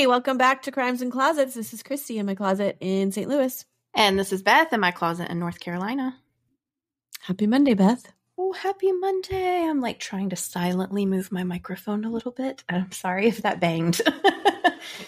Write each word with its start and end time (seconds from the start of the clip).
Hey, 0.00 0.06
welcome 0.06 0.38
back 0.38 0.62
to 0.62 0.72
Crimes 0.72 1.02
and 1.02 1.12
Closets. 1.12 1.52
This 1.52 1.74
is 1.74 1.82
Christy 1.82 2.16
in 2.16 2.24
my 2.24 2.34
closet 2.34 2.78
in 2.80 3.12
St. 3.12 3.28
Louis. 3.28 3.66
And 3.94 4.18
this 4.18 4.32
is 4.32 4.42
Beth 4.42 4.72
in 4.72 4.80
my 4.80 4.92
closet 4.92 5.30
in 5.30 5.38
North 5.38 5.60
Carolina. 5.60 6.16
Happy 7.20 7.46
Monday, 7.46 7.74
Beth. 7.74 8.10
Oh, 8.38 8.54
happy 8.54 8.92
Monday. 8.92 9.62
I'm 9.62 9.82
like 9.82 10.00
trying 10.00 10.30
to 10.30 10.36
silently 10.36 11.04
move 11.04 11.30
my 11.30 11.44
microphone 11.44 12.06
a 12.06 12.10
little 12.10 12.32
bit. 12.32 12.64
I'm 12.66 12.90
sorry 12.92 13.26
if 13.26 13.42
that 13.42 13.60
banged. 13.60 14.00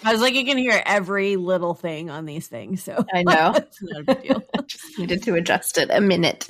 I 0.04 0.12
was 0.12 0.20
like, 0.20 0.34
you 0.34 0.44
can 0.44 0.58
hear 0.58 0.82
every 0.84 1.36
little 1.36 1.72
thing 1.72 2.10
on 2.10 2.26
these 2.26 2.48
things. 2.48 2.82
So 2.84 3.02
I 3.14 3.22
know. 3.22 3.52
it's 3.56 3.82
not 3.82 4.02
a 4.02 4.04
big 4.04 4.22
deal. 4.24 4.42
Just 4.66 4.98
needed 4.98 5.22
to 5.22 5.36
adjust 5.36 5.78
it 5.78 5.88
a 5.90 6.02
minute. 6.02 6.48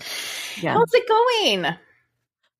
Yeah. 0.61 0.75
How's 0.75 0.93
it 0.93 1.09
going? 1.09 1.67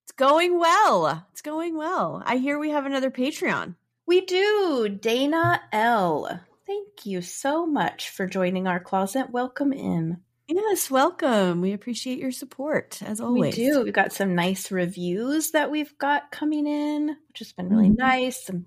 It's 0.05 0.13
going 0.17 0.61
well. 0.61 1.27
It's 1.33 1.43
going 1.43 1.77
well. 1.77 2.23
I 2.25 2.37
hear 2.37 2.57
we 2.61 2.71
have 2.71 2.87
another 2.87 3.11
Patreon. 3.11 3.75
We 4.13 4.21
do. 4.21 4.91
Dana 4.91 5.63
L. 5.73 6.39
Thank 6.67 7.07
you 7.07 7.23
so 7.23 7.65
much 7.65 8.11
for 8.11 8.27
joining 8.27 8.67
our 8.67 8.79
closet. 8.79 9.31
Welcome 9.31 9.73
in. 9.73 10.19
Yes, 10.47 10.91
welcome. 10.91 11.63
We 11.63 11.73
appreciate 11.73 12.19
your 12.19 12.31
support 12.31 13.01
as 13.03 13.23
always. 13.23 13.57
We 13.57 13.65
do. 13.65 13.83
We've 13.85 13.93
got 13.95 14.13
some 14.13 14.35
nice 14.35 14.71
reviews 14.71 15.53
that 15.53 15.71
we've 15.71 15.97
got 15.97 16.31
coming 16.31 16.67
in, 16.67 17.17
which 17.29 17.39
has 17.39 17.55
been 17.55 17.71
really 17.71 17.89
Mhm. 17.89 17.97
nice. 17.97 18.45
Some 18.45 18.67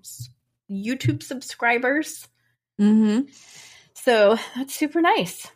YouTube 0.68 1.22
subscribers. 1.22 2.26
Mm-hmm. 2.80 3.30
So 3.94 4.38
that's 4.56 4.74
super 4.74 5.00
nice. 5.00 5.46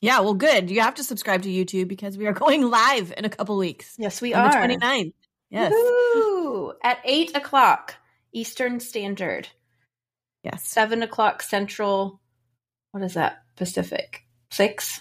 Yeah, 0.00 0.20
well, 0.20 0.34
good. 0.34 0.70
You 0.70 0.82
have 0.82 0.94
to 0.94 1.02
subscribe 1.02 1.42
to 1.42 1.48
YouTube 1.48 1.88
because 1.88 2.16
we 2.16 2.28
are 2.28 2.32
going 2.44 2.62
live 2.70 3.12
in 3.16 3.24
a 3.24 3.28
couple 3.28 3.56
weeks. 3.56 3.96
Yes, 3.98 4.20
we 4.20 4.34
on 4.34 4.46
are. 4.54 4.68
the 4.68 4.74
29th. 4.76 5.14
Yes. 5.50 5.72
Woo! 5.72 6.74
At 6.84 7.00
eight 7.04 7.36
o'clock 7.36 7.96
Eastern 8.32 8.80
Standard, 8.80 9.48
Yes. 10.42 10.66
seven 10.68 11.02
o'clock 11.02 11.42
Central. 11.42 12.20
What 12.92 13.02
is 13.02 13.14
that? 13.14 13.42
Pacific. 13.56 14.22
Six? 14.50 15.00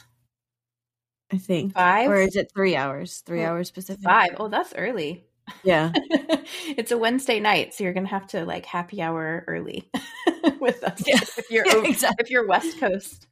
I 1.31 1.37
think. 1.37 1.73
Five? 1.73 2.09
Or 2.09 2.15
is 2.21 2.35
it 2.35 2.51
three 2.53 2.75
hours? 2.75 3.21
Three 3.25 3.43
Oh, 3.43 3.47
hours 3.49 3.71
Pacific? 3.71 4.03
Five. 4.03 4.35
Oh, 4.37 4.47
that's 4.47 4.73
early. 4.75 5.25
Yeah. 5.63 5.91
it's 6.77 6.91
a 6.91 6.97
Wednesday 6.97 7.39
night, 7.39 7.73
so 7.73 7.83
you're 7.83 7.93
gonna 7.93 8.07
have 8.07 8.27
to 8.27 8.45
like 8.45 8.65
happy 8.65 9.01
hour 9.01 9.43
early 9.47 9.89
with 10.59 10.83
us 10.83 11.03
Yeah. 11.05 11.19
if 11.21 11.45
you're 11.51 11.65
Yeah, 11.83 11.83
exactly. 11.89 12.23
if 12.23 12.29
you're 12.29 12.47
West 12.47 12.79
Coast. 12.79 13.27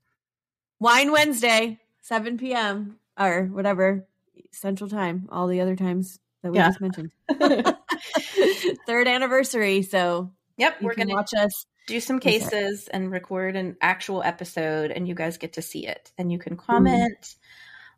Wine 0.79 1.11
Wednesday, 1.11 1.79
7 2.01 2.37
p.m. 2.37 2.97
or 3.19 3.45
whatever 3.45 4.05
Central 4.51 4.89
Time, 4.89 5.27
all 5.31 5.47
the 5.47 5.61
other 5.61 5.75
times 5.75 6.19
that 6.43 6.51
we 6.51 6.57
Yeah. 6.59 6.67
just 6.69 6.81
mentioned. 6.81 7.11
Third 8.85 9.07
anniversary. 9.07 9.81
So 9.83 10.31
yep, 10.57 10.81
we're 10.81 10.95
gonna 10.95 11.13
watch 11.15 11.33
us. 11.33 11.65
do 11.87 11.99
some 11.99 12.19
cases 12.19 12.87
and 12.87 13.11
record 13.11 13.55
an 13.55 13.75
actual 13.81 14.21
episode 14.23 14.91
and 14.91 15.07
you 15.07 15.15
guys 15.15 15.37
get 15.37 15.53
to 15.53 15.61
see 15.61 15.85
it 15.87 16.11
and 16.17 16.31
you 16.31 16.37
Mm-hmm. 16.37 16.49
can 16.49 16.57
comment 16.57 17.35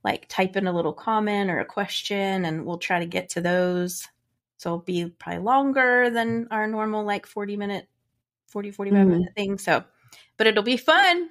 like 0.03 0.27
type 0.29 0.55
in 0.55 0.67
a 0.67 0.71
little 0.73 0.93
comment 0.93 1.49
or 1.51 1.59
a 1.59 1.65
question 1.65 2.45
and 2.45 2.65
we'll 2.65 2.77
try 2.77 2.99
to 2.99 3.05
get 3.05 3.29
to 3.29 3.41
those 3.41 4.07
so 4.57 4.69
it'll 4.69 4.79
be 4.79 5.05
probably 5.09 5.41
longer 5.43 6.09
than 6.09 6.47
our 6.51 6.67
normal 6.67 7.03
like 7.03 7.25
40 7.27 7.57
minute 7.57 7.87
40 8.47 8.71
45 8.71 8.97
Mhm. 8.99 9.09
minute 9.09 9.33
thing 9.35 9.57
so 9.57 9.83
but 10.37 10.47
it'll 10.47 10.63
be 10.63 10.77
fun 10.77 11.29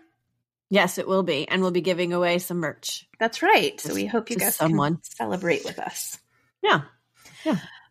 Yes, 0.70 0.96
it 0.98 1.06
will 1.06 1.22
be. 1.22 1.46
And 1.46 1.60
we'll 1.62 1.70
be 1.72 1.82
giving 1.82 2.12
away 2.14 2.38
some 2.38 2.56
merch. 2.56 3.06
that's 3.20 3.42
right 3.42 3.80
so 3.80 3.94
we 3.94 4.06
hope 4.06 4.30
you 4.30 4.36
guys 4.36 4.56
someone. 4.56 4.94
can 4.96 5.04
celebrate 5.04 5.64
with 5.64 5.78
us 5.78 6.18
Yeah. 6.62 6.82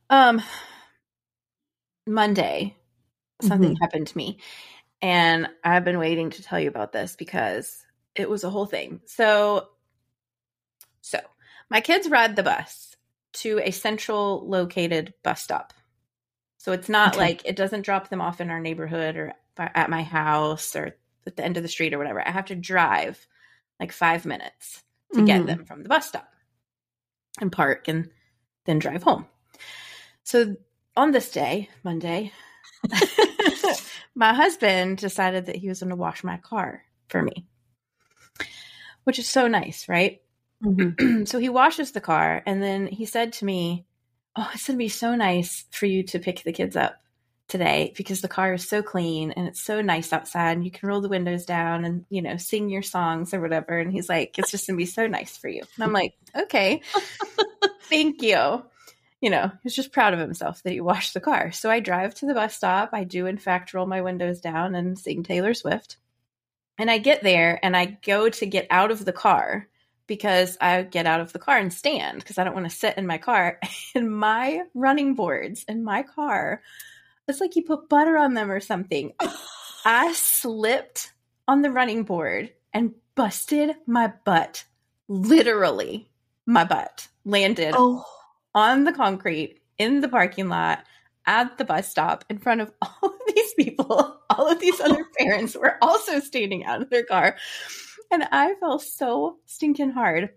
Um 0.10 0.42
monday 2.08 2.76
something 3.42 3.74
Mm-hmm. 3.74 3.82
happened 3.82 4.08
to 4.08 4.18
me 4.18 4.38
and 5.02 5.48
i've 5.64 5.84
been 5.86 6.00
waiting 6.00 6.30
to 6.30 6.44
tell 6.44 6.60
you 6.60 6.68
about 6.70 6.92
this 6.92 7.16
because 7.16 7.86
it 8.16 8.30
was 8.30 8.44
a 8.44 8.50
whole 8.50 8.66
thing 8.66 9.02
so 9.06 9.68
so 11.02 11.20
my 11.70 11.82
kids 11.82 12.10
ride 12.10 12.36
the 12.36 12.44
bus 12.44 12.96
to 13.34 13.60
a 13.64 13.72
central 13.72 14.48
located 14.48 15.14
bus 15.24 15.42
stop 15.42 15.74
so 16.58 16.72
it's 16.72 16.90
not 16.90 17.18
Okay. 17.18 17.18
like 17.18 17.42
it 17.46 17.56
doesn't 17.56 17.82
drop 17.84 18.10
them 18.10 18.22
off 18.22 18.40
in 18.42 18.50
our 18.50 18.60
neighborhood 18.60 19.16
or 19.18 19.34
at 19.58 19.90
my 19.90 20.04
house 20.04 20.76
or 20.76 20.96
at 21.26 21.36
the 21.36 21.44
end 21.44 21.58
of 21.58 21.64
the 21.64 21.70
street 21.70 21.94
or 21.94 21.98
whatever 21.98 22.26
i 22.26 22.32
have 22.32 22.46
to 22.46 22.56
drive 22.56 23.26
like 23.80 23.92
five 23.92 24.26
minutes 24.26 24.84
to 25.14 25.22
get 25.22 25.46
Mhm. 25.46 25.48
them 25.48 25.66
from 25.66 25.84
the 25.84 25.90
bus 25.90 26.08
stop 26.08 26.30
and 27.42 27.52
park 27.52 27.88
and 27.88 28.10
then 28.66 28.80
drive 28.80 29.04
home 29.04 29.26
so 30.24 30.56
on 30.96 31.12
this 31.12 31.32
day 31.32 31.70
monday 31.84 32.32
my 34.16 34.34
husband 34.34 34.98
decided 34.98 35.46
that 35.46 35.56
he 35.56 35.70
was 35.70 35.80
going 35.80 35.90
to 35.90 35.96
wash 35.96 36.24
my 36.24 36.38
car 36.38 36.84
for 37.08 37.22
me, 37.22 37.46
which 39.04 39.20
is 39.20 39.28
so 39.28 39.48
nice, 39.48 39.88
right? 39.88 40.22
Mhm. 40.64 41.28
so 41.28 41.40
he 41.40 41.50
washes 41.50 41.92
the 41.92 42.02
car 42.02 42.42
and 42.46 42.62
then 42.62 42.88
he 42.88 43.06
said 43.06 43.34
to 43.34 43.46
me, 43.46 43.86
Oh, 44.36 44.50
it's 44.54 44.66
going 44.66 44.78
to 44.78 44.84
be 44.84 44.90
so 44.90 45.16
nice 45.16 45.66
for 45.70 45.86
you 45.86 46.04
to 46.04 46.20
pick 46.20 46.42
the 46.44 46.54
kids 46.54 46.76
up 46.76 47.00
today 47.48 47.94
because 47.96 48.22
the 48.22 48.28
car 48.28 48.54
is 48.54 48.68
so 48.68 48.82
clean 48.82 49.32
and 49.32 49.48
it's 49.48 49.62
so 49.62 49.82
nice 49.82 50.12
outside 50.12 50.54
and 50.54 50.66
you 50.66 50.72
can 50.72 50.90
roll 50.90 51.02
the 51.02 51.10
windows 51.10 51.46
down 51.46 51.86
and, 51.86 52.06
you 52.10 52.22
know, 52.24 52.38
sing 52.38 52.68
your 52.70 52.82
songs 52.82 53.32
or 53.34 53.42
whatever. 53.42 53.78
And 53.78 53.92
he's 53.92 54.10
like, 54.10 54.40
It's 54.40 54.52
just 54.52 54.66
going 54.68 54.76
to 54.78 54.82
be 54.82 54.88
so 54.88 55.06
nice 55.08 55.38
for 55.38 55.50
you. 55.50 55.62
And 55.76 55.84
I'm 55.84 55.94
like, 55.94 56.14
Okay, 56.36 56.82
thank 57.90 58.22
you 58.24 58.64
you 59.24 59.30
know, 59.30 59.50
he's 59.64 59.74
just 59.74 59.94
proud 59.94 60.14
of 60.14 60.20
himself 60.20 60.62
that 60.64 60.74
he 60.74 60.82
washed 60.82 61.14
the 61.14 61.22
car. 61.22 61.54
So 61.54 61.72
I 61.72 61.80
drive 61.80 62.14
to 62.16 62.26
the 62.26 62.34
bus 62.34 62.56
stop. 62.56 62.90
I 62.92 63.06
do, 63.06 63.26
in 63.26 63.38
fact, 63.38 63.74
roll 63.74 63.86
my 63.86 64.02
windows 64.02 64.42
down 64.42 64.76
and 64.76 65.00
sing 65.00 65.24
Taylor 65.24 65.54
Swift. 65.54 65.96
And 66.78 66.92
I 66.92 66.98
get 66.98 67.24
there 67.24 67.58
and 67.64 67.78
I 67.78 67.98
go 68.06 68.28
to 68.28 68.46
get 68.46 68.68
out 68.70 68.92
of 68.92 69.06
the 69.06 69.14
car 69.14 69.70
because 70.08 70.58
I 70.60 70.82
get 70.82 71.06
out 71.06 71.22
of 71.22 71.32
the 71.32 71.40
car 71.40 71.58
and 71.58 71.72
stand 71.72 72.20
because 72.20 72.38
I 72.38 72.44
don't 72.44 72.54
want 72.54 72.70
to 72.70 72.76
sit 72.76 72.98
in 72.98 73.08
my 73.08 73.18
car. 73.18 73.62
And 73.96 74.12
my 74.12 74.64
running 74.74 75.14
boards 75.14 75.64
in 75.70 75.86
my 75.86 76.04
car, 76.04 76.62
it's 77.26 77.40
like 77.40 77.56
you 77.56 77.64
put 77.64 77.88
butter 77.88 78.18
on 78.18 78.34
them 78.34 78.52
or 78.52 78.60
something. 78.60 79.14
I 79.86 80.12
slipped 80.12 81.14
on 81.48 81.62
the 81.62 81.72
running 81.72 82.04
board 82.04 82.52
and 82.74 82.94
busted 83.16 83.74
my 83.88 84.12
butt. 84.26 84.66
Literally, 85.08 86.10
my 86.46 86.66
butt 86.66 87.08
landed 87.24 87.74
Oh, 87.78 88.04
on 88.54 88.84
the 88.84 88.94
concrete 88.94 89.60
in 89.78 90.02
the 90.02 90.08
parking 90.08 90.50
lot 90.50 90.84
at 91.26 91.58
the 91.58 91.66
bus 91.66 91.88
stop 91.90 92.26
in 92.30 92.38
front 92.38 92.62
of 92.62 92.72
all 92.82 93.10
of 93.10 93.36
these 93.36 93.54
people. 93.54 94.20
All 94.30 94.48
of 94.48 94.60
these 94.60 94.80
other 94.80 95.06
parents 95.18 95.56
were 95.56 95.78
also 95.82 96.20
standing 96.20 96.66
out 96.66 96.82
of 96.82 96.90
their 96.90 97.04
car. 97.04 97.38
And 98.12 98.28
I 98.32 98.56
fell 98.56 98.80
so 98.80 99.38
stinking 99.46 99.92
hard. 99.92 100.30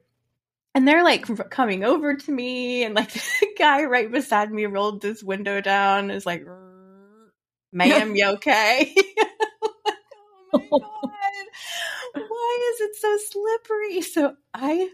And 0.75 0.87
they're 0.87 1.05
like 1.05 1.27
coming 1.51 1.85
over 1.85 2.17
to 2.17 2.31
me, 2.31 2.85
and 2.85 2.95
like 2.95 3.11
the 3.13 3.49
guy 3.59 3.85
right 3.85 4.13
beside 4.13 4.53
me 4.53 4.67
rolled 4.67 5.01
this 5.01 5.23
window 5.23 5.63
down, 5.63 6.11
is 6.11 6.27
like, 6.27 6.47
"Ma'am, 7.73 8.15
you 8.15 8.27
okay?" 8.33 8.95
oh 10.53 10.59
my 10.61 11.09
god, 12.15 12.25
why 12.29 12.73
is 12.75 12.81
it 12.83 12.97
so 12.97 13.17
slippery? 13.31 14.03
So 14.03 14.37
I, 14.53 14.91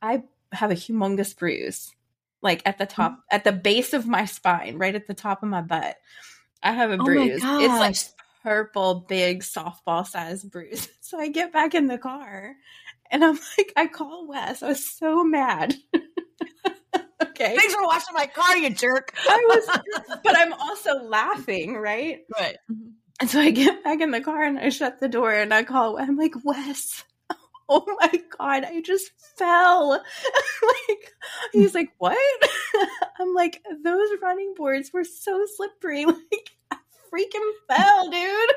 I 0.00 0.22
have 0.52 0.70
a 0.70 0.74
humongous 0.74 1.36
bruise, 1.36 1.94
like 2.42 2.62
at 2.64 2.78
the 2.78 2.86
top, 2.86 3.12
mm-hmm. 3.12 3.20
at 3.36 3.44
the 3.44 3.52
base 3.52 3.92
of 3.92 4.06
my 4.06 4.24
spine, 4.24 4.78
right 4.78 4.94
at 4.94 5.06
the 5.06 5.14
top 5.14 5.42
of 5.42 5.48
my 5.48 5.62
butt. 5.62 5.96
I 6.62 6.72
have 6.72 6.90
a 6.90 6.94
Oh 6.94 7.04
bruise. 7.04 7.42
It's 7.42 7.44
like 7.44 7.96
purple, 8.42 9.06
big 9.08 9.42
softball 9.42 10.06
size 10.06 10.44
bruise. 10.44 10.88
So 11.06 11.20
I 11.20 11.28
get 11.28 11.52
back 11.52 11.76
in 11.76 11.86
the 11.86 11.98
car 11.98 12.56
and 13.12 13.24
I'm 13.24 13.38
like, 13.56 13.72
I 13.76 13.86
call 13.86 14.26
Wes. 14.26 14.60
I 14.60 14.68
was 14.70 14.84
so 14.84 15.22
mad. 15.22 15.72
okay. 17.22 17.56
thanks 17.56 17.74
for 17.74 17.84
washing 17.84 18.14
my 18.14 18.26
car, 18.26 18.56
you 18.56 18.70
jerk. 18.70 19.14
I 19.28 19.46
was, 19.48 19.80
but 20.24 20.36
I'm 20.36 20.52
also 20.52 20.94
laughing, 21.04 21.76
right? 21.76 22.22
Right. 22.36 22.56
And 23.20 23.30
so 23.30 23.40
I 23.40 23.50
get 23.52 23.84
back 23.84 24.00
in 24.00 24.10
the 24.10 24.20
car 24.20 24.42
and 24.42 24.58
I 24.58 24.70
shut 24.70 24.98
the 24.98 25.08
door 25.08 25.32
and 25.32 25.54
I 25.54 25.62
call. 25.62 25.96
I'm 25.96 26.16
like, 26.16 26.34
Wes, 26.42 27.04
oh 27.68 27.84
my 28.00 28.22
god, 28.38 28.64
I 28.64 28.80
just 28.80 29.10
fell. 29.36 29.90
like 30.62 31.12
he's 31.52 31.74
like, 31.74 31.90
what? 31.98 32.16
I'm 33.18 33.34
like, 33.34 33.62
those 33.82 34.08
running 34.22 34.54
boards 34.56 34.92
were 34.92 35.04
so 35.04 35.44
slippery. 35.56 36.06
Like 36.06 36.50
I 36.70 36.76
freaking 37.12 37.52
fell, 37.68 38.10
dude. 38.10 38.52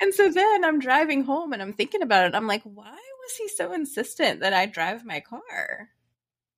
and 0.00 0.14
so 0.14 0.30
then 0.30 0.64
I'm 0.64 0.80
driving 0.80 1.24
home 1.24 1.52
and 1.52 1.62
I'm 1.62 1.72
thinking 1.72 2.02
about 2.02 2.26
it. 2.26 2.34
I'm 2.34 2.46
like, 2.46 2.62
why 2.64 2.90
was 2.90 3.36
he 3.38 3.48
so 3.48 3.72
insistent 3.72 4.40
that 4.40 4.52
I 4.52 4.66
drive 4.66 5.04
my 5.04 5.20
car? 5.20 5.90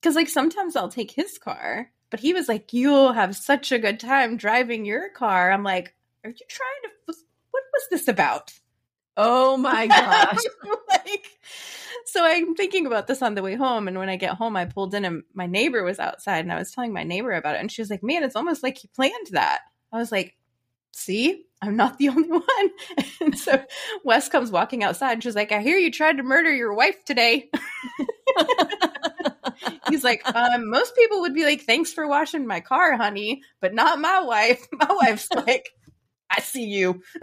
Because 0.00 0.16
like 0.16 0.28
sometimes 0.28 0.76
I'll 0.76 0.88
take 0.88 1.10
his 1.10 1.38
car, 1.38 1.90
but 2.10 2.20
he 2.20 2.32
was 2.32 2.48
like, 2.48 2.72
"You'll 2.72 3.12
have 3.12 3.36
such 3.36 3.72
a 3.72 3.78
good 3.78 3.98
time 4.00 4.36
driving 4.36 4.84
your 4.84 5.10
car." 5.10 5.50
I'm 5.50 5.64
like, 5.64 5.94
"Are 6.24 6.30
you 6.30 6.46
trying 6.48 6.82
to? 6.84 7.14
What 7.50 7.64
was 7.72 7.82
this 7.90 8.08
about?" 8.08 8.52
Oh 9.16 9.56
my 9.56 9.86
gosh. 9.86 10.38
like, 10.90 11.30
so 12.04 12.24
I'm 12.24 12.54
thinking 12.54 12.86
about 12.86 13.06
this 13.06 13.22
on 13.22 13.34
the 13.34 13.42
way 13.42 13.54
home, 13.54 13.88
and 13.88 13.98
when 13.98 14.08
I 14.08 14.16
get 14.16 14.34
home, 14.34 14.56
I 14.56 14.66
pulled 14.66 14.94
in, 14.94 15.04
and 15.04 15.22
my 15.34 15.46
neighbor 15.46 15.82
was 15.82 15.98
outside, 15.98 16.40
and 16.40 16.52
I 16.52 16.58
was 16.58 16.70
telling 16.70 16.92
my 16.92 17.04
neighbor 17.04 17.32
about 17.32 17.56
it, 17.56 17.60
and 17.60 17.72
she 17.72 17.82
was 17.82 17.90
like, 17.90 18.02
"Man, 18.02 18.22
it's 18.22 18.36
almost 18.36 18.62
like 18.62 18.82
you 18.82 18.90
planned 18.94 19.28
that." 19.32 19.60
I 19.92 19.98
was 19.98 20.12
like, 20.12 20.36
"See, 20.92 21.46
I'm 21.62 21.76
not 21.76 21.98
the 21.98 22.08
only 22.10 22.28
one. 22.28 22.70
And 23.20 23.38
so 23.38 23.62
Wes 24.04 24.28
comes 24.28 24.50
walking 24.50 24.84
outside 24.84 25.12
and 25.14 25.22
she's 25.22 25.34
like, 25.34 25.52
I 25.52 25.60
hear 25.62 25.78
you 25.78 25.90
tried 25.90 26.18
to 26.18 26.22
murder 26.22 26.54
your 26.54 26.74
wife 26.74 27.04
today. 27.04 27.50
He's 29.88 30.04
like, 30.04 30.22
um, 30.34 30.68
most 30.68 30.94
people 30.96 31.20
would 31.22 31.34
be 31.34 31.44
like, 31.44 31.62
thanks 31.62 31.92
for 31.92 32.06
washing 32.06 32.46
my 32.46 32.60
car, 32.60 32.96
honey, 32.96 33.42
but 33.60 33.74
not 33.74 34.00
my 34.00 34.20
wife. 34.20 34.66
My 34.72 34.88
wife's 34.90 35.30
like, 35.32 35.70
I 36.30 36.40
see 36.40 36.64
you. 36.64 37.02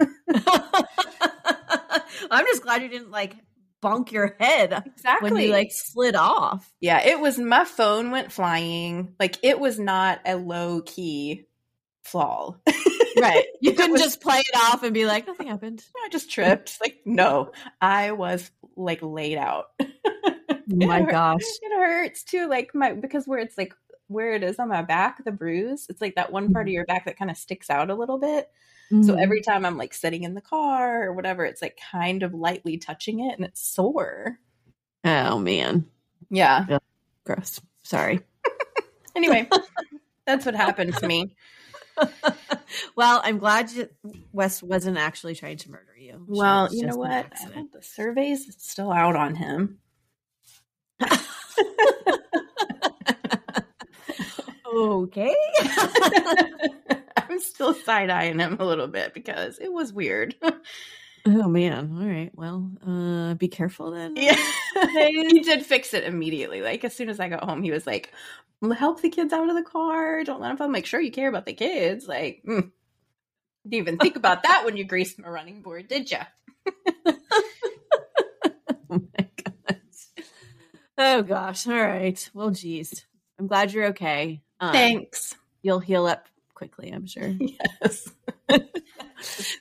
I'm 2.30 2.46
just 2.46 2.62
glad 2.62 2.82
you 2.82 2.88
didn't 2.88 3.10
like 3.10 3.36
bonk 3.82 4.12
your 4.12 4.34
head 4.40 4.82
Exactly. 4.86 5.30
when 5.30 5.42
you 5.42 5.50
like 5.50 5.70
slid 5.70 6.16
off. 6.16 6.72
yeah, 6.80 7.02
it 7.04 7.20
was 7.20 7.38
my 7.38 7.64
phone 7.64 8.10
went 8.10 8.32
flying. 8.32 9.14
Like 9.20 9.36
it 9.42 9.60
was 9.60 9.78
not 9.78 10.20
a 10.24 10.36
low 10.36 10.80
key 10.82 11.46
fall. 12.02 12.60
Right. 13.16 13.44
You 13.60 13.74
couldn't 13.74 13.92
was- 13.92 14.02
just 14.02 14.20
play 14.20 14.40
it 14.40 14.56
off 14.56 14.82
and 14.82 14.92
be 14.92 15.06
like, 15.06 15.28
nothing 15.28 15.46
happened. 15.46 15.84
No, 15.94 16.02
I 16.04 16.08
just 16.08 16.32
tripped. 16.32 16.78
Like, 16.80 16.98
no, 17.04 17.52
I 17.80 18.10
was 18.10 18.50
like 18.76 18.98
laid 19.02 19.38
out. 19.38 19.66
Oh 20.72 20.86
my 20.86 21.00
It 21.00 21.10
gosh. 21.10 21.42
It 21.62 21.76
hurts 21.76 22.24
too. 22.24 22.48
Like 22.48 22.74
my 22.74 22.94
because 22.94 23.28
where 23.28 23.38
it's 23.38 23.58
like 23.58 23.74
where 24.08 24.32
it 24.32 24.42
is 24.42 24.58
on 24.58 24.68
my 24.70 24.80
back, 24.80 25.22
the 25.22 25.30
bruise, 25.30 25.86
it's 25.90 26.00
like 26.00 26.14
that 26.14 26.32
one 26.32 26.52
part 26.52 26.64
mm-hmm. 26.64 26.70
of 26.70 26.72
your 26.72 26.84
back 26.86 27.04
that 27.04 27.18
kind 27.18 27.30
of 27.30 27.36
sticks 27.36 27.68
out 27.68 27.90
a 27.90 27.94
little 27.94 28.18
bit. 28.18 28.48
So 28.90 29.14
Mhm. 29.14 29.22
every 29.22 29.40
time 29.40 29.64
I'm 29.64 29.76
like 29.78 29.94
sitting 29.94 30.24
in 30.24 30.34
the 30.34 30.40
car 30.40 31.04
or 31.04 31.12
whatever, 31.14 31.44
it's 31.44 31.62
like 31.62 31.78
kind 31.90 32.22
of 32.22 32.34
lightly 32.34 32.76
touching 32.78 33.20
it 33.20 33.34
and 33.36 33.44
it's 33.44 33.60
sore. 33.66 34.38
Oh 35.04 35.38
man. 35.38 35.86
Yeah. 36.30 36.78
Gross. 37.24 37.60
Sorry. 37.82 38.20
Anyway, 39.16 39.48
that's 40.26 40.44
what 40.44 40.56
happened 40.56 40.92
to 40.96 41.06
me. 41.06 41.36
well, 42.96 43.20
I'm 43.22 43.38
glad 43.38 43.70
you, 43.70 43.88
Wes 44.32 44.60
wasn't 44.60 44.98
actually 44.98 45.36
trying 45.36 45.58
to 45.58 45.70
murder 45.70 45.94
you. 45.96 46.24
Well, 46.26 46.68
you 46.74 46.84
know 46.84 46.96
what? 46.96 47.30
The 47.72 47.80
surveys 47.80 48.48
it's 48.48 48.68
still 48.68 48.90
out 48.90 49.14
on 49.14 49.36
him. 49.36 49.78
Okay. 54.66 55.36
I'm 57.30 57.40
still 57.40 57.74
side 57.74 58.10
eyeing 58.10 58.38
him 58.38 58.56
a 58.58 58.64
little 58.64 58.88
bit 58.88 59.14
because 59.14 59.58
it 59.58 59.72
was 59.72 59.92
weird. 59.92 60.34
oh 61.26 61.48
man. 61.48 61.96
All 61.98 62.06
right. 62.06 62.30
Well, 62.34 62.70
uh, 62.86 63.34
be 63.34 63.48
careful 63.48 63.90
then. 63.90 64.16
Yeah. 64.16 64.36
he 64.92 65.40
did 65.40 65.64
fix 65.64 65.94
it 65.94 66.04
immediately. 66.04 66.62
Like 66.62 66.84
as 66.84 66.94
soon 66.94 67.08
as 67.08 67.20
I 67.20 67.28
got 67.28 67.44
home, 67.44 67.62
he 67.62 67.70
was 67.70 67.86
like, 67.86 68.12
"Help 68.76 69.00
the 69.00 69.10
kids 69.10 69.32
out 69.32 69.48
of 69.48 69.54
the 69.54 69.62
car. 69.62 70.24
Don't 70.24 70.40
let 70.40 70.48
them 70.48 70.56
fall." 70.56 70.66
I'm 70.66 70.72
like, 70.72 70.86
"Sure, 70.86 71.00
you 71.00 71.10
care 71.10 71.28
about 71.28 71.46
the 71.46 71.54
kids." 71.54 72.06
Like, 72.06 72.42
mm. 72.46 72.70
didn't 73.64 73.74
even 73.80 73.98
think 73.98 74.16
about 74.16 74.42
that 74.42 74.64
when 74.64 74.76
you 74.76 74.84
greased 74.84 75.18
my 75.18 75.28
running 75.28 75.62
board, 75.62 75.88
did 75.88 76.10
you? 76.10 76.18
Oh 78.90 79.00
my 79.18 79.28
gosh. 79.44 80.24
Oh 80.96 81.22
gosh. 81.22 81.66
All 81.66 81.74
right. 81.74 82.30
Well, 82.32 82.50
geez. 82.50 83.04
I'm 83.38 83.48
glad 83.48 83.72
you're 83.72 83.86
okay. 83.86 84.42
Um, 84.60 84.72
Thanks. 84.72 85.34
You'll 85.62 85.80
heal 85.80 86.06
up 86.06 86.28
quickly, 86.68 86.90
I'm 86.92 87.06
sure. 87.06 87.28
Yes. 87.82 88.08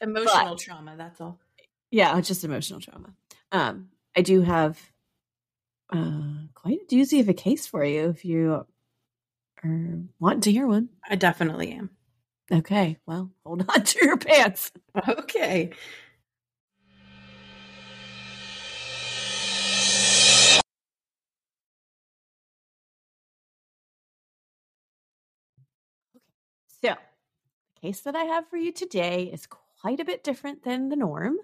Emotional 0.01 0.51
But- 0.55 0.59
trauma. 0.59 0.95
That's 0.97 1.19
all. 1.21 1.39
yeah, 1.91 2.19
just 2.21 2.43
emotional 2.43 2.79
trauma. 2.81 3.13
Um, 3.51 3.89
I 4.15 4.21
do 4.21 4.41
have 4.41 4.79
uh 5.91 6.47
quite 6.53 6.79
a 6.89 6.93
doozy 6.95 7.19
of 7.19 7.29
a 7.29 7.33
case 7.33 7.67
for 7.67 7.83
you 7.85 8.09
if 8.09 8.25
you 8.25 8.65
are 9.63 9.89
wanting 10.19 10.41
to 10.41 10.51
hear 10.51 10.67
one. 10.67 10.89
I 11.09 11.15
definitely 11.15 11.71
am. 11.71 11.89
Okay. 12.51 12.97
Well, 13.05 13.31
hold 13.45 13.65
on 13.69 13.83
to 13.83 14.05
your 14.05 14.17
pants. 14.17 14.71
Okay. 15.07 15.71
So, 26.83 26.95
the 27.75 27.81
case 27.87 28.01
that 28.01 28.15
I 28.15 28.25
have 28.25 28.49
for 28.49 28.57
you 28.57 28.73
today 28.73 29.29
is 29.31 29.47
quite 29.81 30.01
a 30.01 30.05
bit 30.05 30.21
different 30.21 30.63
than 30.63 30.89
the 30.89 30.97
norm. 30.97 31.37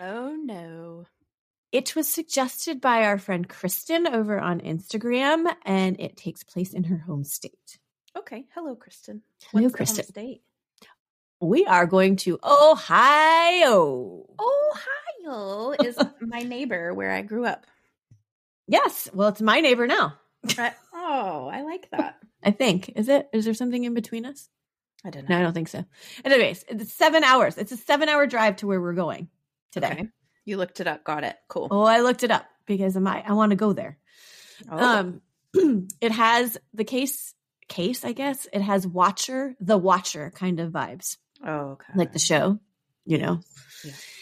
Oh 0.00 0.34
no. 0.42 1.04
It 1.70 1.94
was 1.94 2.08
suggested 2.08 2.80
by 2.80 3.04
our 3.04 3.18
friend 3.18 3.46
Kristen 3.46 4.06
over 4.06 4.40
on 4.40 4.60
Instagram, 4.60 5.52
and 5.66 6.00
it 6.00 6.16
takes 6.16 6.44
place 6.44 6.72
in 6.72 6.84
her 6.84 6.96
home 6.96 7.24
state. 7.24 7.78
Okay. 8.16 8.46
Hello, 8.54 8.74
Kristen. 8.74 9.20
Hello, 9.50 9.64
What's 9.64 9.72
the 9.74 9.78
home 9.78 9.86
Kristen. 9.86 10.04
state? 10.06 10.42
We 11.42 11.66
are 11.66 11.84
going 11.84 12.16
to 12.16 12.38
Ohio. 12.42 14.24
Ohio 15.26 15.72
is 15.72 15.98
my 16.22 16.40
neighbor 16.40 16.94
where 16.94 17.12
I 17.12 17.20
grew 17.20 17.44
up. 17.44 17.66
Yes. 18.66 19.10
Well, 19.12 19.28
it's 19.28 19.42
my 19.42 19.60
neighbor 19.60 19.86
now. 19.86 20.14
Oh, 20.94 21.50
I 21.52 21.62
like 21.64 21.90
that. 21.90 22.16
I 22.42 22.52
think. 22.52 22.92
Is 22.96 23.10
it? 23.10 23.28
Is 23.34 23.44
there 23.44 23.52
something 23.52 23.84
in 23.84 23.92
between 23.92 24.24
us? 24.24 24.48
I 25.06 25.10
don't 25.10 25.28
know. 25.28 25.34
No, 25.36 25.40
I 25.40 25.42
don't 25.44 25.52
think 25.52 25.68
so. 25.68 25.84
Anyways, 26.24 26.64
it's 26.68 26.92
seven 26.92 27.22
hours. 27.22 27.56
It's 27.58 27.70
a 27.72 27.76
seven 27.76 28.08
hour 28.08 28.26
drive 28.26 28.56
to 28.56 28.66
where 28.66 28.80
we're 28.80 28.92
going 28.94 29.28
today. 29.70 29.90
Okay. 29.92 30.08
You 30.44 30.56
looked 30.56 30.80
it 30.80 30.86
up. 30.88 31.04
Got 31.04 31.22
it. 31.24 31.36
Cool. 31.48 31.68
Oh, 31.70 31.84
I 31.84 32.00
looked 32.00 32.24
it 32.24 32.30
up 32.32 32.44
because 32.66 32.96
I 32.96 33.24
I 33.26 33.32
want 33.34 33.50
to 33.50 33.56
go 33.56 33.72
there. 33.72 33.98
Oh. 34.70 34.78
Um, 34.78 35.22
it 36.00 36.10
has 36.12 36.58
the 36.74 36.84
case 36.84 37.34
case, 37.68 38.04
I 38.04 38.12
guess. 38.12 38.46
It 38.52 38.62
has 38.62 38.86
Watcher, 38.86 39.54
the 39.60 39.78
Watcher 39.78 40.32
kind 40.34 40.58
of 40.60 40.72
vibes, 40.72 41.16
oh, 41.44 41.70
okay. 41.78 41.92
like 41.94 42.12
the 42.12 42.18
show. 42.18 42.58
You 43.04 43.18
know 43.18 43.40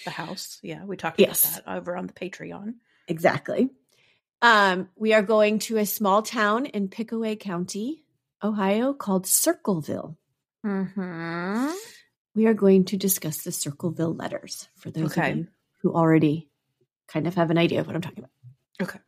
the 0.05 0.11
house. 0.11 0.59
Yeah, 0.63 0.85
we 0.85 0.97
talked 0.99 1.19
Yes. 1.19 1.45
about 1.45 1.65
that 1.65 1.77
over 1.79 1.97
on 1.97 2.07
the 2.07 2.13
Patreon. 2.13 2.75
exactly. 3.09 3.71
Um, 4.43 4.91
we 4.97 5.15
are 5.15 5.23
going 5.23 5.59
to 5.61 5.79
a 5.79 5.87
small 5.87 6.21
town 6.21 6.67
in 6.67 6.89
Pickaway 6.89 7.37
County, 7.37 8.05
Ohio, 8.43 8.93
called 8.93 9.27
Circleville. 9.27 10.19
Mm-hmm. 10.65 11.71
We 12.35 12.47
are 12.47 12.55
going 12.55 12.85
to 12.87 12.97
discuss 12.97 13.43
the 13.43 13.53
Circleville 13.53 14.15
letters 14.15 14.69
for 14.77 14.91
those 14.91 15.13
Okay. 15.17 15.31
of 15.31 15.37
you 15.39 15.47
who 15.83 15.95
already 15.95 16.49
kind 17.09 17.27
of 17.27 17.35
have 17.35 17.51
an 17.51 17.59
idea 17.59 17.81
of 17.81 17.87
what 17.87 17.95
I'm 17.95 18.03
talking 18.03 18.21
about. 18.21 18.31
Okay. 18.83 18.99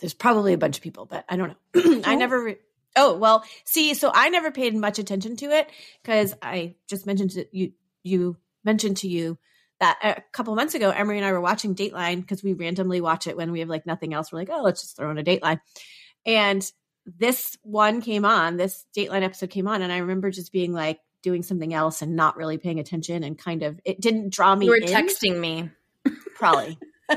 There's 0.00 0.14
probably 0.14 0.52
a 0.52 0.58
bunch 0.58 0.76
of 0.76 0.82
people, 0.82 1.06
but 1.06 1.24
I 1.28 1.36
don't 1.36 1.56
know. 1.74 2.02
I 2.04 2.16
never. 2.16 2.42
Re- 2.42 2.56
oh 2.96 3.16
well, 3.16 3.44
see, 3.64 3.94
so 3.94 4.10
I 4.12 4.28
never 4.28 4.50
paid 4.50 4.74
much 4.74 4.98
attention 4.98 5.36
to 5.36 5.46
it 5.46 5.68
because 6.02 6.34
I 6.42 6.74
just 6.88 7.06
mentioned 7.06 7.30
to 7.32 7.46
you. 7.52 7.72
You 8.02 8.36
mentioned 8.64 8.98
to 8.98 9.08
you 9.08 9.38
that 9.80 9.98
a 10.02 10.22
couple 10.32 10.54
months 10.56 10.74
ago, 10.74 10.90
Emery 10.90 11.16
and 11.18 11.26
I 11.26 11.32
were 11.32 11.40
watching 11.40 11.74
Dateline 11.74 12.20
because 12.20 12.42
we 12.42 12.52
randomly 12.52 13.00
watch 13.00 13.26
it 13.26 13.36
when 13.36 13.50
we 13.52 13.60
have 13.60 13.68
like 13.68 13.86
nothing 13.86 14.12
else. 14.12 14.30
We're 14.30 14.40
like, 14.40 14.50
oh, 14.52 14.62
let's 14.62 14.82
just 14.82 14.96
throw 14.96 15.10
in 15.10 15.18
a 15.18 15.24
Dateline, 15.24 15.60
and 16.26 16.70
this 17.06 17.56
one 17.62 18.00
came 18.00 18.24
on. 18.24 18.56
This 18.56 18.84
Dateline 18.96 19.22
episode 19.22 19.50
came 19.50 19.68
on, 19.68 19.82
and 19.82 19.92
I 19.92 19.98
remember 19.98 20.30
just 20.30 20.52
being 20.52 20.72
like 20.72 21.00
doing 21.22 21.42
something 21.42 21.72
else 21.74 22.02
and 22.02 22.16
not 22.16 22.36
really 22.36 22.58
paying 22.58 22.80
attention, 22.80 23.22
and 23.24 23.38
kind 23.38 23.62
of 23.62 23.80
it 23.84 24.00
didn't 24.00 24.30
draw 24.32 24.54
me. 24.54 24.66
You 24.66 24.70
were 24.72 24.76
in, 24.76 24.84
texting 24.88 25.38
me. 25.38 25.70
probably. 26.34 26.78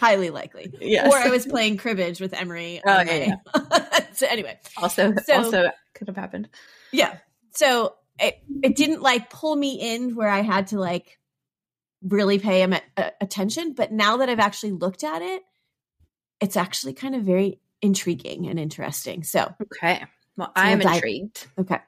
Highly 0.00 0.30
likely. 0.30 0.72
yes. 0.80 1.12
Or 1.12 1.16
I 1.16 1.28
was 1.28 1.46
playing 1.46 1.76
cribbage 1.76 2.20
with 2.20 2.32
Emery. 2.32 2.80
Oh, 2.86 2.90
on 2.92 3.06
yeah, 3.08 3.36
so 4.12 4.26
anyway, 4.28 4.58
also 4.76 5.12
So- 5.24 5.34
also 5.36 5.70
could 5.94 6.08
have 6.08 6.16
happened. 6.16 6.48
yeah. 6.92 7.16
So 7.52 7.94
it, 8.20 8.36
it 8.62 8.76
didn't 8.76 9.02
like 9.02 9.30
pull 9.30 9.56
me 9.56 9.94
in 9.94 10.14
where 10.14 10.28
I 10.28 10.42
had 10.42 10.68
to 10.68 10.78
like 10.78 11.18
really 12.02 12.38
pay 12.38 12.62
him 12.62 12.74
attention. 13.20 13.72
But 13.72 13.90
now 13.90 14.18
that 14.18 14.28
I've 14.28 14.38
actually 14.38 14.72
looked 14.72 15.02
at 15.02 15.22
it, 15.22 15.42
it's 16.40 16.56
actually 16.56 16.92
kind 16.94 17.14
of 17.14 17.22
very 17.22 17.60
intriguing 17.82 18.46
and 18.48 18.58
interesting. 18.58 19.22
So 19.22 19.54
Okay. 19.62 20.04
Well, 20.36 20.52
I'm 20.54 20.78
we'll 20.78 20.94
intrigued. 20.94 21.46
Okay. 21.58 21.78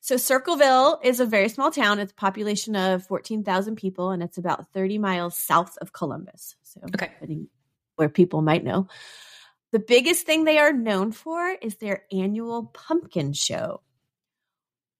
So 0.00 0.16
Circleville 0.16 1.00
is 1.02 1.20
a 1.20 1.26
very 1.26 1.48
small 1.48 1.70
town. 1.70 1.98
It's 1.98 2.12
a 2.12 2.14
population 2.14 2.76
of 2.76 3.06
14,000 3.06 3.76
people 3.76 4.10
and 4.10 4.22
it's 4.22 4.38
about 4.38 4.72
30 4.72 4.98
miles 4.98 5.36
south 5.36 5.76
of 5.80 5.92
Columbus. 5.92 6.56
So 6.62 6.80
Okay. 6.94 7.10
where 7.96 8.08
people 8.08 8.42
might 8.42 8.64
know. 8.64 8.88
The 9.72 9.80
biggest 9.80 10.24
thing 10.24 10.44
they 10.44 10.58
are 10.58 10.72
known 10.72 11.12
for 11.12 11.54
is 11.60 11.76
their 11.76 12.04
annual 12.10 12.66
pumpkin 12.66 13.32
show, 13.32 13.82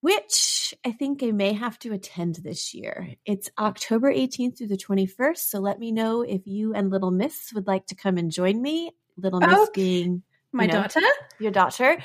which 0.00 0.57
I 0.88 0.92
think 0.92 1.22
I 1.22 1.32
may 1.32 1.52
have 1.52 1.78
to 1.80 1.92
attend 1.92 2.36
this 2.36 2.72
year. 2.72 3.10
It's 3.26 3.50
October 3.58 4.10
18th 4.10 4.56
through 4.56 4.68
the 4.68 4.78
21st. 4.78 5.36
So 5.36 5.58
let 5.58 5.78
me 5.78 5.92
know 5.92 6.22
if 6.22 6.46
you 6.46 6.72
and 6.72 6.88
Little 6.90 7.10
Miss 7.10 7.52
would 7.52 7.66
like 7.66 7.84
to 7.88 7.94
come 7.94 8.16
and 8.16 8.30
join 8.30 8.62
me. 8.62 8.92
Little 9.18 9.40
Miss 9.40 9.68
Okay. 9.68 9.70
being 9.74 10.22
My 10.50 10.64
know? 10.64 10.80
daughter. 10.80 11.00
your 11.38 11.50
daughter 11.50 11.98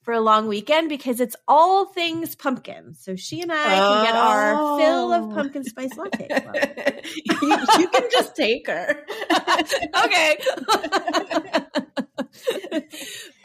for 0.00 0.14
a 0.14 0.20
long 0.20 0.46
weekend 0.48 0.88
because 0.88 1.20
it's 1.20 1.36
all 1.46 1.84
things 1.92 2.34
pumpkin. 2.34 2.94
So 2.94 3.16
she 3.16 3.42
and 3.42 3.52
I 3.52 3.76
can 3.80 4.02
get 4.02 4.14
our 4.16 4.56
fill 4.78 5.12
Oh. 5.12 5.28
of 5.28 5.34
pumpkin 5.34 5.64
spice 5.64 5.94
latte. 5.98 6.26
you, 7.42 7.58
you 7.78 7.88
can 7.88 8.08
just 8.12 8.34
take 8.34 8.66
her. 8.66 9.04
okay. 10.06 10.38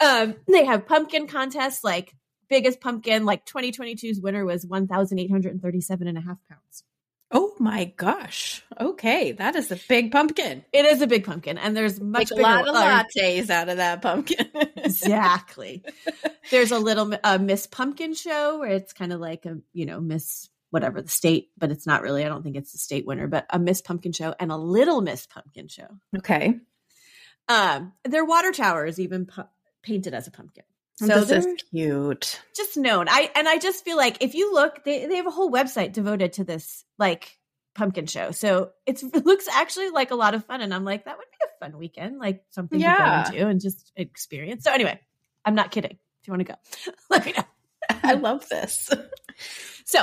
um, 0.00 0.34
they 0.50 0.64
have 0.64 0.86
pumpkin 0.86 1.26
contests 1.26 1.84
like 1.84 2.14
biggest 2.48 2.80
pumpkin. 2.80 3.24
Like 3.24 3.44
2022's 3.46 4.20
winner 4.20 4.44
was 4.44 4.66
1,837 4.66 6.08
and 6.08 6.18
a 6.18 6.20
half 6.20 6.38
pounds. 6.48 6.84
Oh 7.30 7.54
my 7.58 7.92
gosh. 7.96 8.62
Okay. 8.80 9.32
That 9.32 9.54
is 9.54 9.70
a 9.70 9.78
big 9.88 10.12
pumpkin. 10.12 10.64
It 10.72 10.86
is 10.86 11.02
a 11.02 11.06
big 11.06 11.24
pumpkin, 11.24 11.58
and 11.58 11.76
there's 11.76 12.00
much 12.00 12.30
Make 12.30 12.40
a 12.40 12.42
lot 12.42 12.66
of 12.66 12.74
lattes 12.74 13.50
out 13.50 13.68
of 13.68 13.76
that 13.76 14.00
pumpkin. 14.00 14.48
exactly. 14.76 15.82
There's 16.50 16.70
a 16.70 16.78
little 16.78 17.12
uh, 17.22 17.36
Miss 17.36 17.66
Pumpkin 17.66 18.14
show 18.14 18.60
where 18.60 18.70
it's 18.70 18.94
kind 18.94 19.12
of 19.12 19.20
like 19.20 19.44
a, 19.44 19.58
you 19.74 19.84
know, 19.84 20.00
Miss 20.00 20.48
whatever 20.70 21.02
the 21.02 21.08
state, 21.08 21.50
but 21.58 21.70
it's 21.70 21.86
not 21.86 22.02
really. 22.02 22.24
I 22.24 22.28
don't 22.28 22.42
think 22.42 22.56
it's 22.56 22.72
the 22.72 22.78
state 22.78 23.06
winner, 23.06 23.26
but 23.26 23.46
a 23.50 23.58
Miss 23.58 23.82
Pumpkin 23.82 24.12
show 24.12 24.34
and 24.40 24.50
a 24.50 24.56
Little 24.56 25.02
Miss 25.02 25.26
Pumpkin 25.26 25.68
show. 25.68 25.88
Okay. 26.16 26.58
Um, 27.48 27.92
their 28.04 28.24
water 28.24 28.52
tower 28.52 28.86
is 28.86 28.98
even 28.98 29.26
pu- 29.26 29.48
painted 29.82 30.14
as 30.14 30.26
a 30.26 30.30
pumpkin. 30.30 30.64
So 30.98 31.24
this 31.24 31.46
is 31.46 31.62
cute. 31.70 32.42
Just 32.56 32.76
known. 32.76 33.08
I 33.08 33.30
and 33.36 33.48
I 33.48 33.58
just 33.58 33.84
feel 33.84 33.96
like 33.96 34.16
if 34.20 34.34
you 34.34 34.52
look, 34.52 34.84
they 34.84 35.06
they 35.06 35.16
have 35.16 35.28
a 35.28 35.30
whole 35.30 35.50
website 35.50 35.92
devoted 35.92 36.32
to 36.34 36.44
this 36.44 36.84
like 36.98 37.38
pumpkin 37.76 38.06
show. 38.06 38.32
So 38.32 38.72
it 38.86 39.02
looks 39.24 39.46
actually 39.48 39.90
like 39.90 40.10
a 40.10 40.16
lot 40.16 40.34
of 40.34 40.44
fun, 40.44 40.60
and 40.60 40.74
I'm 40.74 40.84
like, 40.84 41.04
that 41.04 41.16
would 41.16 41.26
be 41.30 41.46
a 41.46 41.64
fun 41.64 41.78
weekend, 41.78 42.18
like 42.18 42.42
something 42.50 42.80
yeah. 42.80 43.22
to 43.24 43.30
go 43.30 43.36
into 43.38 43.48
and 43.48 43.60
just 43.60 43.92
experience. 43.94 44.64
So 44.64 44.72
anyway, 44.72 44.98
I'm 45.44 45.54
not 45.54 45.70
kidding. 45.70 45.98
If 46.20 46.26
you 46.26 46.32
want 46.32 46.46
to 46.46 46.52
go, 46.52 46.92
let 47.10 47.24
me 47.24 47.32
know. 47.32 47.44
I 48.02 48.14
love 48.14 48.48
this. 48.48 48.90
so, 49.84 50.00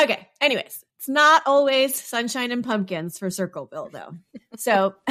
okay. 0.00 0.26
Anyways, 0.40 0.84
it's 0.96 1.08
not 1.08 1.42
always 1.44 2.02
sunshine 2.02 2.50
and 2.50 2.64
pumpkins 2.64 3.18
for 3.18 3.28
Circleville, 3.28 3.90
though. 3.92 4.14
so 4.56 4.94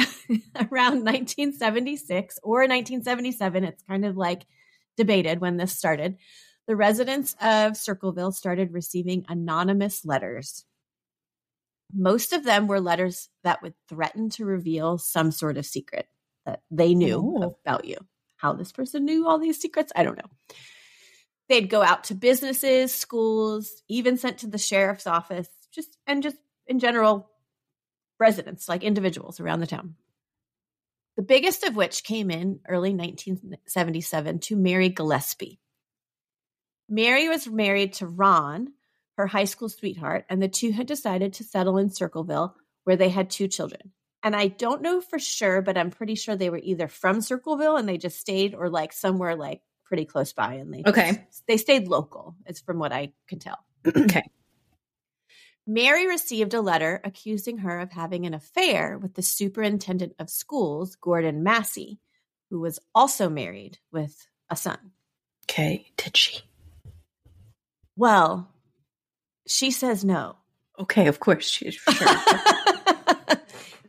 around 0.56 1.04
1976 1.04 2.40
or 2.42 2.62
1977, 2.62 3.64
it's 3.64 3.82
kind 3.84 4.04
of 4.04 4.16
like 4.16 4.44
debated 4.96 5.40
when 5.40 5.56
this 5.56 5.76
started. 5.76 6.16
The 6.66 6.76
residents 6.76 7.36
of 7.40 7.76
Circleville 7.76 8.32
started 8.32 8.72
receiving 8.72 9.24
anonymous 9.28 10.04
letters. 10.04 10.64
Most 11.92 12.32
of 12.32 12.44
them 12.44 12.66
were 12.66 12.80
letters 12.80 13.28
that 13.42 13.62
would 13.62 13.74
threaten 13.88 14.30
to 14.30 14.44
reveal 14.44 14.98
some 14.98 15.30
sort 15.30 15.58
of 15.58 15.66
secret 15.66 16.08
that 16.46 16.60
they 16.70 16.94
knew 16.94 17.18
Ooh. 17.18 17.56
about 17.64 17.84
you. 17.84 17.96
How 18.36 18.52
this 18.52 18.72
person 18.72 19.04
knew 19.04 19.26
all 19.26 19.38
these 19.38 19.60
secrets, 19.60 19.92
I 19.94 20.02
don't 20.02 20.18
know. 20.18 20.56
They'd 21.48 21.70
go 21.70 21.82
out 21.82 22.04
to 22.04 22.14
businesses, 22.14 22.94
schools, 22.94 23.82
even 23.88 24.16
sent 24.16 24.38
to 24.38 24.46
the 24.46 24.58
sheriff's 24.58 25.06
office 25.06 25.48
just 25.72 25.96
and 26.06 26.22
just 26.22 26.36
in 26.66 26.78
general 26.78 27.30
residents, 28.18 28.68
like 28.68 28.82
individuals 28.82 29.40
around 29.40 29.60
the 29.60 29.66
town. 29.66 29.96
The 31.16 31.22
biggest 31.22 31.64
of 31.64 31.76
which 31.76 32.02
came 32.02 32.30
in 32.30 32.60
early 32.68 32.92
1977 32.94 34.40
to 34.40 34.56
Mary 34.56 34.88
Gillespie. 34.88 35.60
Mary 36.88 37.28
was 37.28 37.46
married 37.46 37.94
to 37.94 38.06
Ron, 38.06 38.72
her 39.16 39.26
high 39.26 39.44
school 39.44 39.68
sweetheart, 39.68 40.26
and 40.28 40.42
the 40.42 40.48
two 40.48 40.72
had 40.72 40.86
decided 40.86 41.34
to 41.34 41.44
settle 41.44 41.78
in 41.78 41.90
Circleville, 41.90 42.56
where 42.82 42.96
they 42.96 43.08
had 43.08 43.30
two 43.30 43.48
children. 43.48 43.92
And 44.22 44.34
I 44.34 44.48
don't 44.48 44.82
know 44.82 45.00
for 45.00 45.18
sure, 45.18 45.62
but 45.62 45.78
I'm 45.78 45.90
pretty 45.90 46.14
sure 46.14 46.34
they 46.34 46.50
were 46.50 46.60
either 46.62 46.88
from 46.88 47.20
Circleville 47.20 47.76
and 47.76 47.88
they 47.88 47.98
just 47.98 48.18
stayed, 48.18 48.54
or 48.54 48.68
like 48.68 48.92
somewhere 48.92 49.36
like 49.36 49.60
pretty 49.84 50.06
close 50.06 50.32
by, 50.32 50.54
and 50.54 50.72
they 50.72 50.82
okay 50.86 51.24
just, 51.26 51.46
they 51.46 51.56
stayed 51.58 51.88
local. 51.88 52.34
It's 52.46 52.60
from 52.60 52.78
what 52.78 52.92
I 52.92 53.12
can 53.28 53.38
tell. 53.38 53.58
okay. 53.86 54.24
Mary 55.66 56.06
received 56.06 56.52
a 56.52 56.60
letter 56.60 57.00
accusing 57.04 57.58
her 57.58 57.80
of 57.80 57.90
having 57.90 58.26
an 58.26 58.34
affair 58.34 58.98
with 58.98 59.14
the 59.14 59.22
superintendent 59.22 60.14
of 60.18 60.28
schools, 60.28 60.96
Gordon 60.96 61.42
Massey, 61.42 62.00
who 62.50 62.60
was 62.60 62.78
also 62.94 63.30
married 63.30 63.78
with 63.90 64.26
a 64.50 64.56
son. 64.56 64.92
Okay, 65.44 65.90
did 65.96 66.16
she? 66.16 66.42
Well, 67.96 68.50
she 69.46 69.70
says 69.70 70.04
no. 70.04 70.36
Okay, 70.78 71.06
of 71.06 71.20
course 71.20 71.48
she's 71.48 71.74
sure. 71.74 71.94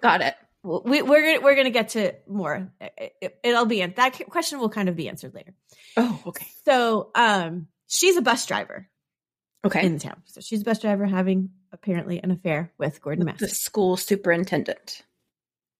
Got 0.01 0.21
it. 0.21 0.35
We, 0.63 1.01
are 1.01 1.05
we're, 1.05 1.41
we're 1.41 1.55
gonna 1.55 1.69
get 1.69 1.89
to 1.89 2.13
more. 2.27 2.71
It, 2.79 3.37
will 3.43 3.65
be 3.65 3.85
that 3.85 4.29
question 4.29 4.59
will 4.59 4.69
kind 4.69 4.89
of 4.89 4.95
be 4.95 5.09
answered 5.09 5.33
later. 5.33 5.53
Oh, 5.97 6.21
okay. 6.27 6.47
So, 6.65 7.11
um, 7.15 7.67
she's 7.87 8.17
a 8.17 8.21
bus 8.21 8.45
driver. 8.45 8.87
Okay. 9.63 9.85
In 9.85 9.93
the 9.93 9.99
town, 9.99 10.21
so 10.25 10.41
she's 10.41 10.61
a 10.61 10.63
bus 10.63 10.79
driver 10.79 11.05
having 11.05 11.49
apparently 11.75 12.19
an 12.23 12.31
affair 12.31 12.71
with 12.79 13.01
Gordon 13.01 13.25
Massey. 13.25 13.45
The 13.45 13.49
school 13.49 13.97
superintendent. 13.97 15.03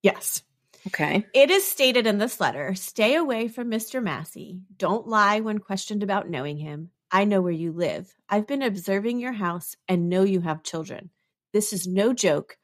Yes. 0.04 0.44
Okay. 0.88 1.26
It 1.34 1.50
is 1.50 1.68
stated 1.68 2.06
in 2.06 2.20
this 2.20 2.40
letter 2.40 2.76
stay 2.76 3.16
away 3.16 3.48
from 3.48 3.72
Mr. 3.72 4.04
Massey. 4.04 4.60
Don't 4.78 5.08
lie 5.08 5.40
when 5.40 5.58
questioned 5.58 6.04
about 6.04 6.30
knowing 6.30 6.58
him. 6.58 6.92
I 7.12 7.24
know 7.24 7.42
where 7.42 7.52
you 7.52 7.72
live. 7.72 8.14
I've 8.30 8.46
been 8.46 8.62
observing 8.62 9.20
your 9.20 9.32
house 9.32 9.76
and 9.88 10.10
know 10.10 10.24
you 10.24 10.42
have 10.42 10.62
children. 10.62 11.10
This 11.54 11.74
is 11.74 11.88
no 11.88 12.14
joke. 12.14 12.58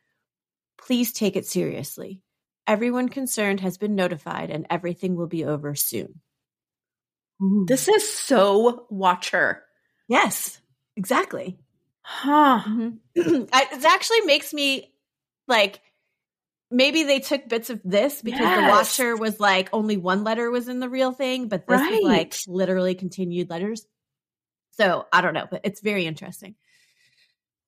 Please 0.77 1.13
take 1.13 1.35
it 1.35 1.47
seriously. 1.47 2.21
Everyone 2.67 3.09
concerned 3.09 3.61
has 3.61 3.77
been 3.77 3.95
notified 3.95 4.49
and 4.49 4.67
everything 4.69 5.15
will 5.15 5.27
be 5.27 5.45
over 5.45 5.73
soon. 5.73 6.21
Ooh. 7.41 7.65
This 7.67 7.87
is 7.87 8.11
so 8.11 8.85
watcher. 8.89 9.63
Yes, 10.07 10.61
exactly. 10.95 11.57
Huh. 12.01 12.61
Mm-hmm. 12.67 12.89
it 13.15 13.85
actually 13.85 14.21
makes 14.21 14.53
me 14.53 14.91
like 15.47 15.81
maybe 16.71 17.03
they 17.03 17.19
took 17.19 17.47
bits 17.47 17.69
of 17.69 17.81
this 17.83 18.21
because 18.21 18.39
yes. 18.39 18.59
the 18.59 18.69
watcher 18.69 19.15
was 19.15 19.39
like 19.39 19.69
only 19.73 19.97
one 19.97 20.23
letter 20.23 20.49
was 20.49 20.67
in 20.67 20.79
the 20.79 20.89
real 20.89 21.11
thing, 21.11 21.47
but 21.47 21.67
this 21.67 21.79
right. 21.79 21.93
is 21.93 22.03
like 22.03 22.35
literally 22.47 22.95
continued 22.95 23.49
letters. 23.49 23.85
So 24.71 25.05
I 25.11 25.21
don't 25.21 25.33
know, 25.33 25.47
but 25.51 25.61
it's 25.63 25.81
very 25.81 26.05
interesting. 26.05 26.55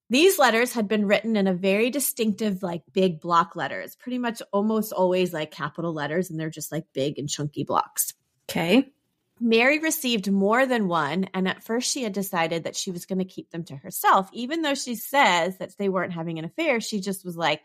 These 0.09 0.37
letters 0.37 0.73
had 0.73 0.87
been 0.87 1.07
written 1.07 1.35
in 1.35 1.47
a 1.47 1.53
very 1.53 1.89
distinctive, 1.89 2.61
like 2.61 2.83
big 2.91 3.19
block 3.19 3.55
letters, 3.55 3.95
pretty 3.95 4.19
much 4.19 4.41
almost 4.51 4.93
always 4.93 5.33
like 5.33 5.51
capital 5.51 5.93
letters, 5.93 6.29
and 6.29 6.39
they're 6.39 6.49
just 6.49 6.71
like 6.71 6.85
big 6.93 7.17
and 7.17 7.29
chunky 7.29 7.63
blocks. 7.63 8.13
Okay. 8.49 8.91
Mary 9.39 9.79
received 9.79 10.31
more 10.31 10.65
than 10.65 10.87
one, 10.87 11.25
and 11.33 11.47
at 11.47 11.63
first 11.63 11.91
she 11.91 12.03
had 12.03 12.13
decided 12.13 12.63
that 12.63 12.75
she 12.75 12.91
was 12.91 13.05
going 13.05 13.19
to 13.19 13.25
keep 13.25 13.49
them 13.49 13.63
to 13.65 13.75
herself. 13.75 14.29
Even 14.31 14.61
though 14.61 14.75
she 14.75 14.95
says 14.95 15.57
that 15.57 15.77
they 15.77 15.89
weren't 15.89 16.13
having 16.13 16.39
an 16.39 16.45
affair, 16.45 16.79
she 16.79 16.99
just 16.99 17.25
was 17.25 17.35
like, 17.35 17.61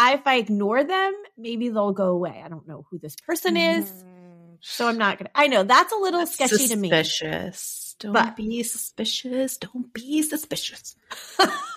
if 0.00 0.26
I 0.26 0.36
ignore 0.36 0.84
them, 0.84 1.12
maybe 1.36 1.68
they'll 1.68 1.92
go 1.92 2.08
away. 2.08 2.42
I 2.44 2.48
don't 2.48 2.66
know 2.66 2.86
who 2.90 2.98
this 2.98 3.16
person 3.16 3.56
is. 3.56 3.90
Mm. 3.90 4.58
So 4.60 4.88
I'm 4.88 4.98
not 4.98 5.18
going 5.18 5.26
to. 5.26 5.30
I 5.34 5.46
know 5.46 5.62
that's 5.62 5.92
a 5.92 5.96
little 5.96 6.20
that's 6.20 6.34
sketchy 6.34 6.56
suspicious. 6.56 6.70
to 6.70 6.76
me. 6.76 6.90
Suspicious. 6.90 7.96
Don't 8.00 8.12
but, 8.12 8.36
be 8.36 8.62
suspicious. 8.62 9.56
Don't 9.56 9.92
be 9.92 10.22
suspicious. 10.22 10.96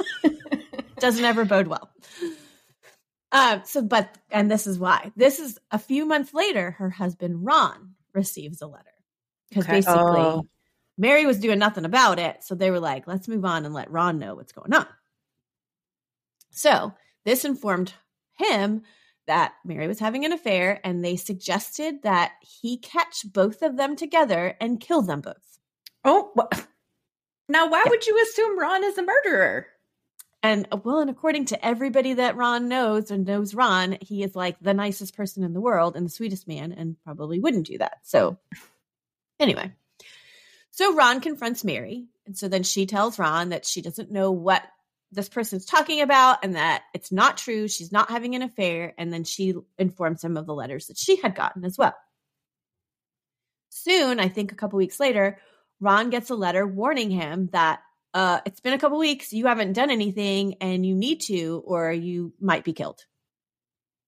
Doesn't 1.00 1.25
ever 1.25 1.46
bode 1.46 1.68
well. 1.68 1.91
Um, 3.32 3.62
so, 3.65 3.82
but, 3.82 4.15
and 4.30 4.51
this 4.51 4.68
is 4.68 4.77
why. 4.77 5.12
This 5.15 5.39
is 5.39 5.58
a 5.72 5.80
few 5.80 6.06
months 6.06 6.34
later, 6.34 6.72
her 6.72 6.89
husband, 6.89 7.46
Ron, 7.46 7.96
receives 8.13 8.62
a 8.62 8.68
letter 8.68 8.90
because 9.51 9.65
okay. 9.65 9.74
basically 9.74 10.00
oh. 10.00 10.48
Mary 10.98 11.25
was 11.25 11.39
doing 11.39 11.60
nothing 11.60 11.86
about 11.86 12.20
it. 12.20 12.43
So 12.43 12.55
they 12.55 12.72
were 12.72 12.79
like, 12.79 13.05
let's 13.05 13.27
move 13.27 13.43
on 13.46 13.65
and 13.65 13.74
let 13.74 13.91
Ron 13.91 14.17
know 14.17 14.36
what's 14.36 14.53
going 14.53 14.74
on. 14.74 14.88
So 16.51 16.93
this 17.25 17.46
informed 17.46 17.93
him 18.34 18.84
that 19.27 19.53
Mary 19.65 19.88
was 19.88 20.00
having 20.00 20.25
an 20.25 20.31
affair 20.31 20.79
and 20.84 21.03
they 21.03 21.15
suggested 21.15 22.03
that 22.03 22.31
he 22.41 22.77
catch 22.77 23.25
both 23.25 23.62
of 23.62 23.77
them 23.77 23.96
together 23.96 24.55
and 24.60 24.79
kill 24.79 25.01
them 25.01 25.22
both. 25.22 25.60
Oh, 26.03 26.31
now 27.50 27.70
why 27.70 27.84
yeah. 27.86 27.89
would 27.89 28.08
you 28.08 28.22
assume 28.24 28.60
Ron 28.60 28.84
is 28.84 28.98
a 28.98 29.03
murderer? 29.03 29.67
And 30.43 30.67
uh, 30.72 30.77
well, 30.84 31.00
and 31.00 31.10
according 31.10 31.46
to 31.46 31.65
everybody 31.65 32.15
that 32.15 32.36
Ron 32.36 32.67
knows 32.67 33.12
and 33.12 33.25
knows 33.25 33.53
Ron, 33.53 33.98
he 34.01 34.24
is 34.24 34.36
like 34.36 34.60
the 34.60 34.74
nicest 34.74 35.15
person 35.15 35.43
in 35.43 35.53
the 35.53 35.62
world 35.62 35.96
and 35.96 36.05
the 36.05 36.12
sweetest 36.12 36.48
man 36.48 36.72
and 36.72 36.98
probably 37.03 37.39
wouldn't 37.39 37.67
do 37.67 37.77
that. 37.77 38.00
So 38.03 38.38
Anyway, 39.41 39.71
so 40.69 40.93
Ron 40.93 41.19
confronts 41.19 41.63
Mary. 41.63 42.05
And 42.27 42.38
so 42.38 42.48
then 42.48 42.63
she 42.63 42.86
tells 42.86 43.17
Ron 43.17 43.50
that 43.50 43.65
she 43.65 43.81
doesn't 43.81 44.12
know 44.12 44.31
what 44.31 44.63
this 45.12 45.27
person's 45.27 45.65
talking 45.65 46.01
about 46.01 46.43
and 46.43 46.55
that 46.55 46.83
it's 46.93 47.12
not 47.12 47.38
true. 47.38 47.67
She's 47.67 47.91
not 47.91 48.12
having 48.12 48.36
an 48.36 48.43
affair. 48.43 48.93
And 48.98 49.12
then 49.12 49.24
she 49.24 49.55
informs 49.79 50.24
him 50.24 50.38
of 50.38 50.45
the 50.45 50.53
letters 50.53 50.88
that 50.88 50.98
she 50.98 51.17
had 51.17 51.36
gotten 51.36 51.65
as 51.65 51.77
well. 51.77 51.95
Soon, 53.69 54.19
I 54.19 54.29
think 54.29 54.51
a 54.51 54.55
couple 54.55 54.77
weeks 54.77 55.00
later, 55.00 55.39
Ron 55.79 56.12
gets 56.12 56.29
a 56.29 56.36
letter 56.36 56.65
warning 56.65 57.10
him 57.10 57.50
that 57.51 57.81
uh, 58.13 58.41
it's 58.45 58.60
been 58.60 58.74
a 58.74 58.79
couple 58.79 59.00
weeks, 59.00 59.33
you 59.33 59.48
haven't 59.48 59.74
done 59.74 59.89
anything, 59.89 60.55
and 60.62 60.86
you 60.86 60.93
need 60.93 61.21
to, 61.21 61.63
or 61.65 61.91
you 61.91 62.33
might 62.39 62.63
be 62.63 62.74
killed 62.74 63.05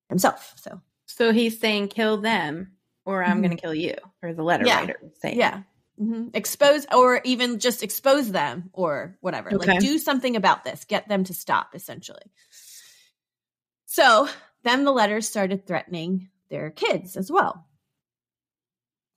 himself. 0.09 0.53
So, 0.57 0.81
so 1.07 1.31
he's 1.31 1.59
saying 1.59 1.87
kill 1.87 2.17
them 2.17 2.73
or 3.05 3.23
I'm 3.23 3.31
mm-hmm. 3.31 3.41
going 3.41 3.57
to 3.57 3.61
kill 3.61 3.75
you, 3.75 3.95
or 4.21 4.33
the 4.33 4.43
letter 4.43 4.65
yeah. 4.65 4.79
writer 4.79 4.99
saying. 5.21 5.39
Yeah. 5.39 5.63
Mm-hmm. 6.01 6.29
Expose, 6.33 6.87
or 6.91 7.21
even 7.23 7.59
just 7.59 7.83
expose 7.83 8.31
them, 8.31 8.69
or 8.73 9.17
whatever. 9.21 9.53
Okay. 9.53 9.73
Like, 9.73 9.79
do 9.79 9.97
something 9.97 10.35
about 10.35 10.63
this. 10.63 10.85
Get 10.85 11.07
them 11.07 11.23
to 11.25 11.33
stop, 11.33 11.75
essentially. 11.75 12.31
So 13.85 14.27
then 14.63 14.85
the 14.85 14.91
letters 14.91 15.27
started 15.27 15.67
threatening 15.67 16.29
their 16.49 16.71
kids 16.71 17.15
as 17.15 17.31
well. 17.31 17.67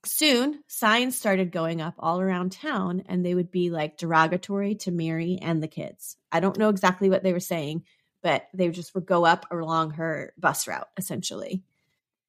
Soon, 0.05 0.62
signs 0.69 1.16
started 1.16 1.50
going 1.50 1.81
up 1.81 1.95
all 1.99 2.21
around 2.21 2.52
town, 2.52 3.05
and 3.07 3.25
they 3.25 3.35
would 3.35 3.50
be 3.50 3.71
like 3.71 3.97
derogatory 3.97 4.75
to 4.76 4.90
Mary 4.93 5.38
and 5.40 5.62
the 5.62 5.69
kids. 5.69 6.16
I 6.31 6.40
don't 6.40 6.59
know 6.59 6.69
exactly 6.69 7.09
what 7.09 7.23
they 7.23 7.33
were 7.33 7.40
saying, 7.40 7.85
but 8.23 8.47
they 8.52 8.69
just 8.69 8.95
would 8.95 9.07
go 9.07 9.25
up 9.25 9.47
along 9.50 9.93
her 9.93 10.33
bus 10.38 10.69
route, 10.69 10.88
essentially. 10.97 11.62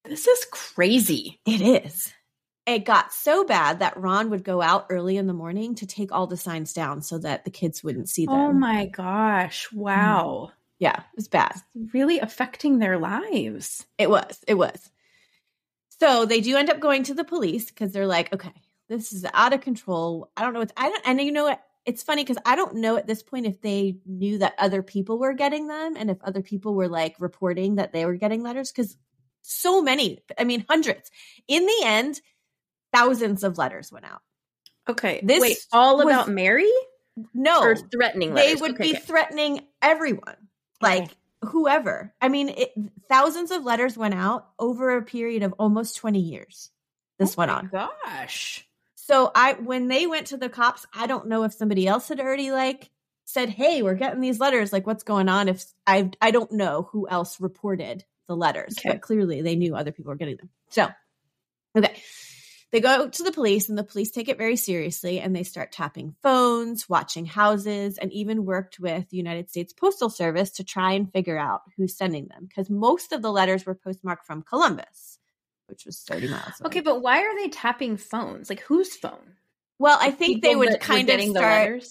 This 0.07 0.27
is 0.27 0.45
crazy. 0.51 1.39
It 1.45 1.61
is. 1.61 2.13
It 2.65 2.83
got 2.83 3.13
so 3.13 3.45
bad 3.45 3.79
that 3.79 3.95
Ron 3.95 4.29
would 4.29 4.43
go 4.43 4.61
out 4.61 4.87
early 4.89 5.15
in 5.15 5.27
the 5.27 5.33
morning 5.33 5.75
to 5.75 5.85
take 5.85 6.11
all 6.11 6.27
the 6.27 6.35
signs 6.35 6.73
down 6.73 7.01
so 7.01 7.17
that 7.19 7.45
the 7.45 7.51
kids 7.51 7.81
wouldn't 7.81 8.09
see 8.09 8.27
oh 8.27 8.33
them. 8.33 8.41
Oh 8.41 8.53
my 8.53 8.87
gosh. 8.87 9.71
Wow. 9.71 10.47
Mm-hmm. 10.49 10.53
Yeah, 10.79 10.99
it 10.99 11.15
was 11.15 11.27
bad. 11.27 11.55
Really 11.93 12.19
affecting 12.19 12.79
their 12.79 12.97
lives. 12.97 13.85
It 13.97 14.09
was. 14.09 14.43
It 14.47 14.55
was. 14.55 14.91
So 15.99 16.25
they 16.25 16.41
do 16.41 16.57
end 16.57 16.69
up 16.69 16.79
going 16.79 17.03
to 17.03 17.13
the 17.13 17.23
police 17.23 17.65
because 17.65 17.91
they're 17.91 18.05
like, 18.05 18.33
okay, 18.33 18.53
this 18.89 19.13
is 19.13 19.25
out 19.33 19.53
of 19.53 19.61
control. 19.61 20.29
I 20.37 20.41
don't 20.41 20.53
know 20.53 20.59
what's 20.59 20.73
I 20.77 20.89
don't 20.89 21.01
and 21.05 21.21
you 21.21 21.31
know 21.31 21.45
what? 21.45 21.61
It's 21.85 22.03
funny 22.03 22.23
because 22.23 22.41
I 22.45 22.57
don't 22.57 22.75
know 22.75 22.97
at 22.97 23.07
this 23.07 23.23
point 23.23 23.45
if 23.45 23.61
they 23.61 23.95
knew 24.05 24.39
that 24.39 24.55
other 24.57 24.83
people 24.83 25.17
were 25.19 25.33
getting 25.33 25.67
them 25.67 25.95
and 25.97 26.11
if 26.11 26.21
other 26.21 26.41
people 26.41 26.75
were 26.75 26.89
like 26.89 27.15
reporting 27.19 27.75
that 27.75 27.93
they 27.93 28.05
were 28.05 28.15
getting 28.15 28.43
letters 28.43 28.71
because 28.71 28.97
so 29.47 29.81
many, 29.81 30.23
I 30.37 30.43
mean 30.43 30.65
hundreds. 30.69 31.09
In 31.47 31.65
the 31.65 31.81
end, 31.83 32.21
thousands 32.93 33.43
of 33.43 33.57
letters 33.57 33.91
went 33.91 34.05
out. 34.05 34.21
Okay. 34.89 35.19
This 35.23 35.41
Wait, 35.41 35.57
all 35.71 35.97
was, 35.97 36.05
about 36.05 36.29
Mary? 36.29 36.71
No. 37.33 37.61
Or 37.61 37.75
threatening 37.75 38.33
letters? 38.33 38.55
They 38.55 38.61
would 38.61 38.71
okay, 38.75 38.83
be 38.83 38.91
okay. 38.91 38.99
threatening 38.99 39.61
everyone. 39.81 40.35
Like 40.81 41.03
okay 41.03 41.13
whoever. 41.43 42.13
I 42.21 42.29
mean, 42.29 42.49
it, 42.49 42.73
thousands 43.09 43.51
of 43.51 43.63
letters 43.63 43.97
went 43.97 44.13
out 44.13 44.47
over 44.59 44.97
a 44.97 45.03
period 45.03 45.43
of 45.43 45.53
almost 45.59 45.97
20 45.97 46.19
years. 46.19 46.71
This 47.19 47.35
oh 47.37 47.39
went 47.39 47.51
on. 47.51 47.69
Gosh. 47.71 48.67
So 48.95 49.31
I 49.33 49.53
when 49.53 49.87
they 49.87 50.05
went 50.05 50.27
to 50.27 50.37
the 50.37 50.49
cops, 50.49 50.85
I 50.93 51.07
don't 51.07 51.27
know 51.27 51.43
if 51.43 51.53
somebody 51.53 51.87
else 51.87 52.09
had 52.09 52.19
already 52.19 52.51
like 52.51 52.89
said, 53.25 53.49
"Hey, 53.49 53.81
we're 53.81 53.95
getting 53.95 54.19
these 54.19 54.39
letters. 54.39 54.73
Like 54.73 54.85
what's 54.85 55.03
going 55.03 55.29
on?" 55.29 55.47
If 55.47 55.65
I 55.87 56.11
I 56.21 56.31
don't 56.31 56.51
know 56.51 56.89
who 56.91 57.07
else 57.07 57.39
reported 57.39 58.03
the 58.27 58.35
letters, 58.35 58.75
okay. 58.79 58.89
but 58.89 59.01
clearly 59.01 59.41
they 59.41 59.55
knew 59.55 59.75
other 59.75 59.91
people 59.91 60.09
were 60.09 60.17
getting 60.17 60.37
them. 60.37 60.49
So, 60.69 60.87
okay. 61.77 61.95
They 62.71 62.81
go 62.81 63.07
to 63.07 63.23
the 63.23 63.31
police, 63.31 63.69
and 63.69 63.77
the 63.77 63.83
police 63.83 64.11
take 64.11 64.27
it 64.27 64.37
very 64.37 64.57
seriously 64.57 65.21
and 65.21 65.33
they 65.33 65.43
start 65.43 65.71
tapping 65.71 66.15
phones, 66.21 66.89
watching 66.89 67.25
houses, 67.25 67.97
and 67.97 68.11
even 68.11 68.43
worked 68.43 68.77
with 68.77 69.09
the 69.09 69.15
United 69.15 69.49
States 69.49 69.71
Postal 69.71 70.09
Service 70.09 70.51
to 70.51 70.65
try 70.65 70.91
and 70.91 71.11
figure 71.11 71.37
out 71.37 71.61
who's 71.77 71.95
sending 71.97 72.27
them 72.27 72.45
because 72.45 72.69
most 72.69 73.13
of 73.13 73.21
the 73.21 73.31
letters 73.31 73.65
were 73.65 73.75
postmarked 73.75 74.25
from 74.25 74.41
Columbus, 74.41 75.17
which 75.67 75.85
was 75.85 75.99
30 76.01 76.27
miles 76.27 76.59
away. 76.59 76.67
Okay, 76.67 76.81
but 76.81 77.01
why 77.01 77.21
are 77.21 77.35
they 77.37 77.47
tapping 77.47 77.95
phones? 77.95 78.49
Like 78.49 78.61
whose 78.61 78.93
phone? 78.95 79.35
Well, 79.79 79.97
I 80.01 80.11
think 80.11 80.41
they 80.41 80.55
would 80.55 80.81
kind 80.81 81.09
of 81.09 81.21
start 81.21 81.83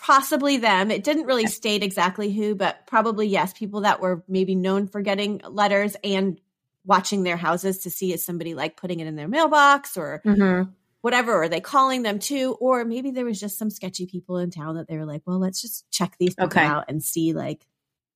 possibly 0.00 0.58
them. 0.58 0.90
It 0.90 1.04
didn't 1.04 1.26
really 1.26 1.46
state 1.46 1.82
exactly 1.82 2.32
who, 2.32 2.54
but 2.54 2.86
probably 2.86 3.26
yes, 3.26 3.52
people 3.52 3.82
that 3.82 4.00
were 4.00 4.22
maybe 4.28 4.54
known 4.54 4.86
for 4.86 5.02
getting 5.02 5.40
letters 5.48 5.96
and 6.02 6.40
watching 6.84 7.22
their 7.22 7.36
houses 7.36 7.80
to 7.80 7.90
see 7.90 8.12
is 8.12 8.24
somebody 8.24 8.54
like 8.54 8.76
putting 8.76 9.00
it 9.00 9.06
in 9.06 9.16
their 9.16 9.28
mailbox 9.28 9.96
or 9.96 10.22
mm-hmm. 10.24 10.70
whatever, 11.00 11.32
or 11.34 11.42
are 11.42 11.48
they 11.48 11.60
calling 11.60 12.02
them 12.02 12.18
too? 12.18 12.56
Or 12.60 12.84
maybe 12.84 13.10
there 13.10 13.24
was 13.24 13.38
just 13.38 13.58
some 13.58 13.70
sketchy 13.70 14.06
people 14.06 14.38
in 14.38 14.50
town 14.50 14.76
that 14.76 14.88
they 14.88 14.96
were 14.96 15.04
like, 15.04 15.22
well, 15.26 15.38
let's 15.38 15.60
just 15.60 15.90
check 15.90 16.16
these 16.18 16.34
people 16.34 16.46
okay. 16.46 16.64
out 16.64 16.86
and 16.88 17.02
see 17.02 17.32
like, 17.32 17.66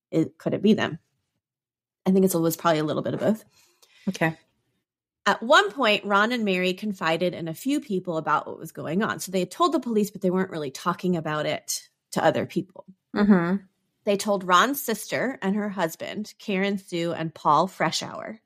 it, 0.09 0.37
could 0.37 0.53
it 0.53 0.61
be 0.61 0.73
them? 0.73 0.99
I 2.05 2.11
think 2.11 2.25
it 2.25 2.33
was 2.33 2.57
probably 2.57 2.79
a 2.79 2.83
little 2.83 3.03
bit 3.03 3.13
of 3.13 3.19
both. 3.19 3.45
Okay. 4.09 4.35
At 5.25 5.41
one 5.41 5.71
point, 5.71 6.03
Ron 6.03 6.33
and 6.33 6.43
Mary 6.43 6.73
confided 6.73 7.33
in 7.33 7.47
a 7.47 7.53
few 7.53 7.79
people 7.79 8.17
about 8.17 8.45
what 8.45 8.59
was 8.59 8.73
going 8.73 9.03
on. 9.03 9.19
So 9.19 9.31
they 9.31 9.39
had 9.39 9.51
told 9.51 9.71
the 9.71 9.79
police, 9.79 10.11
but 10.11 10.21
they 10.21 10.29
weren't 10.29 10.51
really 10.51 10.71
talking 10.71 11.15
about 11.15 11.45
it 11.45 11.87
to 12.11 12.23
other 12.23 12.45
people. 12.45 12.85
Mm-hmm. 13.15 13.57
They 14.03 14.17
told 14.17 14.43
Ron's 14.43 14.81
sister 14.81 15.39
and 15.41 15.55
her 15.55 15.69
husband, 15.69 16.33
Karen 16.39 16.77
Sue 16.77 17.13
and 17.13 17.33
Paul 17.33 17.69
Freshour, 17.69 18.39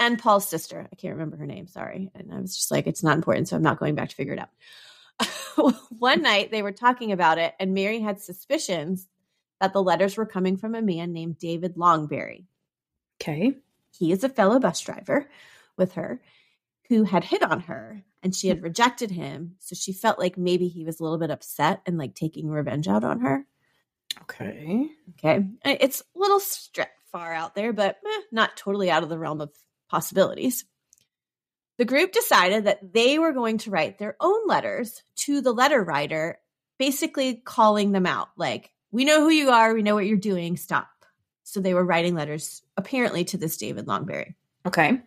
and 0.00 0.18
Paul's 0.18 0.48
sister. 0.48 0.88
I 0.92 0.96
can't 0.96 1.14
remember 1.14 1.36
her 1.36 1.46
name. 1.46 1.68
Sorry. 1.68 2.10
And 2.14 2.32
I 2.32 2.40
was 2.40 2.56
just 2.56 2.72
like, 2.72 2.88
it's 2.88 3.04
not 3.04 3.16
important. 3.16 3.48
So 3.48 3.56
I'm 3.56 3.62
not 3.62 3.78
going 3.78 3.94
back 3.94 4.08
to 4.08 4.16
figure 4.16 4.34
it 4.34 4.40
out. 4.40 5.74
One 5.98 6.22
night 6.22 6.50
they 6.50 6.62
were 6.62 6.72
talking 6.72 7.12
about 7.12 7.38
it, 7.38 7.54
and 7.60 7.72
Mary 7.72 8.00
had 8.00 8.20
suspicions 8.20 9.06
that 9.60 9.72
the 9.72 9.82
letters 9.82 10.16
were 10.16 10.26
coming 10.26 10.56
from 10.56 10.74
a 10.74 10.82
man 10.82 11.12
named 11.12 11.38
David 11.38 11.76
Longberry. 11.76 12.46
Okay. 13.22 13.54
He 13.96 14.10
is 14.10 14.24
a 14.24 14.28
fellow 14.28 14.58
bus 14.58 14.80
driver 14.80 15.28
with 15.76 15.94
her 15.94 16.20
who 16.88 17.04
had 17.04 17.24
hit 17.24 17.42
on 17.42 17.60
her 17.60 18.02
and 18.22 18.34
she 18.34 18.48
had 18.48 18.62
rejected 18.62 19.10
him. 19.10 19.56
So 19.58 19.74
she 19.74 19.92
felt 19.92 20.18
like 20.18 20.36
maybe 20.36 20.68
he 20.68 20.84
was 20.84 21.00
a 21.00 21.02
little 21.02 21.18
bit 21.18 21.30
upset 21.30 21.80
and 21.86 21.98
like 21.98 22.14
taking 22.14 22.48
revenge 22.48 22.88
out 22.88 23.04
on 23.04 23.20
her. 23.20 23.46
Okay. 24.22 24.88
Okay. 25.10 25.46
It's 25.64 26.00
a 26.00 26.18
little 26.18 26.40
stretch 26.40 26.88
far 27.10 27.32
out 27.32 27.54
there, 27.54 27.72
but 27.72 27.96
eh, 28.04 28.20
not 28.32 28.56
totally 28.56 28.90
out 28.90 29.02
of 29.02 29.08
the 29.08 29.18
realm 29.18 29.40
of 29.40 29.50
possibilities. 29.88 30.64
The 31.78 31.84
group 31.84 32.12
decided 32.12 32.64
that 32.64 32.92
they 32.92 33.18
were 33.18 33.32
going 33.32 33.58
to 33.58 33.70
write 33.70 33.98
their 33.98 34.16
own 34.20 34.46
letters 34.46 35.02
to 35.16 35.40
the 35.40 35.52
letter 35.52 35.82
writer, 35.82 36.38
basically 36.78 37.34
calling 37.34 37.92
them 37.92 38.06
out 38.06 38.28
like, 38.36 38.70
we 38.90 39.04
know 39.04 39.20
who 39.20 39.30
you 39.30 39.50
are, 39.50 39.74
we 39.74 39.82
know 39.82 39.94
what 39.94 40.06
you're 40.06 40.16
doing, 40.16 40.56
stop. 40.56 40.88
So 41.42 41.60
they 41.60 41.74
were 41.74 41.84
writing 41.84 42.14
letters 42.14 42.62
apparently 42.76 43.24
to 43.26 43.38
this 43.38 43.56
David 43.56 43.86
Longberry. 43.86 44.34
Okay. 44.66 45.00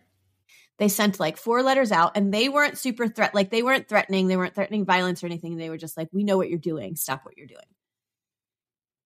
They 0.78 0.88
sent 0.88 1.18
like 1.18 1.36
four 1.36 1.62
letters 1.62 1.90
out 1.90 2.16
and 2.16 2.32
they 2.32 2.48
weren't 2.48 2.78
super 2.78 3.08
threat 3.08 3.34
like 3.34 3.50
they 3.50 3.62
weren't 3.62 3.88
threatening, 3.88 4.28
they 4.28 4.36
weren't 4.36 4.54
threatening 4.54 4.84
violence 4.84 5.22
or 5.22 5.26
anything. 5.26 5.56
They 5.56 5.70
were 5.70 5.76
just 5.76 5.96
like, 5.96 6.08
we 6.12 6.24
know 6.24 6.36
what 6.36 6.48
you're 6.48 6.58
doing, 6.58 6.94
stop 6.94 7.24
what 7.24 7.36
you're 7.36 7.48
doing. 7.48 7.60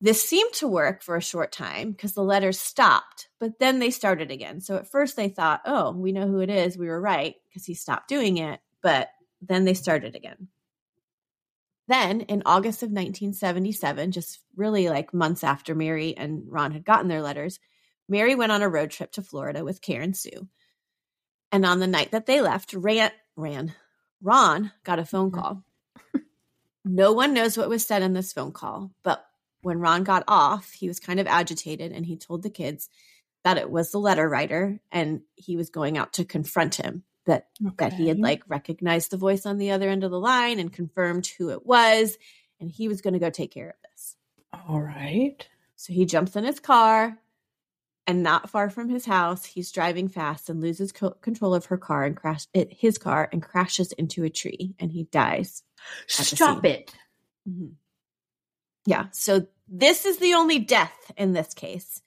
This 0.02 0.28
seemed 0.28 0.52
to 0.54 0.66
work 0.66 1.02
for 1.02 1.16
a 1.16 1.22
short 1.22 1.52
time 1.52 1.92
because 1.92 2.12
the 2.14 2.24
letters 2.24 2.58
stopped, 2.58 3.28
but 3.38 3.60
then 3.60 3.78
they 3.78 3.90
started 3.90 4.32
again. 4.32 4.60
So 4.60 4.76
at 4.76 4.90
first 4.90 5.16
they 5.16 5.28
thought, 5.28 5.62
oh, 5.64 5.92
we 5.92 6.10
know 6.10 6.26
who 6.26 6.40
it 6.40 6.50
is. 6.50 6.76
We 6.76 6.88
were 6.88 7.00
right 7.00 7.36
because 7.48 7.64
he 7.64 7.74
stopped 7.74 8.08
doing 8.08 8.38
it. 8.38 8.60
But 8.82 9.10
then 9.40 9.64
they 9.64 9.74
started 9.74 10.16
again. 10.16 10.48
Then 11.88 12.22
in 12.22 12.42
August 12.46 12.82
of 12.82 12.88
1977, 12.88 14.12
just 14.12 14.40
really 14.56 14.88
like 14.88 15.14
months 15.14 15.44
after 15.44 15.74
Mary 15.74 16.16
and 16.16 16.42
Ron 16.46 16.72
had 16.72 16.84
gotten 16.84 17.08
their 17.08 17.22
letters, 17.22 17.60
Mary 18.08 18.34
went 18.34 18.52
on 18.52 18.62
a 18.62 18.68
road 18.68 18.90
trip 18.90 19.12
to 19.12 19.22
Florida 19.22 19.64
with 19.64 19.80
Karen 19.80 20.14
Sue. 20.14 20.48
And 21.52 21.66
on 21.66 21.78
the 21.78 21.86
night 21.86 22.12
that 22.12 22.24
they 22.26 22.40
left, 22.40 22.72
ran, 22.72 23.12
ran, 23.36 23.74
Ron 24.22 24.72
got 24.84 24.98
a 24.98 25.04
phone 25.04 25.30
mm-hmm. 25.30 25.40
call. 25.40 25.64
no 26.84 27.12
one 27.12 27.34
knows 27.34 27.58
what 27.58 27.68
was 27.68 27.86
said 27.86 28.02
in 28.02 28.14
this 28.14 28.32
phone 28.32 28.52
call, 28.52 28.90
but 29.02 29.24
when 29.60 29.78
Ron 29.78 30.02
got 30.02 30.24
off, 30.26 30.72
he 30.72 30.88
was 30.88 30.98
kind 30.98 31.20
of 31.20 31.26
agitated 31.26 31.92
and 31.92 32.04
he 32.06 32.16
told 32.16 32.42
the 32.42 32.50
kids 32.50 32.88
that 33.44 33.58
it 33.58 33.70
was 33.70 33.90
the 33.90 33.98
letter 33.98 34.28
writer 34.28 34.80
and 34.90 35.20
he 35.34 35.56
was 35.56 35.70
going 35.70 35.98
out 35.98 36.14
to 36.14 36.24
confront 36.24 36.76
him 36.76 37.04
that 37.26 37.48
okay. 37.64 37.88
that 37.88 37.92
he 37.92 38.08
had 38.08 38.18
like 38.18 38.42
recognized 38.48 39.10
the 39.10 39.16
voice 39.16 39.46
on 39.46 39.58
the 39.58 39.70
other 39.70 39.88
end 39.88 40.02
of 40.02 40.10
the 40.10 40.18
line 40.18 40.58
and 40.58 40.72
confirmed 40.72 41.26
who 41.38 41.50
it 41.50 41.64
was 41.64 42.16
and 42.60 42.70
he 42.70 42.88
was 42.88 43.00
going 43.00 43.14
to 43.14 43.20
go 43.20 43.30
take 43.30 43.52
care 43.52 43.70
of 43.70 43.76
this. 43.90 44.16
All 44.68 44.80
right. 44.80 45.46
So 45.76 45.92
he 45.92 46.04
jumps 46.04 46.36
in 46.36 46.44
his 46.44 46.60
car 46.60 47.18
and 48.06 48.22
not 48.22 48.50
far 48.50 48.68
from 48.68 48.88
his 48.88 49.04
house, 49.04 49.44
he's 49.44 49.70
driving 49.70 50.08
fast 50.08 50.50
and 50.50 50.60
loses 50.60 50.92
co- 50.92 51.10
control 51.10 51.54
of 51.54 51.66
her 51.66 51.78
car 51.78 52.04
and 52.04 52.16
crash 52.16 52.46
it, 52.52 52.72
his 52.72 52.98
car 52.98 53.28
and 53.32 53.42
crashes 53.42 53.92
into 53.92 54.24
a 54.24 54.30
tree 54.30 54.74
and 54.78 54.90
he 54.90 55.04
dies. 55.04 55.62
Stop 56.06 56.64
it. 56.64 56.92
Mm-hmm. 57.48 57.74
Yeah. 58.86 59.06
So 59.12 59.46
this 59.68 60.04
is 60.04 60.18
the 60.18 60.34
only 60.34 60.58
death 60.58 61.12
in 61.16 61.32
this 61.32 61.54
case. 61.54 62.02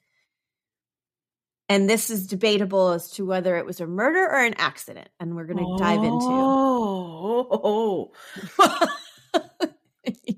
And 1.68 1.90
this 1.90 2.12
is 2.12 2.28
debatable 2.28 2.90
as 2.90 3.10
to 3.12 3.26
whether 3.26 3.58
it 3.58 3.66
was 3.66 3.82
a 3.82 3.88
murder 3.88 4.22
or 4.22 4.44
an 4.44 4.54
accident. 4.58 5.10
And 5.20 5.36
we're 5.36 5.46
going 5.46 5.58
to 5.58 5.66
oh. 5.66 5.78
dive 5.78 6.04
into. 6.04 6.28
Oh. 6.30 8.12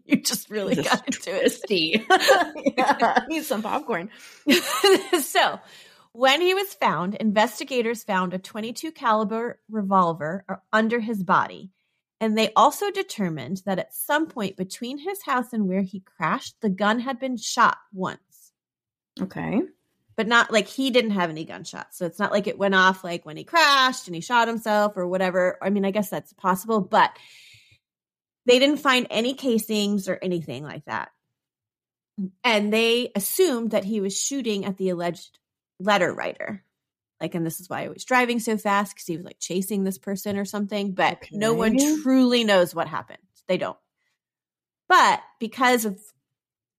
you 0.17 0.22
just 0.22 0.50
really 0.50 0.76
this 0.76 0.88
got 0.88 1.06
into 1.06 1.39
twisty. 1.39 2.06
it. 2.10 2.74
yeah. 2.78 3.26
Need 3.28 3.43
some 3.43 3.62
popcorn. 3.62 4.10
so, 5.22 5.60
when 6.13 6.41
he 6.41 6.54
was 6.54 6.74
found, 6.74 7.15
investigators 7.15 8.04
found 8.04 8.34
a 8.34 8.39
22 8.39 8.91
caliber 8.91 9.60
revolver 9.70 10.46
under 10.74 11.00
his 11.00 11.24
body 11.24 11.72
and 12.20 12.38
they 12.38 12.52
also 12.56 12.89
determined 12.89 13.62
that 13.65 13.80
at 13.80 13.93
some 13.93 14.28
point 14.28 14.58
between 14.58 14.98
his 14.98 15.22
house 15.22 15.54
and 15.54 15.67
where 15.67 15.84
he 15.84 16.00
crashed, 16.00 16.56
the 16.62 16.70
gun 16.70 17.00
had 17.00 17.20
been 17.20 17.38
shot 17.38 17.78
once. 17.93 18.54
Okay. 19.22 19.62
But 20.15 20.28
not 20.28 20.52
like 20.52 20.67
he 20.67 20.89
didn't 20.89 21.12
have 21.12 21.30
any 21.30 21.46
gunshots. 21.46 21.98
So 21.98 22.08
it's 22.08 22.17
not 22.17 22.32
like 22.32 22.48
it 22.48 22.58
went 22.58 22.74
off 22.74 23.04
like 23.04 23.24
when 23.24 23.38
he 23.38 23.43
crashed 23.43 24.08
and 24.08 24.15
he 24.15 24.22
shot 24.22 24.48
himself 24.48 24.98
or 24.98 25.08
whatever. 25.08 25.60
I 25.62 25.70
mean, 25.70 25.86
I 25.86 25.91
guess 25.91 26.10
that's 26.10 26.34
possible, 26.34 26.82
but 26.82 27.15
they 28.48 28.60
didn't 28.60 28.78
find 28.78 29.08
any 29.10 29.34
casings 29.34 30.08
or 30.08 30.18
anything 30.22 30.64
like 30.64 30.86
that. 30.86 31.10
And 32.44 32.74
they 32.74 33.12
assumed 33.16 33.72
that 33.72 33.84
he 33.84 34.02
was 34.02 34.20
shooting 34.20 34.66
at 34.66 34.78
the 34.78 34.90
alleged 34.90 35.38
letter 35.80 36.12
writer. 36.12 36.64
Like, 37.22 37.36
and 37.36 37.46
this 37.46 37.60
is 37.60 37.70
why 37.70 37.84
he 37.84 37.90
was 37.90 38.06
driving 38.06 38.40
so 38.40 38.58
fast 38.58 38.96
because 38.96 39.06
he 39.06 39.18
was 39.18 39.26
like 39.26 39.40
chasing 39.40 39.84
this 39.84 39.98
person 39.98 40.38
or 40.38 40.46
something. 40.46 40.94
But 40.94 41.14
Okay. 41.18 41.36
no 41.38 41.54
one 41.54 41.76
truly 42.02 42.44
knows 42.44 42.74
what 42.74 42.88
happened. 42.88 43.20
They 43.48 43.58
don't. 43.58 43.78
But 44.88 45.22
because 45.40 45.86
of 45.86 46.00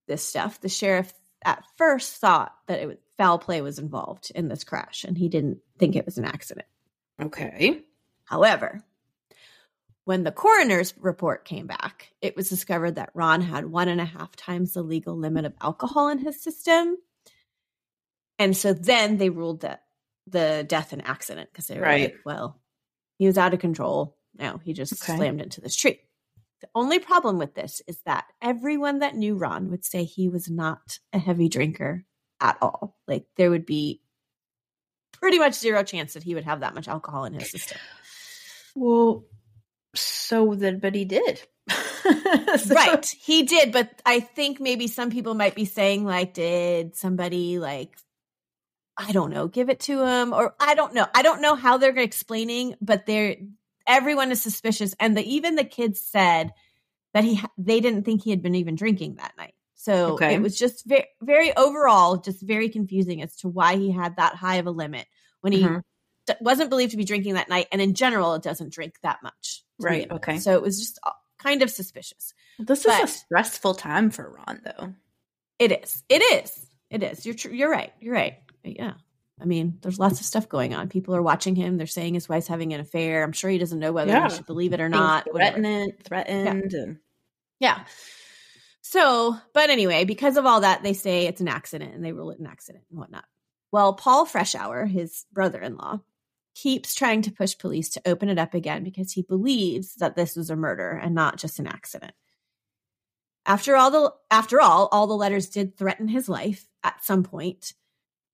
this 0.06 0.22
stuff, 0.24 0.60
the 0.60 0.68
sheriff 0.68 1.12
at 1.44 1.64
first 1.76 2.16
thought 2.16 2.54
that 2.66 2.80
it 2.80 2.86
was 2.86 2.96
foul 3.16 3.38
play 3.38 3.60
was 3.60 3.78
involved 3.78 4.32
in 4.34 4.48
this 4.48 4.64
crash, 4.64 5.04
and 5.04 5.18
he 5.18 5.28
didn't 5.28 5.58
think 5.78 5.94
it 5.96 6.06
was 6.06 6.18
an 6.18 6.24
accident. 6.24 6.66
Okay. 7.20 7.82
However, 8.24 8.82
when 10.08 10.24
the 10.24 10.32
coroner's 10.32 10.94
report 10.96 11.44
came 11.44 11.66
back, 11.66 12.14
it 12.22 12.34
was 12.34 12.48
discovered 12.48 12.94
that 12.94 13.10
Ron 13.12 13.42
had 13.42 13.66
one 13.66 13.88
and 13.88 14.00
a 14.00 14.06
half 14.06 14.34
times 14.36 14.72
the 14.72 14.80
legal 14.80 15.14
limit 15.14 15.44
of 15.44 15.52
alcohol 15.60 16.08
in 16.08 16.16
his 16.16 16.42
system. 16.42 16.96
And 18.38 18.56
so 18.56 18.72
then 18.72 19.18
they 19.18 19.28
ruled 19.28 19.60
that 19.60 19.82
the 20.26 20.64
death 20.66 20.94
an 20.94 21.02
accident 21.02 21.50
because 21.52 21.66
they 21.66 21.76
were 21.76 21.82
Right. 21.84 22.00
like, 22.04 22.20
well, 22.24 22.58
he 23.18 23.26
was 23.26 23.36
out 23.36 23.52
of 23.52 23.60
control. 23.60 24.16
No, 24.38 24.56
he 24.56 24.72
just 24.72 24.94
Okay. 24.94 25.14
slammed 25.14 25.42
into 25.42 25.60
this 25.60 25.76
tree. 25.76 26.00
The 26.62 26.70
only 26.74 27.00
problem 27.00 27.36
with 27.36 27.54
this 27.54 27.82
is 27.86 28.00
that 28.06 28.24
everyone 28.40 29.00
that 29.00 29.14
knew 29.14 29.34
Ron 29.34 29.68
would 29.70 29.84
say 29.84 30.04
he 30.04 30.30
was 30.30 30.48
not 30.48 31.00
a 31.12 31.18
heavy 31.18 31.50
drinker 31.50 32.06
at 32.40 32.56
all. 32.62 32.96
Like 33.06 33.26
there 33.36 33.50
would 33.50 33.66
be 33.66 34.00
pretty 35.12 35.38
much 35.38 35.52
zero 35.52 35.82
chance 35.82 36.14
that 36.14 36.22
he 36.22 36.34
would 36.34 36.44
have 36.44 36.60
that 36.60 36.74
much 36.74 36.88
alcohol 36.88 37.26
in 37.26 37.34
his 37.34 37.50
system. 37.50 37.76
Well, 38.74 39.26
so 39.98 40.54
that, 40.54 40.80
but 40.80 40.94
he 40.94 41.04
did. 41.04 41.42
So- 42.58 42.74
right 42.74 43.04
he 43.20 43.42
did 43.42 43.72
but 43.72 44.00
i 44.06 44.20
think 44.20 44.60
maybe 44.60 44.86
some 44.86 45.10
people 45.10 45.34
might 45.34 45.54
be 45.54 45.64
saying 45.66 46.04
like 46.04 46.32
did 46.34 46.96
somebody 46.96 47.58
like 47.58 47.94
i 48.96 49.12
don't 49.12 49.30
know 49.30 49.46
give 49.48 49.68
it 49.68 49.80
to 49.80 50.02
him 50.04 50.32
or 50.32 50.54
i 50.58 50.74
don't 50.74 50.94
know 50.94 51.06
i 51.14 51.22
don't 51.22 51.42
know 51.42 51.54
how 51.54 51.76
they're 51.76 51.96
explaining 51.98 52.74
but 52.80 53.04
they're 53.06 53.36
everyone 53.86 54.30
is 54.30 54.40
suspicious 54.40 54.94
and 54.98 55.16
the 55.16 55.22
even 55.22 55.54
the 55.56 55.64
kids 55.64 56.00
said 56.00 56.52
that 57.12 57.24
he 57.24 57.40
they 57.58 57.80
didn't 57.80 58.04
think 58.04 58.22
he 58.22 58.30
had 58.30 58.42
been 58.42 58.54
even 58.54 58.74
drinking 58.74 59.16
that 59.16 59.34
night 59.36 59.54
so 59.74 60.12
Okay. 60.14 60.34
it 60.34 60.40
was 60.42 60.58
just 60.58 60.86
very 60.86 61.06
very 61.20 61.54
overall 61.56 62.16
just 62.16 62.40
very 62.42 62.68
confusing 62.70 63.20
as 63.22 63.34
to 63.36 63.48
why 63.48 63.76
he 63.76 63.90
had 63.90 64.16
that 64.16 64.34
high 64.34 64.56
of 64.56 64.66
a 64.66 64.70
limit 64.70 65.06
when 65.42 65.52
he 65.52 65.62
Mhm. 65.64 65.82
Wasn't 66.40 66.70
believed 66.70 66.90
to 66.92 66.96
be 66.96 67.04
drinking 67.04 67.34
that 67.34 67.48
night 67.48 67.66
and 67.72 67.80
in 67.82 67.94
general 67.94 68.34
it 68.34 68.42
doesn't 68.42 68.72
drink 68.72 68.94
that 69.02 69.18
much 69.22 69.62
Right, 69.80 70.10
okay. 70.10 70.38
so 70.38 70.54
it 70.54 70.62
was 70.62 70.78
just 70.78 70.98
uh, 71.06 71.10
kind 71.38 71.62
of 71.62 71.70
suspicious 71.70 72.34
This 72.58 72.80
is 72.80 72.86
a 72.86 72.88
But- 73.00 73.08
stressful 73.08 73.74
time 73.74 74.10
for 74.10 74.30
Ron, 74.46 74.60
though. 74.64 74.94
It 75.58 75.72
is. 75.82 76.02
It 76.08 76.20
is. 76.20 76.66
It 76.90 77.02
is. 77.02 77.24
You're 77.26 77.34
tr- 77.34 77.50
you're 77.50 77.70
right. 77.70 77.92
You're 78.00 78.14
right. 78.14 78.38
Yeah. 78.64 78.94
I 79.40 79.44
mean, 79.44 79.78
there's 79.82 79.98
lots 80.00 80.18
of 80.20 80.26
stuff 80.26 80.48
going 80.48 80.74
on. 80.74 80.88
People 80.88 81.14
are 81.14 81.22
watching 81.22 81.54
him. 81.54 81.76
They're 81.76 81.86
saying 81.86 82.14
his 82.14 82.28
wife's 82.28 82.48
having 82.48 82.72
an 82.74 82.80
affair. 82.80 83.22
I'm 83.22 83.30
sure 83.32 83.50
he 83.50 83.58
doesn't 83.58 83.78
know 83.78 83.92
whether 83.92 84.10
Yeah. 84.10 84.28
he 84.28 84.34
should 84.36 84.46
believe 84.46 84.72
it 84.72 84.80
or 84.80 84.88
not. 84.88 85.26
threatened, 85.32 85.92
threatened, 86.04 86.72
and 86.74 86.98
Yeah. 87.60 87.84
So, 88.82 89.36
but 89.52 89.70
anyway, 89.70 90.04
because 90.04 90.36
of 90.36 90.46
all 90.46 90.62
that, 90.62 90.82
they 90.82 90.92
say 90.94 91.26
it's 91.26 91.40
an 91.40 91.48
accident 91.48 91.94
and 91.94 92.04
they 92.04 92.12
rule 92.12 92.30
it 92.30 92.38
an 92.40 92.46
accident 92.46 92.84
and 92.90 92.98
whatnot. 92.98 93.24
Well, 93.70 93.92
Paul 93.94 94.26
Freshour, 94.26 94.88
his 94.88 95.26
brother 95.32 95.60
in 95.60 95.76
law, 95.76 96.00
keeps 96.60 96.94
trying 96.94 97.22
to 97.22 97.30
push 97.30 97.56
police 97.56 97.88
to 97.90 98.02
open 98.04 98.28
it 98.28 98.38
up 98.38 98.52
again 98.52 98.82
because 98.82 99.12
he 99.12 99.22
believes 99.22 99.94
that 99.96 100.16
this 100.16 100.34
was 100.34 100.50
a 100.50 100.56
murder 100.56 100.90
and 100.90 101.14
not 101.14 101.36
just 101.36 101.60
an 101.60 101.68
accident. 101.68 102.12
After 103.46 103.76
all 103.76 103.90
the 103.90 104.12
after 104.30 104.60
all, 104.60 104.88
all 104.90 105.06
the 105.06 105.14
letters 105.14 105.48
did 105.48 105.76
threaten 105.76 106.08
his 106.08 106.28
life 106.28 106.66
at 106.82 107.04
some 107.04 107.22
point, 107.22 107.72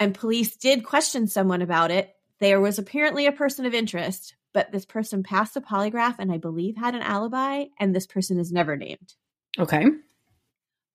and 0.01 0.15
police 0.15 0.57
did 0.57 0.85
question 0.85 1.27
someone 1.27 1.63
about 1.63 1.91
it. 1.91 2.15
There 2.41 2.61
was 2.61 2.79
apparently 2.79 3.27
a 3.27 3.33
person 3.33 3.67
of 3.67 3.75
interest, 3.75 4.35
but 4.53 4.73
this 4.73 4.87
person 4.87 5.23
passed 5.23 5.57
a 5.57 5.61
polygraph 5.61 6.17
and 6.19 6.33
I 6.33 6.39
believe 6.39 6.77
had 6.77 6.95
an 6.95 7.03
alibi, 7.03 7.67
and 7.79 7.95
this 7.95 8.07
person 8.07 8.39
is 8.39 8.51
never 8.51 8.77
named 8.77 9.15
okay, 9.59 9.85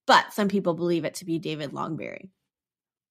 but 0.07 0.33
some 0.33 0.49
people 0.49 0.73
believe 0.73 1.05
it 1.05 1.13
to 1.15 1.25
be 1.25 1.37
David 1.37 1.71
Longberry. 1.71 2.29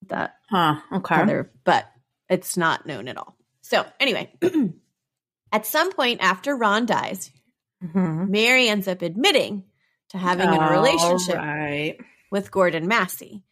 That 0.08 0.34
huh? 0.50 0.80
Okay, 0.92 1.14
other, 1.14 1.50
but 1.64 1.90
it's 2.28 2.56
not 2.56 2.84
known 2.84 3.08
at 3.08 3.16
all. 3.16 3.37
So 3.68 3.84
anyway, 4.00 4.32
at 5.52 5.66
some 5.66 5.92
point 5.92 6.22
after 6.22 6.56
Ron 6.56 6.86
dies, 6.86 7.30
Mhm. 7.82 8.28
Mary 8.28 8.68
ends 8.68 8.88
up 8.88 9.02
admitting 9.02 9.64
to 10.08 10.18
having 10.18 10.48
a 10.48 10.70
relationship 10.70 11.36
right. 11.36 11.96
with 12.30 12.50
Gordon 12.50 12.88
Massey. 12.88 13.44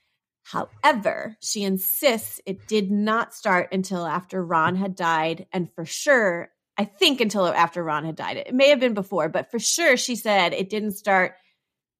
However, 0.42 1.36
she 1.40 1.62
insists 1.62 2.40
it 2.46 2.66
did 2.66 2.90
not 2.90 3.34
start 3.34 3.68
until 3.72 4.06
after 4.06 4.44
Ron 4.44 4.74
had 4.74 4.96
died, 4.96 5.46
and 5.52 5.72
for 5.74 5.84
sure, 5.84 6.50
I 6.78 6.86
think 6.86 7.20
until 7.20 7.46
after 7.46 7.84
Ron 7.84 8.04
had 8.04 8.16
died. 8.16 8.36
It 8.38 8.54
may 8.54 8.70
have 8.70 8.80
been 8.80 8.94
before, 8.94 9.28
but 9.28 9.50
for 9.50 9.58
sure, 9.58 9.96
she 9.96 10.16
said 10.16 10.52
it 10.52 10.70
didn't 10.70 10.92
start 10.92 11.34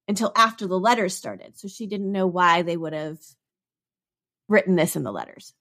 until 0.08 0.32
after 0.34 0.66
the 0.66 0.78
letters 0.78 1.14
started. 1.14 1.58
So 1.58 1.68
she 1.68 1.86
didn't 1.86 2.12
know 2.12 2.26
why 2.26 2.62
they 2.62 2.76
would 2.76 2.92
have 2.92 3.18
written 4.48 4.74
this 4.74 4.96
in 4.96 5.02
the 5.02 5.12
letters. 5.12 5.52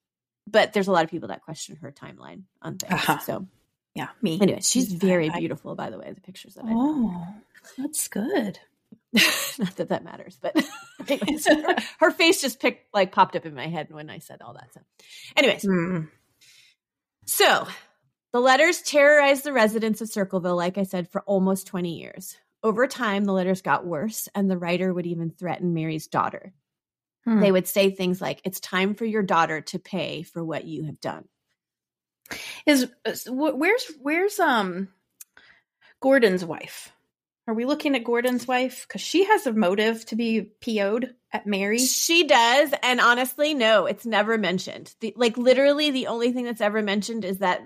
But 0.48 0.74
there's 0.74 0.88
a 0.88 0.92
lot 0.92 1.04
of 1.04 1.10
people 1.10 1.30
that 1.30 1.44
question 1.44 1.76
her 1.78 1.92
timeline 1.92 2.44
on 2.62 2.78
things. 2.78 2.94
Uh-huh. 2.94 3.18
So 3.20 3.48
Yeah, 3.96 4.10
me. 4.22 4.40
anyway, 4.42 4.60
she's 4.62 4.92
very 4.94 5.30
I- 5.30 5.40
beautiful, 5.40 5.76
by 5.76 5.90
the 5.90 5.98
way. 5.98 6.12
The 6.14 6.22
pictures 6.22 6.54
that 6.56 6.66
I 6.66 6.70
Oh, 6.72 7.26
that's 7.78 8.08
good. 8.08 8.60
not 9.60 9.76
that 9.78 9.90
that 9.90 10.04
matters, 10.04 10.38
but 10.42 10.56
anyways, 11.08 11.48
her, 11.48 11.76
her 12.00 12.12
face 12.12 12.42
just 12.42 12.60
picked 12.60 12.94
like 12.94 13.12
popped 13.12 13.36
up 13.36 13.46
in 13.46 13.56
my 13.56 13.68
head 13.68 13.88
when 13.90 14.10
I 14.10 14.20
said 14.20 14.42
all 14.42 14.54
that. 14.54 14.74
So, 14.74 14.82
anyways, 15.38 15.64
Hmm. 15.64 16.02
so 17.26 17.68
the 18.34 18.40
letters 18.40 18.82
terrorized 18.82 19.44
the 19.46 19.54
residents 19.54 20.02
of 20.02 20.10
Circleville, 20.10 20.56
like 20.58 20.78
I 20.78 20.84
said, 20.84 21.10
for 21.10 21.22
almost 21.22 21.68
20 21.68 21.98
years. 21.98 22.38
Over 22.64 22.88
time, 22.88 23.26
the 23.26 23.32
letters 23.34 23.62
got 23.62 23.86
worse, 23.86 24.28
and 24.36 24.50
the 24.50 24.58
writer 24.58 24.94
would 24.94 25.06
even 25.06 25.30
threaten 25.30 25.74
Mary's 25.74 26.08
daughter. 26.08 26.52
Hmm. 27.26 27.40
They 27.40 27.52
would 27.52 27.68
say 27.68 27.92
things 27.92 28.22
like, 28.22 28.42
It's 28.44 28.60
time 28.60 28.96
for 28.96 29.06
your 29.06 29.24
daughter 29.24 29.62
to 29.62 29.80
pay 29.80 30.24
for 30.24 30.44
what 30.44 30.66
you 30.66 30.86
have 30.86 31.00
done. 31.00 31.26
Is, 32.66 32.88
where's 33.28 33.92
where's 34.02 34.40
um 34.40 34.90
Gordon's 36.02 36.44
wife? 36.44 36.92
Are 37.48 37.54
we 37.54 37.66
looking 37.66 37.96
at 37.96 38.04
Gordon's 38.04 38.48
wife 38.48 38.88
because 38.88 39.02
she 39.02 39.26
has 39.26 39.46
a 39.46 39.54
motive 39.54 40.04
to 40.08 40.16
be 40.16 40.42
PO'd 40.62 41.14
at 41.32 41.46
Mary? 41.46 41.78
She 41.78 42.26
does, 42.26 42.74
and 42.82 43.00
honestly, 43.00 43.54
no, 43.54 43.86
it's 43.86 44.06
never 44.06 44.38
mentioned. 44.38 44.94
The, 45.00 45.14
like 45.16 45.38
literally, 45.38 45.92
the 45.92 46.08
only 46.08 46.32
thing 46.32 46.46
that's 46.46 46.62
ever 46.62 46.82
mentioned 46.82 47.24
is 47.24 47.40
that 47.40 47.62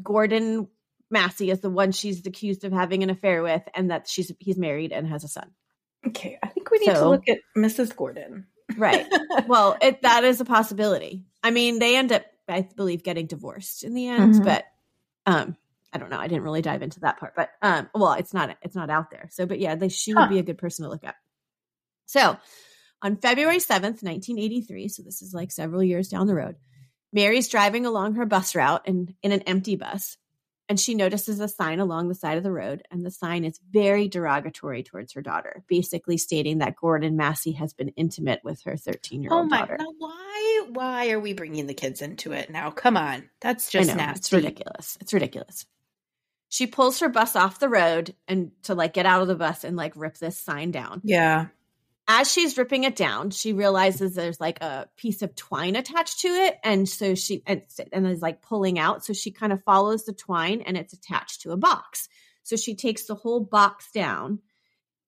Gordon 0.00 0.68
Massey 1.10 1.50
is 1.50 1.60
the 1.60 1.70
one 1.70 1.90
she's 1.90 2.24
accused 2.24 2.64
of 2.64 2.72
having 2.72 3.02
an 3.02 3.10
affair 3.10 3.42
with, 3.42 3.62
and 3.74 3.90
that 3.90 4.06
she's 4.06 4.30
he's 4.38 4.58
married 4.58 4.92
and 4.92 5.08
has 5.08 5.24
a 5.24 5.28
son. 5.28 5.50
Okay, 6.06 6.38
I 6.40 6.46
think 6.46 6.70
we 6.70 6.78
need 6.78 6.94
to 6.94 7.08
look 7.08 7.28
at 7.28 7.38
Mrs. 7.56 7.96
Gordon. 7.96 8.46
Right. 8.74 9.06
well, 9.46 9.76
it 9.80 10.02
that 10.02 10.24
is 10.24 10.40
a 10.40 10.44
possibility. 10.44 11.24
I 11.42 11.50
mean, 11.50 11.78
they 11.78 11.96
end 11.96 12.12
up, 12.12 12.24
I 12.48 12.68
believe, 12.76 13.02
getting 13.02 13.26
divorced 13.26 13.84
in 13.84 13.94
the 13.94 14.08
end, 14.08 14.34
Mhm. 14.34 14.44
but 14.44 14.64
um, 15.26 15.56
I 15.92 15.98
don't 15.98 16.10
know. 16.10 16.18
I 16.18 16.28
didn't 16.28 16.44
really 16.44 16.62
dive 16.62 16.82
into 16.82 17.00
that 17.00 17.18
part, 17.18 17.34
but 17.36 17.50
um, 17.62 17.88
well, 17.94 18.12
it's 18.14 18.34
not 18.34 18.56
it's 18.62 18.74
not 18.74 18.90
out 18.90 19.10
there. 19.10 19.28
So, 19.30 19.46
but 19.46 19.58
yeah, 19.60 19.74
they, 19.74 19.88
she 19.88 20.12
Huh. 20.12 20.18
would 20.20 20.28
be 20.28 20.38
a 20.38 20.42
good 20.42 20.58
person 20.58 20.84
to 20.84 20.90
look 20.90 21.04
at. 21.04 21.16
So, 22.06 22.36
on 23.02 23.16
February 23.16 23.58
seventh, 23.60 24.02
nineteen 24.02 24.38
eighty 24.38 24.60
three, 24.60 24.88
so 24.88 25.02
this 25.02 25.22
is 25.22 25.32
like 25.34 25.50
several 25.52 25.82
years 25.82 26.08
down 26.08 26.26
the 26.26 26.34
road, 26.34 26.56
Mary's 27.12 27.48
driving 27.48 27.86
along 27.86 28.14
her 28.14 28.26
bus 28.26 28.54
route 28.54 28.82
and 28.86 29.14
in 29.22 29.32
an 29.32 29.42
empty 29.42 29.76
bus, 29.76 30.16
and 30.68 30.78
she 30.80 30.94
notices 30.94 31.40
a 31.40 31.48
sign 31.48 31.78
along 31.80 32.08
the 32.08 32.14
side 32.14 32.38
of 32.38 32.42
the 32.42 32.52
road, 32.52 32.82
and 32.90 33.04
the 33.04 33.10
sign 33.10 33.44
is 33.44 33.60
very 33.70 34.08
derogatory 34.08 34.82
towards 34.82 35.12
her 35.12 35.22
daughter, 35.22 35.62
basically 35.68 36.16
stating 36.16 36.58
that 36.58 36.76
Gordon 36.76 37.16
Massey 37.16 37.52
has 37.52 37.72
been 37.72 37.88
intimate 37.90 38.40
with 38.42 38.62
her 38.62 38.76
thirteen 38.76 39.22
year 39.22 39.32
old 39.32 39.50
daughter. 39.50 39.76
Oh 39.76 39.76
my! 39.76 39.76
daughter. 39.76 39.76
Now 39.78 39.94
why 39.98 40.66
why 40.72 41.10
are 41.10 41.20
we 41.20 41.32
bringing 41.32 41.66
the 41.66 41.74
kids 41.74 42.02
into 42.02 42.32
it 42.32 42.50
now? 42.50 42.70
Come 42.70 42.96
on, 42.96 43.28
that's 43.40 43.70
just 43.70 43.88
know, 43.88 43.94
nasty. 43.94 44.18
It's 44.18 44.32
ridiculous. 44.32 44.98
It's 45.00 45.12
ridiculous. 45.14 45.66
She 46.48 46.66
pulls 46.66 47.00
her 47.00 47.08
bus 47.08 47.36
off 47.36 47.58
the 47.58 47.68
road 47.68 48.14
and 48.28 48.52
to 48.64 48.74
like 48.74 48.94
get 48.94 49.06
out 49.06 49.22
of 49.22 49.28
the 49.28 49.34
bus 49.34 49.64
and 49.64 49.76
like 49.76 49.92
rip 49.96 50.16
this 50.18 50.38
sign 50.38 50.70
down. 50.70 51.00
Yeah. 51.04 51.46
As 52.08 52.30
she's 52.30 52.56
ripping 52.56 52.84
it 52.84 52.94
down, 52.94 53.30
she 53.30 53.52
realizes 53.52 54.14
there's 54.14 54.40
like 54.40 54.60
a 54.62 54.88
piece 54.96 55.22
of 55.22 55.34
twine 55.34 55.74
attached 55.74 56.20
to 56.20 56.28
it, 56.28 56.56
and 56.62 56.88
so 56.88 57.14
she 57.14 57.42
and, 57.46 57.62
and 57.92 58.06
is 58.06 58.22
like 58.22 58.42
pulling 58.42 58.78
out. 58.78 59.04
So 59.04 59.12
she 59.12 59.32
kind 59.32 59.52
of 59.52 59.62
follows 59.64 60.04
the 60.04 60.12
twine, 60.12 60.62
and 60.62 60.76
it's 60.76 60.92
attached 60.92 61.42
to 61.42 61.50
a 61.50 61.56
box. 61.56 62.08
So 62.44 62.56
she 62.56 62.76
takes 62.76 63.06
the 63.06 63.16
whole 63.16 63.40
box 63.40 63.90
down 63.90 64.38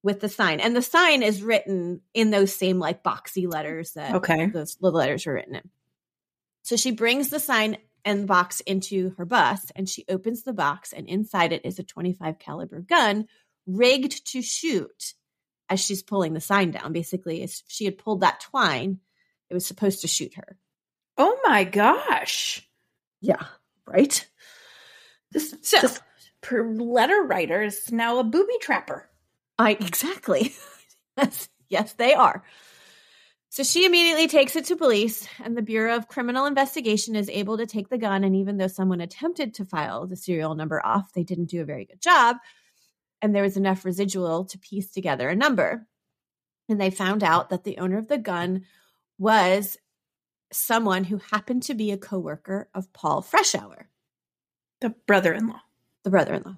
with 0.03 0.21
the 0.21 0.29
sign, 0.29 0.59
and 0.59 0.75
the 0.75 0.83
sign 0.83 1.23
is 1.23 1.43
written 1.43 2.01
in 2.15 2.31
those 2.31 2.55
same 2.55 2.79
like 2.81 3.05
boxy 3.05 3.51
letters 3.51 3.93
that 3.93 4.17
Okay. 4.17 4.47
those 4.47 4.77
little 4.81 4.99
letters 4.99 5.25
were 5.25 5.35
written 5.35 5.55
in. 5.55 5.71
So 6.63 6.77
she 6.77 6.91
brings 6.91 7.31
the 7.31 7.41
sign 7.41 7.79
and 8.05 8.27
box 8.27 8.61
into 8.61 9.15
her 9.19 9.25
bus 9.25 9.71
and 9.77 9.89
she 9.89 10.05
opens 10.09 10.43
the 10.43 10.53
box 10.53 10.93
and 10.93 11.09
inside 11.09 11.53
it 11.53 11.65
is 11.65 11.79
a 11.79 11.83
25 11.83 12.39
caliber 12.39 12.81
gun 12.81 13.27
rigged 13.67 14.27
to 14.33 14.41
shoot 14.41 15.15
as 15.69 15.81
she's 15.81 16.03
pulling 16.03 16.35
the 16.35 16.41
sign 16.41 16.71
down. 16.71 16.93
Basically, 16.93 17.43
if 17.43 17.63
she 17.69 17.85
had 17.85 17.99
pulled 17.99 18.21
that 18.21 18.41
twine, 18.41 19.01
it 19.51 19.55
was 19.55 19.67
supposed 19.67 20.03
to 20.03 20.09
shoot 20.09 20.35
her. 20.35 20.57
Oh 21.17 21.39
my 21.47 21.65
gosh. 21.65 22.67
Yeah, 23.21 23.45
right? 23.87 24.27
This, 25.33 25.55
So- 25.63 25.81
this 25.81 26.01
per 26.41 26.65
letter 26.73 27.23
writer 27.23 27.63
is 27.63 27.91
now 27.91 28.19
a 28.19 28.25
booby 28.25 28.55
trapper. 28.61 29.09
I 29.59 29.73
exactly. 29.73 30.55
yes, 31.19 31.49
yes, 31.69 31.93
they 31.95 32.15
are. 32.15 32.45
So 33.51 33.63
she 33.65 33.87
immediately 33.87 34.29
takes 34.29 34.55
it 34.57 34.67
to 34.67 34.77
police, 34.77 35.27
and 35.43 35.57
the 35.57 35.63
Bureau 35.63 35.97
of 35.97 36.07
Criminal 36.07 36.45
Investigation 36.45 37.17
is 37.17 37.31
able 37.31 37.57
to 37.59 37.67
take 37.67 37.89
the 37.89 37.99
gun. 37.99 38.23
And 38.23 38.37
even 38.37 38.59
though 38.59 38.69
someone 38.69 39.01
attempted 39.01 39.55
to 39.55 39.65
file 39.65 40.07
the 40.07 40.17
serial 40.17 40.55
number 40.55 40.85
off, 40.85 41.13
they 41.15 41.25
didn't 41.25 41.47
do 41.51 41.63
a 41.63 41.65
very 41.65 41.87
good 41.87 42.01
job. 42.01 42.37
And 43.21 43.35
there 43.35 43.43
was 43.43 43.57
enough 43.57 43.85
residual 43.85 44.45
to 44.47 44.59
piece 44.59 44.91
together 44.91 45.29
a 45.29 45.37
number. 45.37 45.87
And 46.69 46.81
they 46.81 46.91
found 46.91 47.25
out 47.25 47.51
that 47.51 47.65
the 47.65 47.79
owner 47.79 47.99
of 47.99 48.09
the 48.09 48.19
gun 48.19 48.65
was 49.19 49.77
someone 50.53 51.05
who 51.05 51.21
happened 51.31 51.63
to 51.65 51.75
be 51.75 51.91
a 51.91 51.99
coworker 51.99 52.69
of 52.75 52.93
Paul 52.93 53.23
Freshour 53.23 53.87
The 54.81 54.91
brother 55.07 55.33
in 55.33 55.49
law. 55.49 55.61
the 56.05 56.11
brother 56.11 56.35
in 56.35 56.43
law. 56.45 56.57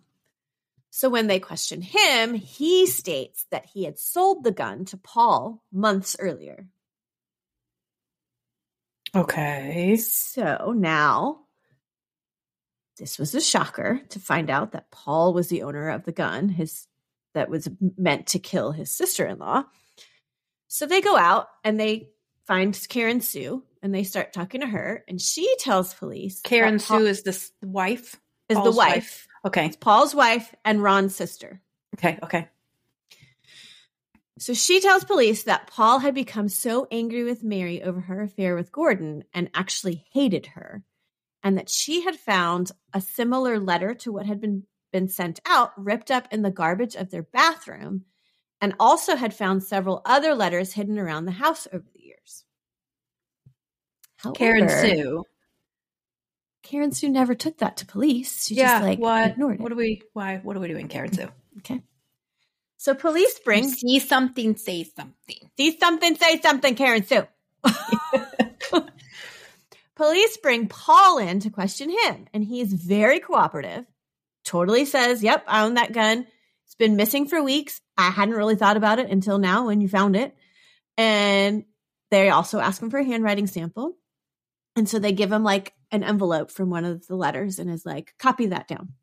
So 0.90 1.08
when 1.08 1.28
they 1.28 1.38
question 1.38 1.82
him, 1.82 2.34
he 2.34 2.86
states 2.86 3.46
that 3.50 3.66
he 3.66 3.84
had 3.84 3.98
sold 3.98 4.42
the 4.42 4.50
gun 4.50 4.84
to 4.86 4.96
Paul 4.96 5.62
months 5.72 6.16
earlier. 6.18 6.66
Okay. 9.14 9.96
So 9.96 10.74
now, 10.76 11.40
this 13.00 13.18
was 13.18 13.34
a 13.34 13.40
shocker 13.40 14.00
to 14.10 14.20
find 14.20 14.50
out 14.50 14.72
that 14.72 14.92
Paul 14.92 15.32
was 15.32 15.48
the 15.48 15.62
owner 15.62 15.88
of 15.88 16.04
the 16.04 16.12
gun, 16.12 16.50
his 16.50 16.86
that 17.34 17.48
was 17.48 17.68
meant 17.96 18.28
to 18.28 18.38
kill 18.38 18.70
his 18.70 18.92
sister-in-law. 18.92 19.64
So 20.68 20.86
they 20.86 21.00
go 21.00 21.16
out 21.16 21.48
and 21.64 21.80
they 21.80 22.10
find 22.46 22.78
Karen 22.88 23.20
Sue 23.20 23.64
and 23.82 23.94
they 23.94 24.04
start 24.04 24.32
talking 24.32 24.60
to 24.60 24.66
her, 24.66 25.04
and 25.08 25.20
she 25.20 25.56
tells 25.58 25.94
police 25.94 26.40
Karen 26.42 26.78
Paul 26.78 27.00
Sue 27.00 27.06
is 27.06 27.22
this 27.22 27.50
wife. 27.62 28.20
is 28.48 28.56
the 28.56 28.70
wife. 28.70 28.76
wife. 28.76 29.28
Okay. 29.46 29.72
Paul's 29.80 30.14
wife 30.14 30.54
and 30.64 30.82
Ron's 30.82 31.16
sister. 31.16 31.62
Okay. 31.96 32.18
Okay. 32.22 32.48
So 34.38 34.54
she 34.54 34.80
tells 34.80 35.04
police 35.04 35.44
that 35.44 35.66
Paul 35.66 35.98
had 35.98 36.14
become 36.14 36.48
so 36.48 36.86
angry 36.90 37.24
with 37.24 37.44
Mary 37.44 37.82
over 37.82 38.00
her 38.00 38.22
affair 38.22 38.54
with 38.54 38.72
Gordon 38.72 39.24
and 39.34 39.50
actually 39.54 40.04
hated 40.12 40.46
her, 40.46 40.82
and 41.42 41.56
that 41.56 41.70
she 41.70 42.02
had 42.02 42.16
found 42.16 42.72
a 42.92 43.00
similar 43.00 43.58
letter 43.58 43.94
to 43.94 44.12
what 44.12 44.26
had 44.26 44.40
been, 44.40 44.64
been 44.92 45.08
sent 45.08 45.40
out 45.46 45.72
ripped 45.76 46.10
up 46.10 46.28
in 46.30 46.42
the 46.42 46.50
garbage 46.50 46.94
of 46.94 47.10
their 47.10 47.22
bathroom, 47.22 48.04
and 48.60 48.74
also 48.78 49.16
had 49.16 49.34
found 49.34 49.62
several 49.62 50.02
other 50.04 50.34
letters 50.34 50.72
hidden 50.72 50.98
around 50.98 51.24
the 51.24 51.32
house 51.32 51.66
over 51.72 51.86
the 51.94 52.02
years. 52.02 52.44
Karen 54.34 54.68
Sue. 54.68 55.24
Karen 56.62 56.92
Sue 56.92 57.08
never 57.08 57.34
took 57.34 57.58
that 57.58 57.78
to 57.78 57.86
police. 57.86 58.46
She 58.46 58.56
yeah. 58.56 58.74
just 58.74 58.84
like 58.84 58.98
what? 58.98 59.30
ignored 59.30 59.54
it. 59.56 59.60
What 59.60 59.72
are 59.72 59.76
we? 59.76 60.02
Why? 60.12 60.40
What 60.42 60.56
are 60.56 60.60
we 60.60 60.68
doing, 60.68 60.88
Karen 60.88 61.12
Sue? 61.12 61.28
okay. 61.58 61.82
So 62.76 62.94
police 62.94 63.38
bring 63.40 63.68
see 63.68 63.98
something, 63.98 64.56
say 64.56 64.84
something. 64.84 65.50
See 65.58 65.78
something, 65.78 66.14
say 66.14 66.40
something, 66.40 66.74
Karen 66.74 67.04
Sue. 67.04 67.26
Police 70.00 70.38
bring 70.38 70.66
Paul 70.66 71.18
in 71.18 71.40
to 71.40 71.50
question 71.50 71.90
him, 71.90 72.26
and 72.32 72.42
he's 72.42 72.72
very 72.72 73.20
cooperative. 73.20 73.84
Totally 74.46 74.86
says, 74.86 75.22
Yep, 75.22 75.44
I 75.46 75.66
own 75.66 75.74
that 75.74 75.92
gun. 75.92 76.26
It's 76.64 76.74
been 76.74 76.96
missing 76.96 77.28
for 77.28 77.42
weeks. 77.42 77.82
I 77.98 78.08
hadn't 78.08 78.32
really 78.34 78.56
thought 78.56 78.78
about 78.78 78.98
it 78.98 79.10
until 79.10 79.36
now 79.36 79.66
when 79.66 79.82
you 79.82 79.90
found 79.90 80.16
it. 80.16 80.34
And 80.96 81.64
they 82.10 82.30
also 82.30 82.60
ask 82.60 82.80
him 82.80 82.88
for 82.88 82.96
a 82.96 83.04
handwriting 83.04 83.46
sample. 83.46 83.94
And 84.74 84.88
so 84.88 84.98
they 84.98 85.12
give 85.12 85.30
him 85.30 85.44
like 85.44 85.74
an 85.90 86.02
envelope 86.02 86.50
from 86.50 86.70
one 86.70 86.86
of 86.86 87.06
the 87.06 87.14
letters 87.14 87.58
and 87.58 87.68
is 87.68 87.84
like, 87.84 88.14
copy 88.18 88.46
that 88.46 88.68
down. 88.68 88.94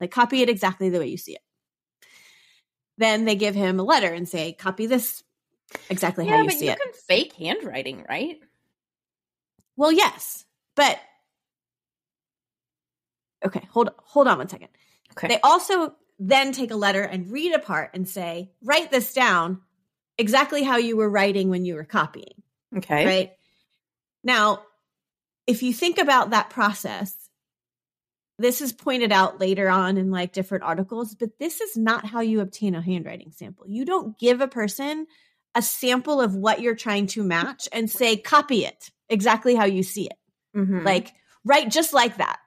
Like, 0.00 0.10
copy 0.10 0.42
it 0.42 0.48
exactly 0.48 0.88
the 0.88 0.98
way 0.98 1.06
you 1.06 1.18
see 1.18 1.34
it. 1.34 1.42
Then 2.98 3.26
they 3.26 3.36
give 3.36 3.54
him 3.54 3.78
a 3.78 3.84
letter 3.84 4.12
and 4.12 4.28
say, 4.28 4.54
copy 4.54 4.86
this 4.86 5.22
exactly 5.88 6.26
how 6.26 6.42
you 6.42 6.50
see 6.50 6.64
you 6.64 6.72
it. 6.72 6.80
can 6.80 6.92
fake 7.06 7.32
handwriting, 7.34 8.04
right? 8.08 8.40
Well, 9.76 9.92
yes, 9.92 10.44
but 10.76 10.98
okay. 13.44 13.66
Hold 13.70 13.90
hold 13.98 14.28
on 14.28 14.38
one 14.38 14.48
second. 14.48 14.68
Okay. 15.12 15.28
They 15.28 15.40
also 15.40 15.94
then 16.18 16.52
take 16.52 16.70
a 16.70 16.76
letter 16.76 17.02
and 17.02 17.30
read 17.30 17.54
a 17.54 17.58
part 17.58 17.90
and 17.94 18.08
say, 18.08 18.50
write 18.62 18.90
this 18.90 19.12
down 19.12 19.60
exactly 20.18 20.62
how 20.62 20.76
you 20.76 20.96
were 20.96 21.10
writing 21.10 21.48
when 21.48 21.64
you 21.64 21.74
were 21.74 21.84
copying. 21.84 22.42
okay. 22.76 23.04
Right 23.04 23.32
now, 24.22 24.62
if 25.46 25.62
you 25.62 25.72
think 25.72 25.98
about 25.98 26.30
that 26.30 26.50
process, 26.50 27.14
this 28.38 28.60
is 28.60 28.72
pointed 28.72 29.12
out 29.12 29.40
later 29.40 29.68
on 29.68 29.96
in 29.96 30.10
like 30.10 30.32
different 30.32 30.64
articles, 30.64 31.14
but 31.14 31.38
this 31.38 31.60
is 31.60 31.76
not 31.76 32.06
how 32.06 32.20
you 32.20 32.40
obtain 32.40 32.74
a 32.74 32.82
handwriting 32.82 33.32
sample. 33.32 33.66
You 33.68 33.84
don't 33.84 34.18
give 34.18 34.40
a 34.40 34.48
person 34.48 35.06
a 35.54 35.62
sample 35.62 36.20
of 36.20 36.34
what 36.34 36.60
you're 36.60 36.74
trying 36.74 37.06
to 37.08 37.22
match 37.22 37.68
and 37.72 37.90
say, 37.90 38.16
copy 38.16 38.64
it 38.64 38.90
exactly 39.12 39.54
how 39.54 39.64
you 39.66 39.82
see 39.82 40.06
it. 40.06 40.18
Mhm. 40.56 40.84
Like, 40.84 41.12
right, 41.44 41.68
just 41.70 41.92
like 41.92 42.16
that. 42.18 42.38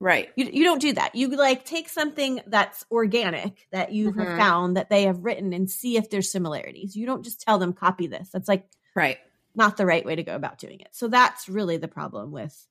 right. 0.00 0.28
You, 0.36 0.46
you 0.52 0.64
don't 0.64 0.80
do 0.82 0.92
that. 0.94 1.14
You 1.14 1.28
like 1.28 1.64
take 1.64 1.88
something 1.88 2.40
that's 2.46 2.84
organic 2.90 3.66
that 3.72 3.92
you 3.92 4.12
Mhm. 4.12 4.18
have 4.28 4.38
found 4.38 4.76
that 4.76 4.90
they 4.90 5.04
have 5.04 5.24
written 5.24 5.52
and 5.54 5.70
see 5.70 5.96
if 5.96 6.10
there's 6.10 6.30
similarities. 6.30 6.94
You 6.96 7.06
don't 7.06 7.22
just 7.24 7.40
tell 7.40 7.58
them 7.58 7.72
copy 7.72 8.06
this. 8.06 8.28
That's 8.30 8.48
like 8.48 8.66
Right. 8.94 9.16
not 9.54 9.76
the 9.78 9.86
right 9.86 10.04
way 10.04 10.14
to 10.16 10.22
go 10.22 10.34
about 10.34 10.58
doing 10.58 10.80
it. 10.80 10.88
So 10.92 11.08
that's 11.08 11.48
really 11.48 11.76
the 11.78 11.88
problem 11.88 12.32
with 12.32 12.66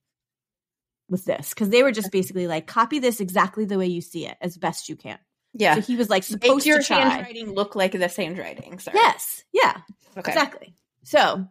with 1.09 1.25
this 1.25 1.49
because 1.49 1.69
they 1.69 1.81
were 1.83 1.91
just 1.91 2.11
basically 2.11 2.47
like 2.47 2.65
copy 2.67 2.99
this 2.99 3.19
exactly 3.19 3.65
the 3.65 3.77
way 3.77 3.87
you 3.87 4.01
see 4.01 4.25
it 4.27 4.37
as 4.41 4.57
best 4.57 4.87
you 4.89 4.95
can. 4.95 5.17
Yeah. 5.53 5.75
So 5.75 5.81
he 5.81 5.95
was 5.95 6.09
like 6.09 6.23
Make 6.29 6.41
supposed 6.43 6.65
your 6.65 6.79
to 6.79 6.83
try. 6.83 6.99
handwriting 6.99 7.51
look 7.53 7.75
like 7.75 7.91
this 7.91 8.15
handwriting. 8.15 8.79
Sorry. 8.79 8.97
Yes. 8.97 9.43
Yeah. 9.51 9.81
Okay. 10.17 10.31
Exactly. 10.31 10.75
So, 11.03 11.47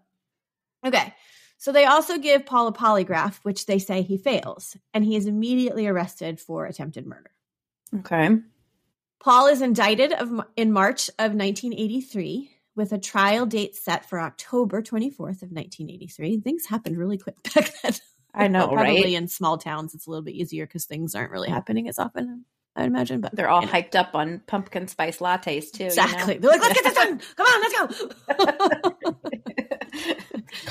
okay. 0.85 1.15
So 1.63 1.71
they 1.71 1.85
also 1.85 2.19
give 2.19 2.45
Paul 2.45 2.67
a 2.67 2.73
polygraph, 2.73 3.37
which 3.45 3.67
they 3.67 3.79
say 3.79 4.03
he 4.03 4.19
fails, 4.19 4.77
and 4.93 5.05
he 5.05 5.15
is 5.15 5.27
immediately 5.27 5.87
arrested 5.87 6.41
for 6.41 6.67
attempted 6.67 7.07
murder. 7.07 7.31
Okay. 8.01 8.31
Paul 9.21 9.47
is 9.47 9.63
indicted 9.63 10.13
of, 10.13 10.41
in 10.57 10.73
March 10.73 11.09
of 11.21 11.35
1983 11.35 12.51
with 12.75 12.91
a 12.91 12.99
trial 12.99 13.47
date 13.47 13.77
set 13.77 14.09
for 14.09 14.19
October 14.19 14.83
24th 14.83 15.45
of 15.45 15.53
1983. 15.53 16.41
Things 16.41 16.67
happened 16.67 16.99
really 16.99 17.17
quick 17.17 17.41
back 17.55 17.71
then. 17.81 17.93
I 18.35 18.49
know, 18.49 18.67
Probably 18.67 19.01
right? 19.01 19.13
in 19.13 19.29
small 19.29 19.57
towns, 19.57 19.95
it's 19.95 20.09
a 20.09 20.11
little 20.11 20.25
bit 20.25 20.35
easier 20.35 20.67
because 20.67 20.87
things 20.87 21.15
aren't 21.15 21.31
really 21.31 21.49
happening 21.49 21.87
as 21.89 22.01
often, 22.01 22.45
I 22.75 22.87
imagine. 22.87 23.21
But 23.21 23.37
They're 23.37 23.49
all 23.49 23.61
you 23.61 23.69
know. 23.69 23.73
hyped 23.73 23.95
up 23.95 24.17
on 24.17 24.43
pumpkin 24.49 24.89
spice 24.89 25.19
lattes 25.19 25.71
too. 25.71 25.85
you 25.85 25.91
know? 25.91 25.93
exactly. 25.93 26.39
They're 26.39 26.51
like, 26.51 26.61
let's 26.61 26.75
get 26.75 26.83
this 26.83 26.95
done. 26.95 27.21
Come 27.37 27.47
on, 27.47 27.61
let's 27.61 28.03
go. 29.05 29.17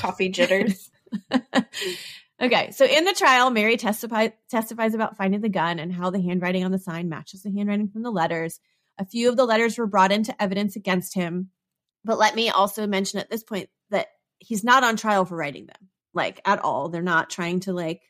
Coffee 0.02 0.28
jitters. 0.28 0.90
okay, 2.42 2.70
so 2.72 2.84
in 2.84 3.04
the 3.04 3.14
trial, 3.14 3.50
Mary 3.50 3.76
testify, 3.76 4.28
testifies 4.50 4.94
about 4.94 5.16
finding 5.16 5.40
the 5.40 5.48
gun 5.48 5.78
and 5.78 5.92
how 5.92 6.10
the 6.10 6.20
handwriting 6.20 6.64
on 6.64 6.72
the 6.72 6.78
sign 6.78 7.08
matches 7.08 7.42
the 7.42 7.52
handwriting 7.52 7.88
from 7.88 8.02
the 8.02 8.10
letters. 8.10 8.58
A 8.98 9.06
few 9.06 9.28
of 9.28 9.36
the 9.36 9.46
letters 9.46 9.78
were 9.78 9.86
brought 9.86 10.12
into 10.12 10.40
evidence 10.42 10.76
against 10.76 11.14
him, 11.14 11.50
but 12.04 12.18
let 12.18 12.34
me 12.34 12.50
also 12.50 12.86
mention 12.86 13.20
at 13.20 13.30
this 13.30 13.44
point 13.44 13.68
that 13.90 14.08
he's 14.38 14.64
not 14.64 14.84
on 14.84 14.96
trial 14.96 15.24
for 15.24 15.36
writing 15.36 15.66
them, 15.66 15.88
like 16.12 16.40
at 16.44 16.58
all. 16.58 16.88
They're 16.88 17.02
not 17.02 17.30
trying 17.30 17.60
to 17.60 17.72
like 17.72 18.02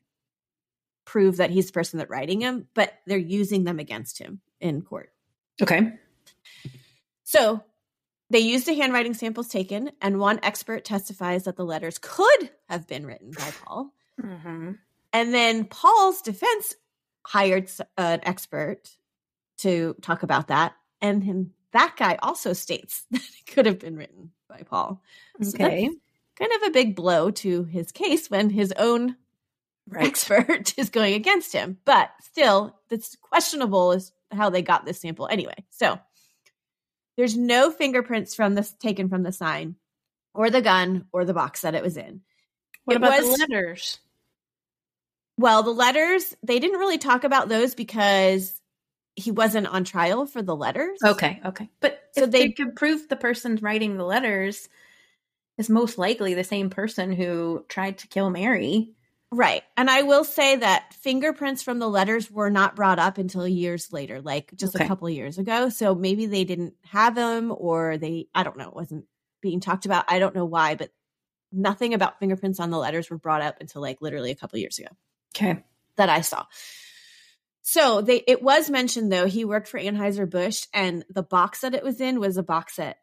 prove 1.05 1.37
that 1.37 1.50
he's 1.50 1.66
the 1.66 1.72
person 1.72 1.98
that 1.98 2.11
writing 2.11 2.38
them, 2.38 2.68
but 2.74 2.92
they're 3.07 3.18
using 3.18 3.64
them 3.64 3.78
against 3.78 4.18
him 4.18 4.40
in 4.61 4.83
court. 4.83 5.12
Okay. 5.61 5.92
So 7.24 7.62
they 8.33 8.40
used 8.40 8.66
the 8.66 8.75
handwriting 8.75 9.14
samples 9.14 9.49
taken, 9.49 9.92
and 10.01 10.18
one 10.18 10.40
expert 10.42 10.85
testifies 10.85 11.45
that 11.45 11.57
the 11.57 11.64
letters 11.64 11.99
could 11.99 12.51
have 12.68 12.87
been 12.88 13.07
written 13.07 13.33
by 13.33 13.51
Paul. 13.64 13.92
Mm-hmm. 14.21 14.73
And 15.12 15.35
then 15.35 15.64
Paul's 15.66 16.23
defense 16.23 16.75
hired 17.27 17.71
an 17.99 18.21
expert 18.25 18.90
to 19.59 19.95
talk 20.03 20.23
about 20.23 20.49
that. 20.49 20.75
And 21.01 21.23
then 21.23 21.51
that 21.73 21.95
guy 21.97 22.18
also 22.23 22.53
states 22.53 23.05
that 23.11 23.21
it 23.23 23.47
could 23.53 23.66
have 23.66 23.79
been 23.79 23.97
written 23.97 24.33
by 24.49 24.62
Paul. 24.64 25.03
So 25.42 25.57
Okay. 25.57 25.90
kind 26.38 26.53
of 26.57 26.62
a 26.68 26.71
big 26.71 26.97
blow 26.97 27.31
to 27.31 27.64
his 27.64 27.92
case 27.92 28.31
when 28.31 28.51
his 28.51 28.73
own 28.73 29.16
Right. 29.88 30.07
expert 30.07 30.75
is 30.79 30.90
going 30.90 31.14
against 31.14 31.53
him. 31.53 31.79
But 31.85 32.11
still, 32.21 32.79
it's 32.90 33.16
questionable 33.21 33.92
is 33.92 34.12
how 34.31 34.49
they 34.49 34.62
got 34.62 34.85
this 34.87 35.01
sample 35.01 35.27
anyway. 35.29 35.57
So 35.71 35.99
there's 37.16 37.37
no 37.37 37.70
fingerprints 37.70 38.35
from 38.35 38.55
this 38.55 38.72
taken 38.75 39.09
from 39.09 39.22
the 39.22 39.33
sign 39.33 39.77
or 40.35 40.51
the 40.51 40.62
gun 40.62 41.07
or 41.12 41.25
the 41.25 41.35
box 41.35 41.62
that 41.62 41.75
it 41.75 41.83
was 41.83 41.96
in. 41.96 42.22
What 42.85 42.94
It 42.94 42.96
about 42.98 43.20
was- 43.22 43.27
the 43.38 43.46
letters? 43.46 43.98
Well, 45.38 45.62
the 45.62 45.70
letters, 45.70 46.37
they 46.42 46.59
didn't 46.59 46.79
really 46.79 46.98
talk 46.98 47.25
about 47.25 47.48
those 47.48 47.75
because 47.75 48.61
he 49.16 49.31
wasn't 49.31 49.66
on 49.66 49.85
trial 49.85 50.27
for 50.27 50.42
the 50.42 50.55
letters. 50.57 50.98
Okay. 51.05 51.40
Okay. 51.44 51.68
But 51.81 52.01
So 52.14 52.27
they- 52.27 52.48
they 52.48 52.53
could 52.53 52.77
prove 52.77 53.09
the 53.09 53.16
person 53.16 53.57
writing 53.57 53.96
the 53.96 54.05
letters 54.05 54.68
is 55.59 55.68
most 55.68 55.98
likely 55.98 56.35
the 56.35 56.44
same 56.44 56.70
person 56.70 57.12
who 57.12 57.64
tried 57.68 57.98
to 57.98 58.09
kill 58.09 58.31
Mary. 58.31 58.94
Right. 59.35 59.62
And 59.79 59.88
I 59.88 60.03
will 60.03 60.25
say 60.25 60.57
that 60.57 60.92
fingerprints 60.92 61.62
from 61.62 61.79
the 61.79 61.88
letters 61.88 62.31
were 62.31 62.51
not 62.51 62.77
brought 62.77 62.99
up 62.99 63.16
until 63.16 63.49
years 63.49 63.90
later, 63.90 64.21
like 64.21 64.53
just 64.55 64.77
Okay. 64.77 64.85
a 64.85 64.88
couple 64.88 65.09
of 65.09 65.14
years 65.14 65.38
ago. 65.38 65.71
So 65.71 65.95
maybe 65.95 66.27
they 66.27 66.45
didn't 66.45 66.75
have 66.85 67.14
them 67.14 67.51
or 67.57 67.97
they, 67.97 68.29
I 68.35 68.42
don't 68.42 68.59
know, 68.59 68.68
it 68.68 68.75
wasn't 68.77 69.07
being 69.40 69.61
talked 69.61 69.87
about. 69.87 70.05
I 70.09 70.18
don't 70.18 70.35
know 70.35 70.45
why, 70.45 70.75
but 70.75 70.90
nothing 71.51 71.95
about 71.95 72.18
fingerprints 72.18 72.61
on 72.61 72.71
the 72.71 72.79
letters 72.79 73.09
were 73.09 73.16
brought 73.18 73.40
up 73.40 73.57
until 73.61 73.81
like 73.81 74.03
literally 74.03 74.31
a 74.33 74.37
couple 74.37 74.57
of 74.57 74.61
years 74.61 74.79
ago 74.79 74.88
Okay. 75.35 75.62
that 75.97 76.11
I 76.11 76.21
saw. 76.21 76.45
So 77.62 78.03
they 78.03 78.23
it 78.27 78.42
was 78.42 78.68
mentioned 78.68 79.11
though 79.12 79.27
he 79.27 79.45
worked 79.45 79.68
for 79.68 79.79
Anheuser 79.81 80.29
Busch 80.29 80.66
and 80.75 81.05
the 81.09 81.23
box 81.23 81.61
that 81.61 81.75
it 81.75 81.83
was 81.85 82.01
in 82.01 82.21
was 82.21 82.37
a 82.37 82.42
box 82.42 82.77
that 82.77 82.99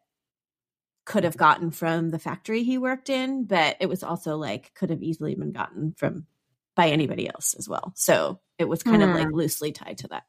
could 1.10 1.24
have 1.24 1.36
gotten 1.36 1.72
from 1.72 2.10
the 2.10 2.20
factory 2.20 2.62
he 2.62 2.78
worked 2.78 3.10
in, 3.10 3.42
but 3.42 3.76
it 3.80 3.88
was 3.88 4.04
also 4.04 4.36
like 4.36 4.72
could 4.74 4.90
have 4.90 5.02
easily 5.02 5.34
been 5.34 5.50
gotten 5.50 5.92
from 5.96 6.24
by 6.76 6.90
anybody 6.90 7.28
else 7.28 7.54
as 7.58 7.68
well. 7.68 7.92
So 7.96 8.38
it 8.58 8.68
was 8.68 8.84
kind 8.84 9.02
of 9.02 9.10
like 9.10 9.26
mm-hmm. 9.26 9.34
loosely 9.34 9.72
tied 9.72 9.98
to 9.98 10.08
that. 10.08 10.22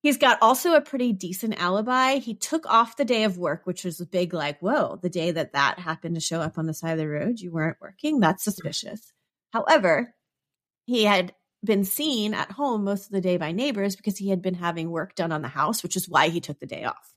He's 0.00 0.16
got 0.16 0.38
also 0.42 0.74
a 0.74 0.80
pretty 0.80 1.12
decent 1.12 1.60
alibi. 1.60 2.18
He 2.18 2.34
took 2.34 2.66
off 2.66 2.96
the 2.96 3.04
day 3.04 3.24
of 3.24 3.36
work, 3.36 3.62
which 3.64 3.82
was 3.82 4.00
a 4.00 4.06
big 4.06 4.32
like, 4.32 4.60
whoa, 4.60 5.00
the 5.02 5.10
day 5.10 5.32
that 5.32 5.54
that 5.54 5.80
happened 5.80 6.14
to 6.14 6.20
show 6.20 6.40
up 6.40 6.56
on 6.56 6.66
the 6.66 6.72
side 6.72 6.92
of 6.92 6.98
the 6.98 7.08
road, 7.08 7.40
you 7.40 7.50
weren't 7.50 7.78
working. 7.80 8.20
That's 8.20 8.44
mm-hmm. 8.44 8.52
suspicious. 8.52 9.12
However, 9.52 10.14
he 10.84 11.02
had 11.02 11.34
been 11.64 11.82
seen 11.82 12.32
at 12.32 12.52
home 12.52 12.84
most 12.84 13.06
of 13.06 13.10
the 13.10 13.20
day 13.20 13.38
by 13.38 13.50
neighbors 13.50 13.96
because 13.96 14.16
he 14.16 14.28
had 14.28 14.40
been 14.40 14.54
having 14.54 14.88
work 14.88 15.16
done 15.16 15.32
on 15.32 15.42
the 15.42 15.48
house, 15.48 15.82
which 15.82 15.96
is 15.96 16.08
why 16.08 16.28
he 16.28 16.40
took 16.40 16.60
the 16.60 16.66
day 16.66 16.84
off. 16.84 17.12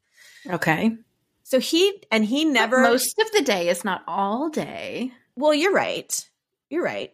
Okay. 0.49 0.97
So 1.51 1.59
he 1.59 2.01
and 2.09 2.23
he 2.23 2.45
never 2.45 2.81
Most 2.81 3.19
of 3.19 3.29
the 3.33 3.41
day 3.41 3.67
is 3.67 3.83
not 3.83 4.03
all 4.07 4.47
day. 4.47 5.11
Well, 5.35 5.53
you're 5.53 5.73
right. 5.73 6.17
You're 6.69 6.81
right. 6.81 7.11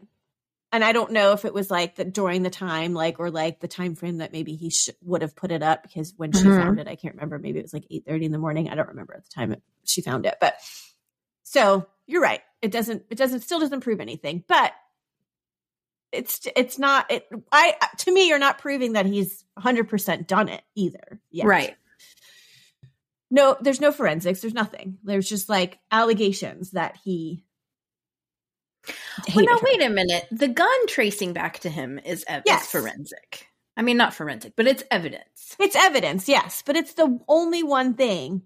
And 0.71 0.84
I 0.84 0.91
don't 0.91 1.12
know 1.12 1.32
if 1.32 1.43
it 1.43 1.56
was 1.56 1.71
like 1.71 1.95
the 1.95 2.06
during 2.06 2.43
the 2.43 2.52
time, 2.52 2.93
like 2.93 3.19
or 3.19 3.32
like 3.32 3.62
the 3.62 3.67
time 3.67 3.95
frame 3.95 4.17
that 4.17 4.32
maybe 4.34 4.54
he 4.54 4.69
sh- 4.69 4.91
would 5.02 5.23
have 5.23 5.36
put 5.36 5.52
it 5.52 5.63
up 5.63 5.82
because 5.82 6.13
when 6.17 6.34
she 6.34 6.43
Mhm. 6.43 6.56
found 6.56 6.80
it, 6.80 6.88
I 6.88 6.95
can't 6.95 7.15
remember. 7.15 7.39
Maybe 7.39 7.58
it 7.58 7.63
was 7.63 7.73
like 7.73 7.88
eight 7.89 8.06
thirty 8.06 8.26
in 8.28 8.32
the 8.32 8.38
morning. 8.38 8.69
I 8.69 8.76
don't 8.76 8.89
remember 8.89 9.15
at 9.15 9.23
the 9.23 9.32
time 9.32 9.54
it, 9.54 9.63
she 9.86 10.04
found 10.04 10.28
it, 10.28 10.36
but 10.39 10.60
so 11.41 11.88
you're 12.06 12.21
right. 12.21 12.41
It 12.62 12.69
doesn't. 12.69 13.06
It 13.10 13.17
doesn't. 13.17 13.39
Still 13.39 13.60
doesn't 13.60 13.82
prove 13.82 14.00
anything, 14.00 14.43
but 14.47 14.71
it's 16.12 16.47
it's 16.56 16.78
not. 16.78 17.10
It. 17.10 17.28
I 17.52 17.76
to 18.00 18.12
me, 18.13 18.28
you're 18.28 18.38
not 18.38 18.60
proving 18.60 18.93
that 18.93 19.08
he's 19.08 19.45
100 19.56 19.89
percent 19.89 20.28
done 20.28 20.47
it 20.47 20.62
either. 20.76 21.19
Yet. 21.32 21.47
Right. 21.47 21.76
No, 23.30 23.58
there's 23.60 23.82
no 23.82 23.92
forensics. 23.92 24.42
There's 24.42 24.54
nothing. 24.54 24.98
There's 25.04 25.28
just 25.28 25.50
like 25.50 25.80
allegations 25.92 26.72
that 26.72 26.98
he. 27.04 27.44
Well, 29.36 29.44
now 29.46 29.58
her. 29.58 29.63
wait 29.63 29.84
a 29.84 29.90
minute. 29.90 30.28
The 30.32 30.48
gun 30.48 30.88
tracing 30.88 31.34
back 31.34 31.60
to 31.60 31.70
him 31.70 32.00
is, 32.00 32.24
ev- 32.28 32.44
Yes. 32.46 32.72
forensic. 32.72 33.48
I 33.76 33.82
mean, 33.82 33.98
not 33.98 34.13
forensic, 34.13 34.54
but 34.56 34.66
it's 34.68 34.84
evidence. 34.90 35.56
It's 35.60 35.76
evidence, 35.76 36.28
yes, 36.30 36.63
but 36.66 36.76
it's 36.78 36.94
the 36.94 37.20
only 37.28 37.63
one 37.63 37.96
thing, 37.96 38.44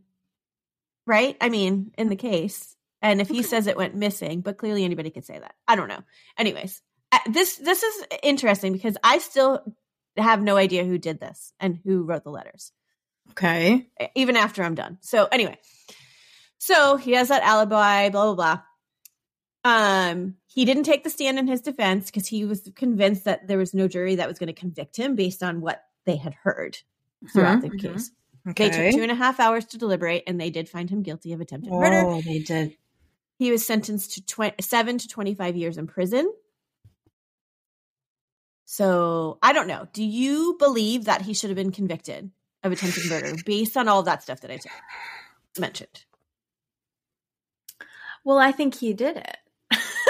right? 1.06 1.38
I 1.39 1.50
mean, 1.50 1.91
in 1.98 2.10
the 2.10 2.15
case, 2.15 2.76
and 3.02 3.22
if 3.22 3.28
he 3.30 3.39
Okay. 3.39 3.44
says 3.48 3.67
it 3.67 3.78
went 3.78 3.96
missing, 3.96 4.41
but 4.41 4.58
clearly 4.58 4.84
anybody 4.84 5.10
could 5.10 5.26
say 5.26 5.38
that. 5.39 5.54
I 5.67 5.76
don't 5.76 5.88
know. 5.88 6.02
Anyways, 6.38 6.82
uh, 7.12 7.20
this 7.30 7.56
this 7.58 7.84
is 7.84 8.06
interesting 8.24 8.74
because 8.74 8.98
I 9.04 9.20
still 9.20 9.63
have 10.17 10.41
no 10.41 10.58
idea 10.58 10.84
who 10.86 10.98
did 10.98 11.20
this 11.20 11.54
and 11.60 11.80
who 11.86 12.04
wrote 12.04 12.24
the 12.24 12.30
letters, 12.32 12.72
Okay. 13.32 13.88
even 14.16 14.36
after 14.36 14.64
I'm 14.64 14.76
done. 14.76 14.98
So 15.02 15.26
anyway, 15.32 15.58
so 16.58 16.98
he 16.98 17.14
has 17.14 17.30
that 17.30 17.44
alibi, 17.44 18.10
blah 18.10 18.34
blah 18.34 18.36
blah. 18.36 18.62
Um, 19.64 20.36
he 20.48 20.66
didn't 20.66 20.84
take 20.84 21.04
the 21.04 21.10
stand 21.10 21.38
in 21.40 21.48
his 21.48 21.62
defense 21.62 22.08
because 22.08 22.28
he 22.28 22.46
was 22.46 22.70
convinced 22.76 23.26
that 23.26 23.48
there 23.48 23.58
was 23.60 23.74
no 23.74 23.88
jury 23.88 24.16
that 24.16 24.28
was 24.28 24.40
going 24.40 24.48
to 24.48 24.54
convict 24.54 24.98
him 24.98 25.16
based 25.16 25.44
on 25.44 25.62
what 25.62 25.84
they 26.06 26.16
had 26.18 26.34
heard 26.34 26.78
throughout 27.32 27.62
the 27.62 27.70
Mhm, 27.70 27.76
mhm. 27.76 27.94
case. 27.94 28.12
Okay. 28.50 28.70
They 28.70 28.76
took 28.90 28.96
two 28.96 29.04
and 29.04 29.12
a 29.12 29.16
half 29.16 29.40
hours 29.40 29.66
to 29.66 29.78
deliberate, 29.78 30.24
and 30.26 30.42
they 30.42 30.50
did 30.50 30.68
find 30.68 30.90
him 30.90 31.04
guilty 31.04 31.32
of 31.32 31.42
attempted 31.42 31.72
murder. 31.72 32.02
Oh, 32.08 32.22
they 32.22 32.40
did. 32.40 32.76
He 33.38 33.52
was 33.52 33.66
sentenced 33.66 34.14
to 34.14 34.26
tw- 34.26 34.62
seven 34.62 34.98
to 34.98 35.08
twenty-five 35.08 35.56
years 35.56 35.78
in 35.78 35.86
prison. 35.88 36.32
So 38.66 39.38
I 39.42 39.54
don't 39.54 39.68
know. 39.68 39.88
Do 39.94 40.04
you 40.04 40.56
believe 40.58 41.06
that 41.06 41.22
he 41.24 41.34
should 41.34 41.50
have 41.50 41.58
been 41.58 41.72
convicted 41.72 42.32
of 42.63 42.71
attempted 42.71 43.10
murder 43.10 43.34
based 43.45 43.76
on 43.78 43.88
all 43.88 44.00
of 44.00 44.06
that 44.06 44.24
stuff 44.24 44.41
that 44.41 44.52
I 44.52 44.58
t- 44.58 44.69
mentioned? 45.60 46.06
Well, 48.24 48.38
I 48.38 48.52
think 48.52 48.76
he 48.76 48.93
did 48.93 49.17
it. 49.17 49.38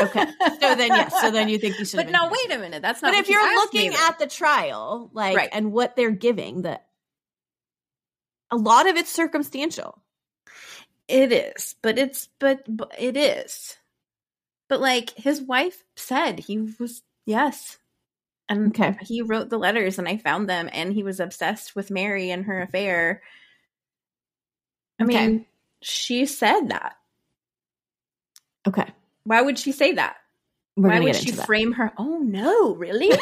Okay. 0.01 0.25
So 0.59 0.75
then, 0.75 0.87
yes. 0.87 1.21
So 1.21 1.31
then 1.31 1.47
you 1.47 1.57
think 1.59 1.75
he 1.75 1.85
should. 1.85 1.97
But 1.97 2.09
now, 2.09 2.29
wait 2.29 2.51
a 2.51 2.57
minute. 2.59 2.81
That's 2.81 3.01
not. 3.01 3.11
But 3.13 3.19
if 3.19 3.29
you 3.29 3.35
you're 3.39 3.55
looking 3.55 3.93
at 3.93 4.17
the 4.19 4.27
trial, 4.27 5.09
like, 5.13 5.37
Right. 5.37 5.49
and 5.51 5.71
what 5.71 5.95
they're 5.95 6.09
giving, 6.11 6.63
that 6.63 6.87
a 8.49 8.57
lot 8.57 8.89
of 8.89 8.95
it's 8.95 9.11
circumstantial. 9.11 10.01
It 11.07 11.31
is, 11.31 11.75
but 11.81 11.97
it's 11.99 12.29
but, 12.39 12.63
but 12.67 12.91
it 12.97 13.15
is. 13.17 13.77
But 14.69 14.81
like 14.81 15.11
his 15.11 15.41
wife 15.41 15.83
said, 15.95 16.39
he 16.39 16.57
was 16.79 17.01
yes, 17.25 17.77
and 18.51 18.67
Okay. 18.69 18.97
he 19.01 19.21
wrote 19.21 19.49
the 19.49 19.57
letters, 19.57 19.97
and 19.97 20.07
I 20.07 20.17
found 20.17 20.49
them, 20.49 20.69
and 20.71 20.93
he 20.93 21.03
was 21.03 21.19
obsessed 21.19 21.75
with 21.75 21.89
Mary 21.89 22.29
and 22.29 22.45
her 22.45 22.61
affair. 22.61 23.21
I 24.99 25.03
Okay. 25.03 25.27
mean, 25.27 25.45
she 25.81 26.25
said 26.25 26.67
that. 26.69 26.97
Okay. 28.67 28.85
Why 29.23 29.41
would 29.41 29.57
she 29.57 29.71
say 29.71 29.93
that? 29.93 30.17
We're 30.75 30.89
Why 30.89 30.99
would 30.99 31.15
she 31.15 31.31
frame 31.31 31.73
her? 31.73 31.91
Oh 31.97 32.17
no, 32.19 32.75
really? 32.75 33.09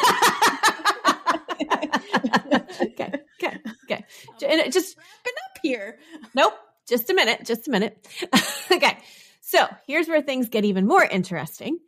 okay, 2.82 3.12
okay, 3.42 3.58
okay. 3.84 4.04
And 4.46 4.60
it 4.60 4.72
just 4.72 4.96
Wrapping 4.96 5.32
up 5.50 5.58
here. 5.62 5.98
nope. 6.34 6.54
Just 6.88 7.08
a 7.10 7.14
minute. 7.14 7.44
Just 7.44 7.68
a 7.68 7.70
minute. 7.70 8.06
okay. 8.72 8.98
So 9.40 9.66
here's 9.86 10.08
where 10.08 10.22
things 10.22 10.48
get 10.48 10.64
even 10.64 10.86
more 10.86 11.04
interesting. 11.04 11.78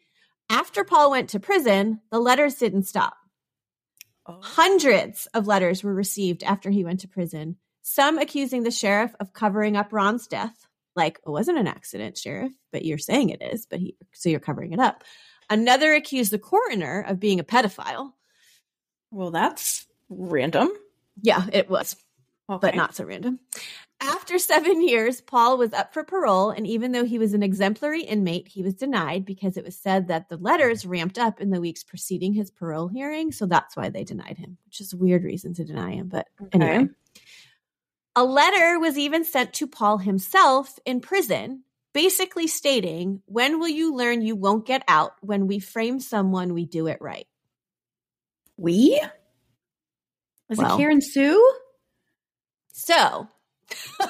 After 0.49 0.85
Paul 0.85 1.11
went 1.11 1.31
to 1.31 1.41
prison, 1.41 2.01
the 2.11 2.21
letters 2.21 2.55
didn't 2.57 2.85
stop. 2.85 3.17
Oh. 4.27 4.39
Hundreds 4.41 5.27
of 5.35 5.47
letters 5.47 5.83
were 5.83 5.95
received 5.95 6.45
after 6.45 6.71
he 6.71 6.85
went 6.85 7.01
to 7.01 7.09
prison. 7.09 7.57
Some 7.83 8.19
accusing 8.19 8.63
the 8.63 8.71
sheriff 8.71 9.13
of 9.19 9.33
covering 9.33 9.77
up 9.77 9.93
Ron's 9.93 10.29
death, 10.29 10.55
like 10.95 11.19
it 11.27 11.31
wasn't 11.31 11.59
an 11.59 11.67
accident, 11.67 12.17
sheriff, 12.17 12.53
but 12.71 12.85
you're 12.85 12.99
saying 12.99 13.31
it 13.31 13.43
is. 13.43 13.67
But 13.67 13.81
he, 13.81 13.97
so 14.13 14.29
you're 14.29 14.41
covering 14.41 14.73
it 14.73 14.79
up. 14.79 15.03
Another 15.51 15.93
accused 15.95 16.33
the 16.33 16.39
coroner 16.39 17.05
of 17.07 17.19
being 17.19 17.41
a 17.41 17.45
pedophile. 17.45 18.13
Well, 19.11 19.33
that's 19.33 19.87
random. 20.09 20.71
Yeah, 21.21 21.45
it 21.53 21.69
was. 21.69 21.97
Okay. 22.49 22.69
but 22.69 22.75
not 22.75 22.95
so 22.95 23.05
random. 23.05 23.41
After 24.03 24.37
seven 24.37 24.87
years, 24.87 25.21
Paul 25.21 25.59
was 25.59 25.73
up 25.73 25.95
for 25.95 26.03
parole, 26.03 26.51
and 26.51 26.67
even 26.67 26.91
though 26.91 27.05
he 27.05 27.19
was 27.19 27.35
an 27.35 27.43
exemplary 27.43 28.03
inmate, 28.03 28.49
he 28.49 28.63
was 28.63 28.75
denied 28.75 29.25
because 29.25 29.57
it 29.57 29.65
was 29.65 29.77
said 29.77 30.09
that 30.09 30.29
the 30.29 30.37
letters 30.37 30.85
ramped 30.85 31.19
up 31.19 31.41
in 31.41 31.51
the 31.51 31.61
weeks 31.61 31.85
preceding 31.85 32.35
his 32.35 32.51
parole 32.51 32.89
hearing. 32.89 33.31
So 33.31 33.47
that's 33.47 33.77
why 33.77 33.91
they 33.91 34.03
denied 34.03 34.39
him, 34.39 34.59
which 34.67 34.81
is 34.81 34.93
a 34.93 34.97
weird 34.97 35.23
reason 35.23 35.55
to 35.55 35.65
deny 35.65 35.93
him. 35.93 36.09
But 36.09 36.27
anyway, 36.53 36.89
a 38.17 38.25
letter 38.25 38.81
was 38.81 38.99
even 38.99 39.25
sent 39.25 39.53
to 39.55 39.69
Paul 39.69 39.99
himself 39.99 40.81
in 40.85 41.01
prison, 41.01 41.63
basically 41.95 42.49
stating, 42.49 43.23
When 43.27 43.61
will 43.61 43.69
you 43.69 43.95
learn 43.95 44.23
you 44.23 44.35
won't 44.35 44.67
get 44.67 44.83
out? 44.89 45.13
When 45.21 45.47
we 45.47 45.61
frame 45.61 46.01
someone, 46.01 46.55
we 46.55 46.67
do 46.67 46.89
it 46.89 46.99
right. 47.01 47.29
We? 48.57 49.01
Was 50.49 50.59
Well. 50.59 50.75
it 50.75 50.79
Karen 50.79 51.01
Sue? 51.01 51.55
So. 52.73 53.29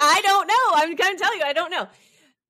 I 0.00 0.20
don't 0.22 0.46
know. 0.46 0.54
I'm 0.74 0.94
going 0.94 1.16
to 1.16 1.22
tell 1.22 1.36
you, 1.36 1.42
I 1.44 1.52
don't 1.52 1.70
know. 1.70 1.88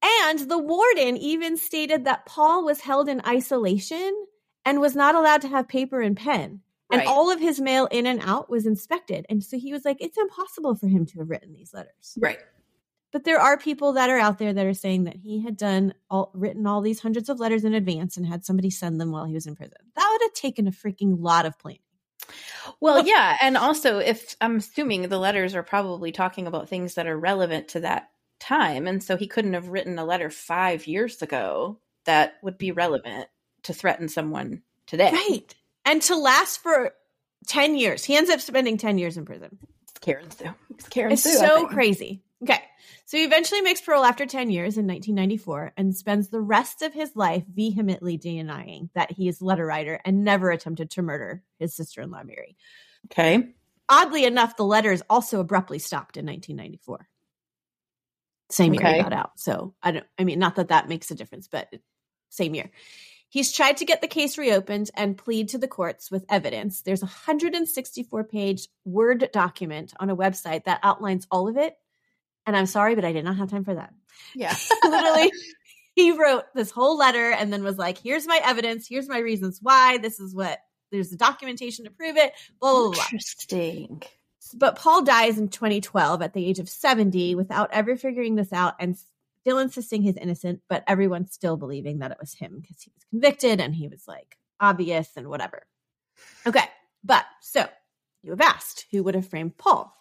And 0.02 0.38
the 0.50 0.58
warden 0.58 1.16
even 1.16 1.56
stated 1.56 2.04
that 2.04 2.26
Paul 2.26 2.64
was 2.64 2.80
held 2.80 3.08
in 3.08 3.20
isolation 3.26 4.26
and 4.64 4.80
was 4.80 4.94
not 4.94 5.14
allowed 5.14 5.40
to 5.42 5.48
have 5.48 5.68
paper 5.68 6.00
and 6.00 6.16
pen. 6.16 6.60
And 6.90 7.00
Right. 7.00 7.06
all 7.06 7.30
of 7.30 7.38
his 7.40 7.60
mail 7.60 7.86
in 7.90 8.06
and 8.06 8.20
out 8.22 8.48
was 8.48 8.66
inspected. 8.66 9.26
And 9.28 9.44
so 9.44 9.58
he 9.58 9.72
was 9.72 9.84
like, 9.84 9.98
it's 10.00 10.16
impossible 10.16 10.74
for 10.74 10.86
him 10.86 11.04
to 11.06 11.18
have 11.18 11.28
written 11.28 11.52
these 11.52 11.74
letters. 11.74 12.16
Right. 12.18 12.38
But 13.12 13.24
there 13.24 13.40
are 13.40 13.58
people 13.58 13.92
that 13.94 14.10
are 14.10 14.18
out 14.18 14.38
there 14.38 14.52
that 14.52 14.66
are 14.66 14.74
saying 14.74 15.04
that 15.04 15.16
he 15.16 15.42
had 15.42 15.56
done 15.56 15.94
all 16.10 16.30
written 16.34 16.66
all 16.66 16.80
these 16.80 17.00
hundreds 17.00 17.28
of 17.28 17.40
letters 17.40 17.64
in 17.64 17.74
advance 17.74 18.16
and 18.16 18.26
had 18.26 18.44
somebody 18.44 18.70
send 18.70 19.00
them 19.00 19.10
while 19.10 19.24
he 19.24 19.34
was 19.34 19.46
in 19.46 19.56
prison. 19.56 19.78
That 19.96 20.08
would 20.10 20.22
have 20.22 20.34
taken 20.34 20.66
a 20.66 20.70
freaking 20.70 21.16
lot 21.18 21.46
of 21.46 21.58
planning. 21.58 21.80
Well, 22.80 23.06
yeah, 23.06 23.36
and 23.40 23.56
also 23.56 23.98
if 23.98 24.36
I'm 24.40 24.56
assuming 24.56 25.08
the 25.08 25.18
letters 25.18 25.54
are 25.54 25.62
probably 25.62 26.12
talking 26.12 26.46
about 26.46 26.68
things 26.68 26.94
that 26.94 27.06
are 27.06 27.18
relevant 27.18 27.68
to 27.68 27.80
that 27.80 28.10
time, 28.40 28.86
and 28.86 29.02
so 29.02 29.16
he 29.16 29.26
couldn't 29.26 29.54
have 29.54 29.68
written 29.68 29.98
a 29.98 30.04
letter 30.04 30.30
five 30.30 30.86
years 30.86 31.22
ago 31.22 31.78
that 32.04 32.34
would 32.42 32.58
be 32.58 32.72
relevant 32.72 33.28
to 33.64 33.74
threaten 33.74 34.08
someone 34.08 34.62
today. 34.86 35.10
Right. 35.12 35.54
And 35.84 36.02
to 36.02 36.16
last 36.16 36.62
for 36.62 36.92
10 37.46 37.76
years. 37.76 38.04
He 38.04 38.16
ends 38.16 38.30
up 38.30 38.40
spending 38.40 38.76
10 38.76 38.98
years 38.98 39.16
in 39.16 39.24
prison. 39.24 39.58
It's 39.82 39.98
Karen 40.00 40.30
Sue. 40.30 40.54
It's 40.70 40.88
Karen 40.88 41.12
It's 41.12 41.22
Sue. 41.22 41.38
So 41.38 41.66
crazy. 41.66 42.22
Okay. 42.42 42.60
So 43.06 43.16
he 43.16 43.24
eventually 43.24 43.62
makes 43.62 43.80
parole 43.80 44.04
after 44.04 44.26
10 44.26 44.50
years 44.50 44.76
in 44.76 44.86
1994 44.86 45.72
and 45.76 45.96
spends 45.96 46.28
the 46.28 46.40
rest 46.40 46.82
of 46.82 46.92
his 46.92 47.16
life 47.16 47.42
vehemently 47.52 48.16
denying 48.16 48.90
that 48.94 49.10
he 49.10 49.28
is 49.28 49.40
a 49.40 49.44
letter 49.44 49.66
writer 49.66 50.00
and 50.04 50.24
never 50.24 50.50
attempted 50.50 50.90
to 50.90 51.02
murder 51.02 51.42
his 51.58 51.74
sister 51.74 52.00
in 52.02 52.10
law, 52.10 52.22
Mary. 52.22 52.56
Okay. 53.06 53.54
Oddly 53.88 54.24
enough, 54.24 54.56
the 54.56 54.64
letters 54.64 55.02
also 55.08 55.40
abruptly 55.40 55.78
stopped 55.78 56.16
in 56.16 56.26
1994. 56.26 57.08
Same 58.50 58.74
year 58.74 58.82
Okay. 58.82 58.96
he 58.96 59.02
got 59.02 59.12
out. 59.12 59.32
So 59.36 59.74
I 59.82 59.90
don't, 59.92 60.06
I 60.18 60.24
mean, 60.24 60.38
not 60.38 60.56
that 60.56 60.68
that 60.68 60.88
makes 60.88 61.10
a 61.10 61.14
difference, 61.14 61.48
but 61.48 61.68
same 62.28 62.54
year. 62.54 62.70
He's 63.30 63.52
tried 63.52 63.78
to 63.78 63.84
get 63.84 64.00
the 64.00 64.06
case 64.06 64.38
reopened 64.38 64.90
and 64.94 65.18
plead 65.18 65.50
to 65.50 65.58
the 65.58 65.68
courts 65.68 66.10
with 66.10 66.24
evidence. 66.30 66.82
There's 66.82 67.02
a 67.02 67.06
164 67.06 68.24
page 68.24 68.68
Word 68.84 69.28
document 69.32 69.92
on 70.00 70.08
a 70.08 70.16
website 70.16 70.64
that 70.64 70.80
outlines 70.82 71.26
all 71.30 71.48
of 71.48 71.56
it. 71.56 71.74
And 72.48 72.56
I'm 72.56 72.64
sorry, 72.64 72.94
but 72.94 73.04
I 73.04 73.12
did 73.12 73.26
not 73.26 73.36
have 73.36 73.50
time 73.50 73.62
for 73.62 73.74
that. 73.74 73.92
Yeah. 74.34 74.56
Literally, 74.82 75.30
he 75.94 76.12
wrote 76.12 76.44
this 76.54 76.70
whole 76.70 76.96
letter 76.96 77.30
and 77.30 77.52
then 77.52 77.62
was 77.62 77.76
like, 77.76 77.98
here's 77.98 78.26
my 78.26 78.40
evidence. 78.42 78.88
Here's 78.88 79.06
my 79.06 79.18
reasons 79.18 79.58
why. 79.60 79.98
This 79.98 80.18
is 80.18 80.34
what, 80.34 80.58
there's 80.90 81.10
the 81.10 81.18
documentation 81.18 81.84
to 81.84 81.90
prove 81.90 82.16
it. 82.16 82.32
Blah, 82.58 82.72
blah, 82.72 82.90
blah. 82.92 83.02
Interesting. 83.12 84.02
But 84.54 84.76
Paul 84.76 85.04
dies 85.04 85.36
in 85.36 85.50
2012 85.50 86.22
at 86.22 86.32
the 86.32 86.46
age 86.46 86.58
of 86.58 86.70
70 86.70 87.34
without 87.34 87.68
ever 87.70 87.96
figuring 87.96 88.36
this 88.36 88.50
out 88.54 88.76
and 88.80 88.96
still 89.42 89.58
insisting 89.58 90.00
he's 90.00 90.16
innocent, 90.16 90.62
but 90.70 90.84
everyone's 90.86 91.34
still 91.34 91.58
believing 91.58 91.98
that 91.98 92.12
it 92.12 92.18
was 92.18 92.32
him 92.32 92.60
because 92.62 92.80
he 92.80 92.90
was 92.94 93.04
convicted 93.10 93.60
and 93.60 93.74
he 93.74 93.88
was 93.88 94.08
like 94.08 94.38
obvious 94.58 95.10
and 95.18 95.28
whatever. 95.28 95.64
Okay. 96.46 96.64
But 97.04 97.26
so 97.42 97.66
you 98.22 98.30
have 98.30 98.40
asked 98.40 98.86
who 98.90 99.02
would 99.02 99.16
have 99.16 99.28
framed 99.28 99.58
Paul. 99.58 99.94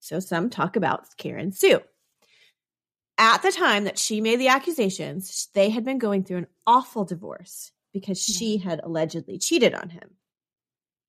So 0.00 0.18
some 0.18 0.50
talk 0.50 0.76
about 0.76 1.16
Karen 1.16 1.52
Sue. 1.52 1.80
At 3.18 3.42
the 3.42 3.52
time 3.52 3.84
that 3.84 3.98
she 3.98 4.20
made 4.20 4.40
the 4.40 4.48
accusations, 4.48 5.48
they 5.54 5.68
had 5.68 5.84
been 5.84 5.98
going 5.98 6.24
through 6.24 6.38
an 6.38 6.46
awful 6.66 7.04
divorce 7.04 7.70
because 7.92 8.18
she 8.22 8.56
had 8.56 8.80
allegedly 8.82 9.38
cheated 9.38 9.74
on 9.74 9.90
him. 9.90 10.12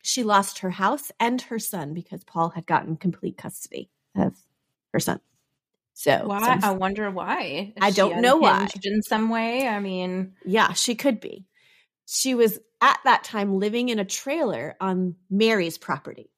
She 0.03 0.23
lost 0.23 0.59
her 0.59 0.71
house 0.71 1.11
and 1.19 1.41
her 1.43 1.59
son 1.59 1.93
because 1.93 2.23
Paul 2.23 2.49
had 2.49 2.65
gotten 2.65 2.97
complete 2.97 3.37
custody 3.37 3.89
of 4.15 4.33
her 4.93 4.99
son. 4.99 5.21
So 5.93 6.23
Why? 6.25 6.39
some- 6.39 6.63
I 6.63 6.71
wonder 6.71 7.09
why. 7.11 7.73
Is 7.75 7.81
I 7.81 7.91
don't 7.91 8.21
know 8.21 8.37
why. 8.37 8.67
In 8.83 9.03
some 9.03 9.29
way, 9.29 9.67
I 9.67 9.79
mean, 9.79 10.33
Yeah, 10.43 10.73
she 10.73 10.95
could 10.95 11.19
be. 11.19 11.45
She 12.07 12.33
was 12.33 12.59
at 12.81 12.99
that 13.05 13.23
time 13.23 13.59
living 13.59 13.89
in 13.89 13.99
a 13.99 14.05
trailer 14.05 14.75
on 14.81 15.15
Mary's 15.29 15.77
property. 15.77 16.30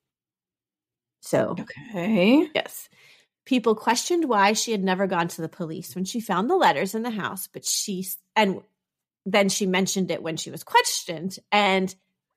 So, 1.25 1.55
okay. 1.57 2.49
yes. 2.53 2.89
People 3.45 3.75
questioned 3.75 4.25
why 4.27 4.51
she 4.51 4.71
had 4.73 4.83
never 4.83 5.07
gone 5.07 5.29
to 5.29 5.41
the 5.41 5.47
police 5.47 5.95
when 5.95 6.03
she 6.03 6.19
found 6.19 6.49
the 6.49 6.55
letters 6.57 6.95
in 6.95 7.01
the 7.03 7.09
house, 7.09 7.47
but 7.47 7.63
she, 7.65 8.05
and 8.35 8.61
then 9.25 9.47
she 9.47 9.65
mentioned 9.65 10.11
it 10.11 10.21
when 10.21 10.35
she 10.35 10.51
was 10.51 10.63
questioned. 10.65 11.39
And 11.49 11.93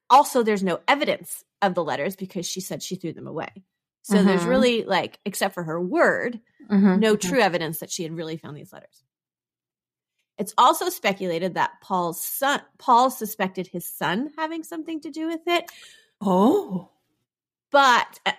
also, 0.08 0.44
there's 0.44 0.62
no 0.62 0.78
evidence 0.86 1.42
of 1.60 1.74
the 1.74 1.82
letters 1.82 2.14
because 2.14 2.46
she 2.46 2.60
said 2.60 2.80
she 2.80 2.94
threw 2.94 3.12
them 3.12 3.26
away. 3.26 3.64
So, 4.02 4.22
there's 4.22 4.44
Mhm. 4.44 4.48
really, 4.50 4.84
like, 4.84 5.18
except 5.24 5.54
for 5.54 5.64
her 5.64 5.80
word, 5.80 6.40
Mhm, 6.70 7.00
no 7.00 7.16
mhm. 7.16 7.20
true 7.20 7.40
evidence 7.40 7.80
that 7.80 7.90
she 7.90 8.04
had 8.04 8.12
really 8.16 8.36
found 8.36 8.56
these 8.56 8.72
letters. 8.72 9.02
It's 10.38 10.54
also 10.56 10.90
speculated 10.90 11.54
that 11.54 11.80
Paul's 11.80 12.22
son, 12.24 12.60
Paul 12.78 13.10
suspected 13.10 13.66
his 13.66 13.84
son 13.84 14.32
having 14.36 14.62
something 14.62 15.00
to 15.00 15.10
do 15.10 15.26
with 15.26 15.40
it, 15.48 15.64
Oh. 16.20 16.90
but 17.72 18.20
uh, 18.26 18.32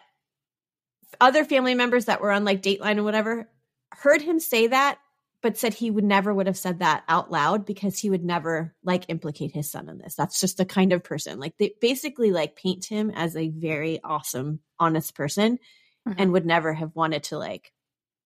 other 1.21 1.43
family 1.45 1.75
members 1.75 2.05
that 2.05 2.21
were 2.21 2.31
on 2.31 2.45
like 2.45 2.61
Dateline 2.61 2.91
and 2.91 3.05
whatever 3.05 3.49
heard 3.91 4.21
him 4.21 4.39
say 4.39 4.67
that, 4.67 4.99
but 5.41 5.57
said 5.57 5.73
he 5.73 5.91
would 5.91 6.03
never 6.03 6.33
would 6.33 6.47
have 6.47 6.57
said 6.57 6.79
that 6.79 7.03
out 7.07 7.31
loud 7.31 7.65
because 7.65 7.97
he 7.99 8.09
would 8.09 8.23
never 8.23 8.75
like 8.83 9.05
implicate 9.07 9.51
his 9.51 9.69
son 9.71 9.87
in 9.89 9.97
this. 9.97 10.15
That's 10.15 10.39
just 10.41 10.57
the 10.57 10.65
kind 10.65 10.93
of 10.93 11.03
person. 11.03 11.39
Like 11.39 11.57
they 11.57 11.73
basically 11.79 12.31
like 12.31 12.55
paint 12.55 12.85
him 12.85 13.11
as 13.11 13.35
a 13.35 13.49
very 13.49 13.99
awesome, 14.03 14.59
honest 14.79 15.15
person 15.15 15.59
Mhm. 16.07 16.15
and 16.17 16.31
would 16.31 16.45
never 16.45 16.73
have 16.73 16.95
wanted 16.95 17.23
to 17.25 17.37
like 17.37 17.71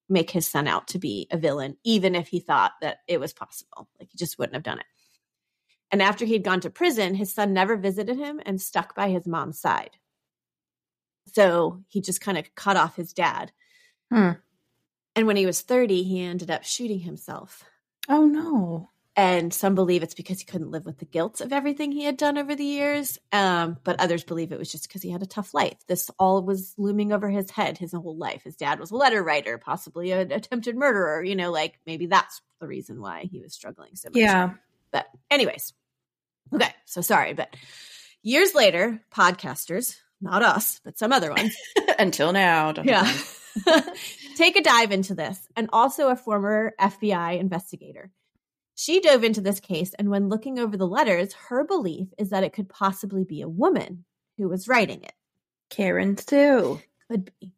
make 0.09 0.29
his 0.29 0.45
son 0.47 0.67
out 0.67 0.89
to 0.89 0.99
be 0.99 1.27
a 1.31 1.37
villain, 1.37 1.77
even 1.83 2.15
if 2.15 2.27
he 2.27 2.39
thought 2.39 2.73
that 2.81 2.99
it 3.07 3.19
was 3.19 3.33
possible. 3.33 3.89
Like 3.99 4.09
he 4.11 4.17
just 4.17 4.37
wouldn't 4.37 4.55
have 4.55 4.63
done 4.63 4.79
it. 4.79 4.85
And 5.91 6.01
after 6.01 6.25
he'd 6.25 6.43
gone 6.43 6.61
to 6.61 6.69
prison, 6.69 7.15
his 7.15 7.33
son 7.33 7.53
never 7.53 7.75
visited 7.75 8.17
him 8.17 8.39
and 8.45 8.61
stuck 8.61 8.95
by 8.95 9.09
his 9.09 9.27
mom's 9.27 9.59
side. 9.59 9.97
So 11.28 11.84
he 11.88 12.01
just 12.01 12.22
kind 12.22 12.38
of 12.38 12.53
cut 12.55 12.78
off 12.78 12.95
his 12.95 13.13
dad. 13.13 13.51
Hmm. 14.11 14.32
And 15.15 15.28
when 15.28 15.36
he 15.36 15.45
was 15.45 15.61
30, 15.61 16.03
he 16.03 16.22
ended 16.22 16.51
up 16.51 16.63
shooting 16.63 16.99
himself. 16.99 17.63
Oh 18.09 18.26
no. 18.26 18.89
And 19.15 19.53
some 19.53 19.76
believe 19.76 20.03
it's 20.03 20.13
because 20.13 20.39
he 20.39 20.45
couldn't 20.45 20.72
live 20.72 20.86
with 20.86 20.97
the 20.97 21.05
guilt 21.05 21.41
of 21.41 21.51
everything 21.51 21.91
he 21.91 22.05
had 22.05 22.15
done 22.15 22.38
over 22.38 22.55
the 22.55 22.63
years. 22.63 23.17
Um, 23.34 23.78
but 23.84 23.99
others 23.99 24.24
believe 24.24 24.53
it 24.53 24.59
was 24.59 24.72
just 24.72 24.88
because 24.88 25.01
he 25.01 25.11
had 25.11 25.22
a 25.22 25.28
tough 25.28 25.53
life. 25.53 25.78
This 25.88 26.09
all 26.17 26.41
was 26.41 26.74
looming 26.78 27.11
over 27.11 27.30
his 27.30 27.51
head 27.51 27.78
his 27.78 27.91
whole 27.91 28.15
life. 28.15 28.43
His 28.43 28.55
dad 28.55 28.80
was 28.80 28.91
a 28.91 28.95
letter 28.95 29.22
writer, 29.22 29.57
possibly 29.57 30.11
an 30.11 30.32
attempted 30.32 30.78
murderer. 30.78 31.22
You 31.22 31.36
know, 31.36 31.51
like 31.51 31.78
maybe 31.86 32.05
that's 32.05 32.41
the 32.59 32.67
reason 32.67 33.01
why 33.01 33.28
he 33.30 33.41
was 33.41 33.53
struggling 33.53 33.95
so 33.95 34.09
much. 34.09 34.15
Yeah. 34.15 34.51
But, 34.91 35.07
anyways, 35.30 35.74
okay. 36.53 36.74
So 36.86 37.01
sorry. 37.01 37.34
But 37.34 37.53
years 38.24 38.55
later, 38.55 39.01
podcasters, 39.13 39.97
not 40.22 40.43
us, 40.43 40.80
but 40.84 40.97
some 40.97 41.11
other 41.11 41.32
ones, 41.32 41.55
Until 41.99 42.32
now. 42.32 42.74
yeah. 42.84 43.11
Take 44.36 44.55
a 44.55 44.61
dive 44.61 44.91
into 44.91 45.13
this, 45.13 45.47
and 45.55 45.69
also 45.74 46.07
a 46.09 46.15
former 46.15 46.74
FBI 46.80 47.39
investigator. 47.39 48.11
She 48.76 48.99
dove 49.01 49.24
into 49.24 49.41
this 49.41 49.59
case, 49.59 49.93
and 49.93 50.09
when 50.09 50.30
looking 50.30 50.57
over 50.57 50.78
the 50.78 50.88
letters, 50.88 51.34
her 51.49 51.63
belief 51.65 52.07
is 52.17 52.30
that 52.30 52.43
it 52.43 52.53
could 52.53 52.69
possibly 52.69 53.24
be 53.24 53.41
a 53.41 53.49
woman 53.49 54.05
who 54.38 54.47
was 54.47 54.67
writing 54.67 55.03
it. 55.03 55.13
Karen 55.69 56.17
Sue. 56.17 56.82
Could 57.09 57.32
be. 57.39 57.51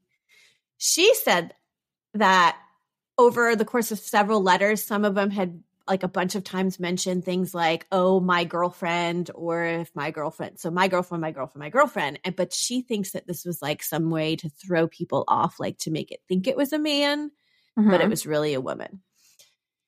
She 0.77 1.13
said 1.15 1.53
that 2.15 2.57
over 3.17 3.55
the 3.55 3.65
course 3.65 3.91
of 3.91 3.99
several 3.99 4.41
letters, 4.41 4.83
some 4.83 5.05
of 5.05 5.15
them 5.15 5.29
had 5.29 5.61
like 5.87 6.03
a 6.03 6.07
bunch 6.07 6.35
of 6.35 6.43
times 6.43 6.79
mentioned 6.79 7.25
things 7.25 7.53
like, 7.53 7.85
oh, 7.91 8.19
my 8.19 8.45
girlfriend, 8.45 9.29
or 9.35 9.63
if 9.63 9.91
my 9.93 10.11
girlfriend, 10.11 10.59
so 10.59 10.71
my 10.71 10.87
girlfriend, 10.87 11.21
my 11.21 11.31
girlfriend, 11.31 11.59
my 11.59 11.69
girlfriend. 11.69 12.19
And 12.23 12.35
but 12.35 12.53
she 12.53 12.81
thinks 12.81 13.11
that 13.11 13.27
this 13.27 13.43
was 13.43 13.61
like 13.61 13.83
some 13.83 14.09
way 14.09 14.35
to 14.37 14.49
throw 14.49 14.87
people 14.87 15.25
off, 15.27 15.59
like 15.59 15.77
to 15.79 15.91
make 15.91 16.11
it 16.11 16.21
think 16.29 16.47
it 16.47 16.55
was 16.57 16.71
a 16.71 16.79
man, 16.79 17.31
but 17.75 17.99
it 18.01 18.07
Mhm. 18.07 18.09
was 18.09 18.25
really 18.25 18.53
a 18.53 18.61
woman. 18.61 19.01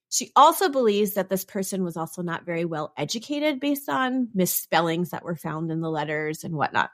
She 0.09 0.31
also 0.35 0.69
believes 0.69 1.15
that 1.15 1.29
this 1.29 1.43
person 1.43 1.83
was 1.83 1.97
also 1.97 2.21
not 2.21 2.45
very 2.45 2.65
well 2.65 2.93
educated 2.97 3.59
based 3.59 3.89
on 3.89 4.29
misspellings 4.33 5.09
that 5.09 5.23
were 5.23 5.35
found 5.35 5.71
in 5.71 5.81
the 5.81 5.89
letters 5.89 6.43
and 6.43 6.55
whatnot. 6.55 6.91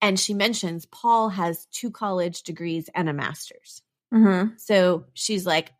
And 0.00 0.18
she 0.18 0.34
mentions 0.34 0.86
Paul 0.86 1.28
has 1.30 1.66
two 1.72 1.90
college 1.90 2.42
degrees 2.42 2.88
and 2.94 3.08
a 3.08 3.12
master's. 3.12 3.82
Mhm. 4.12 4.58
So 4.60 5.06
she's 5.14 5.44
like, 5.46 5.72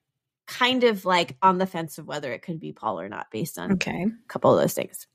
kind 0.49 0.83
of 0.85 1.05
like 1.05 1.37
on 1.43 1.59
the 1.59 1.67
fence 1.67 1.99
of 1.99 2.07
whether 2.07 2.33
it 2.33 2.43
could 2.43 2.59
be 2.59 2.73
Paul 2.73 3.01
or 3.01 3.09
not 3.09 3.31
based 3.31 3.59
on 3.59 3.73
Okay. 3.73 4.07
a 4.07 4.29
couple 4.29 4.53
of 4.53 4.61
those 4.61 4.75
things. 4.75 5.07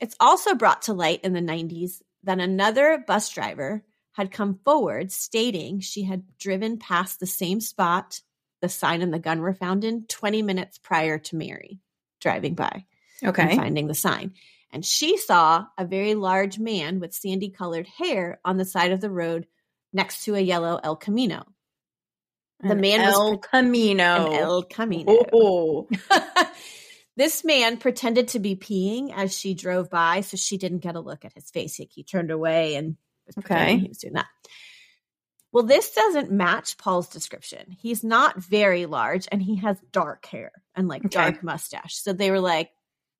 It's 0.00 0.16
also 0.20 0.54
brought 0.54 0.82
to 0.82 0.94
light 0.94 1.20
in 1.24 1.32
the 1.32 1.40
90s 1.40 2.00
that 2.24 2.40
another 2.40 3.02
bus 3.06 3.28
driver 3.30 3.84
had 4.12 4.30
come 4.30 4.58
forward 4.64 5.10
stating 5.10 5.80
she 5.80 6.02
had 6.04 6.22
driven 6.38 6.78
past 6.78 7.18
the 7.20 7.26
same 7.26 7.60
spot 7.60 8.20
the 8.60 8.68
sign 8.68 9.02
and 9.02 9.12
the 9.12 9.18
gun 9.18 9.40
were 9.40 9.54
found 9.54 9.82
in 9.84 10.06
20 10.06 10.42
minutes 10.42 10.78
prior 10.78 11.18
to 11.18 11.34
Mary 11.36 11.80
driving 12.20 12.54
by 12.54 12.84
and 13.22 13.30
Okay. 13.30 13.56
finding 13.56 13.88
the 13.88 13.94
sign. 13.94 14.34
And 14.70 14.84
she 14.86 15.16
saw 15.18 15.66
a 15.76 15.84
very 15.84 16.14
large 16.14 16.58
man 16.60 17.00
with 17.00 17.12
sandy 17.12 17.50
colored 17.50 17.86
hair 17.88 18.40
on 18.44 18.56
the 18.58 18.64
side 18.64 18.92
of 18.92 19.00
the 19.00 19.10
road 19.10 19.46
next 19.92 20.24
to 20.24 20.34
a 20.36 20.40
yellow 20.40 20.78
El 20.82 20.96
Camino. 20.96 21.44
The 22.62 22.72
An 22.72 22.80
man 22.80 23.00
was 23.06 23.14
El 23.14 23.38
Camino. 23.38 24.32
El 24.32 24.62
Camino. 24.62 25.24
Oh. 25.32 25.88
this 27.16 27.44
man 27.44 27.76
pretended 27.76 28.28
to 28.28 28.38
be 28.38 28.56
peeing 28.56 29.12
as 29.14 29.36
she 29.36 29.54
drove 29.54 29.90
by, 29.90 30.20
so 30.20 30.36
she 30.36 30.58
didn't 30.58 30.78
get 30.78 30.94
a 30.96 31.00
look 31.00 31.24
at 31.24 31.32
his 31.32 31.50
face. 31.50 31.74
He, 31.74 31.88
he 31.92 32.04
turned 32.04 32.30
away 32.30 32.76
and 32.76 32.96
was 33.26 33.38
Okay. 33.38 33.78
he 33.78 33.88
was 33.88 33.98
doing 33.98 34.14
that. 34.14 34.26
Well, 35.52 35.64
this 35.64 35.92
doesn't 35.92 36.30
match 36.30 36.78
Paul's 36.78 37.08
description. 37.08 37.76
He's 37.78 38.02
not 38.02 38.42
very 38.42 38.86
large 38.86 39.28
and 39.30 39.42
he 39.42 39.56
has 39.56 39.76
dark 39.92 40.24
hair 40.26 40.50
and 40.74 40.88
like 40.88 41.04
Okay. 41.04 41.10
dark 41.10 41.42
mustache. 41.42 41.96
So 41.96 42.12
they 42.12 42.30
were 42.30 42.40
like, 42.40 42.70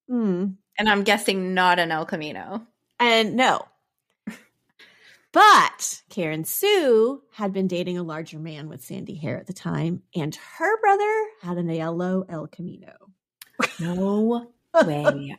hmm. 0.08 0.46
And 0.78 0.88
I'm 0.88 1.02
guessing 1.02 1.52
not 1.52 1.78
an 1.78 1.90
El 1.92 2.06
Camino. 2.06 2.66
And 2.98 3.36
no. 3.36 3.66
But 5.32 6.02
Karen 6.10 6.44
Sue 6.44 7.22
had 7.32 7.52
been 7.54 7.66
dating 7.66 7.96
a 7.96 8.02
larger 8.02 8.38
man 8.38 8.68
with 8.68 8.84
sandy 8.84 9.14
hair 9.14 9.38
at 9.38 9.46
the 9.46 9.52
time, 9.54 10.02
and 10.14 10.34
her 10.58 10.80
brother 10.80 11.24
had 11.40 11.56
a 11.58 11.74
yellow 11.74 12.24
El 12.28 12.46
Camino. 12.48 12.92
No 13.80 14.46
way. 14.74 15.36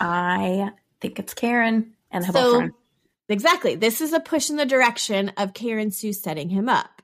I 0.00 0.70
think 1.00 1.18
it's 1.18 1.32
Karen 1.34 1.94
and 2.10 2.24
her 2.26 2.32
So- 2.32 2.52
boyfriend. 2.52 2.72
Exactly. 3.28 3.76
This 3.76 4.02
is 4.02 4.12
a 4.12 4.20
push 4.20 4.50
in 4.50 4.56
the 4.56 4.66
direction 4.66 5.30
of 5.38 5.54
Karen 5.54 5.90
Sue 5.90 6.12
setting 6.12 6.48
him 6.50 6.68
up. 6.68 7.00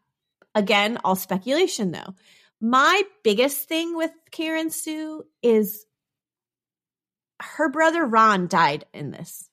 again, 0.55 0.99
all 1.05 1.15
speculation 1.15 1.93
though. 1.93 2.15
My 2.61 3.03
biggest 3.23 3.69
thing 3.69 3.97
with 3.97 4.11
Karen 4.33 4.71
Sue 4.71 5.25
is 5.43 5.87
her 7.41 7.69
brother 7.71 8.05
Ron 8.05 8.49
died 8.49 8.85
in 8.93 9.13
this. 9.13 9.48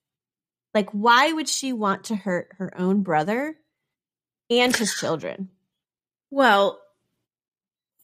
Like, 0.75 0.91
why 0.91 1.31
would 1.31 1.47
she 1.47 1.71
want 1.73 2.03
to 2.05 2.15
hurt 2.15 2.49
her 2.57 2.77
own 2.77 3.01
brother 3.01 3.55
and 4.49 4.75
his 4.75 4.93
children? 4.93 5.49
Well, 6.29 6.81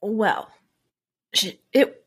well, 0.02 0.50
she, 1.34 1.60
it 1.74 2.04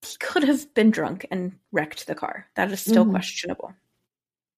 he 0.00 0.16
could 0.18 0.42
have 0.44 0.72
been 0.74 0.90
drunk 0.90 1.26
and 1.30 1.58
wrecked 1.70 2.06
the 2.06 2.14
car. 2.14 2.46
That 2.56 2.72
is 2.72 2.80
still 2.80 3.04
Mhm. 3.04 3.10
questionable. 3.10 3.74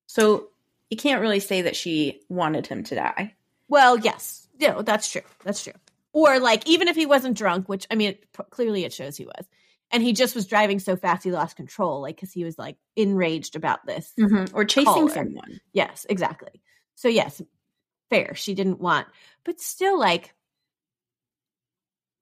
So 0.06 0.50
you 0.90 0.96
can't 0.96 1.20
really 1.20 1.40
say 1.40 1.62
that 1.62 1.76
she 1.76 2.22
wanted 2.28 2.68
him 2.68 2.84
to 2.84 2.94
die. 2.94 3.34
Well, 3.68 3.98
yes. 3.98 4.46
Yeah, 4.58 4.80
that's 4.82 5.10
true. 5.10 5.22
That's 5.42 5.64
true. 5.64 5.72
Or 6.12 6.38
like 6.38 6.66
even 6.68 6.86
if 6.86 6.94
he 6.94 7.04
wasn't 7.04 7.36
drunk, 7.36 7.68
which 7.68 7.86
I 7.90 7.96
mean, 7.96 8.10
it, 8.10 8.32
clearly 8.50 8.84
it 8.84 8.92
shows 8.92 9.16
he 9.16 9.26
was, 9.26 9.46
and 9.94 10.02
he 10.02 10.12
just 10.12 10.34
was 10.34 10.46
driving 10.46 10.80
so 10.80 10.96
fast 10.96 11.22
he 11.22 11.30
lost 11.30 11.54
control, 11.56 12.00
like 12.02 12.16
because 12.16 12.32
he 12.32 12.42
was 12.44 12.58
like 12.58 12.76
enraged 12.96 13.54
about 13.54 13.86
this. 13.86 14.12
Or 14.52 14.64
chasing 14.64 14.92
Caller. 14.92 15.08
someone. 15.08 15.60
Yes, 15.72 16.04
exactly. 16.10 16.60
So 16.96 17.06
yes, 17.08 17.40
fair. 18.10 18.34
She 18.34 18.54
didn't 18.54 18.80
want, 18.80 19.06
but 19.44 19.60
still, 19.60 19.96
like, 19.98 20.34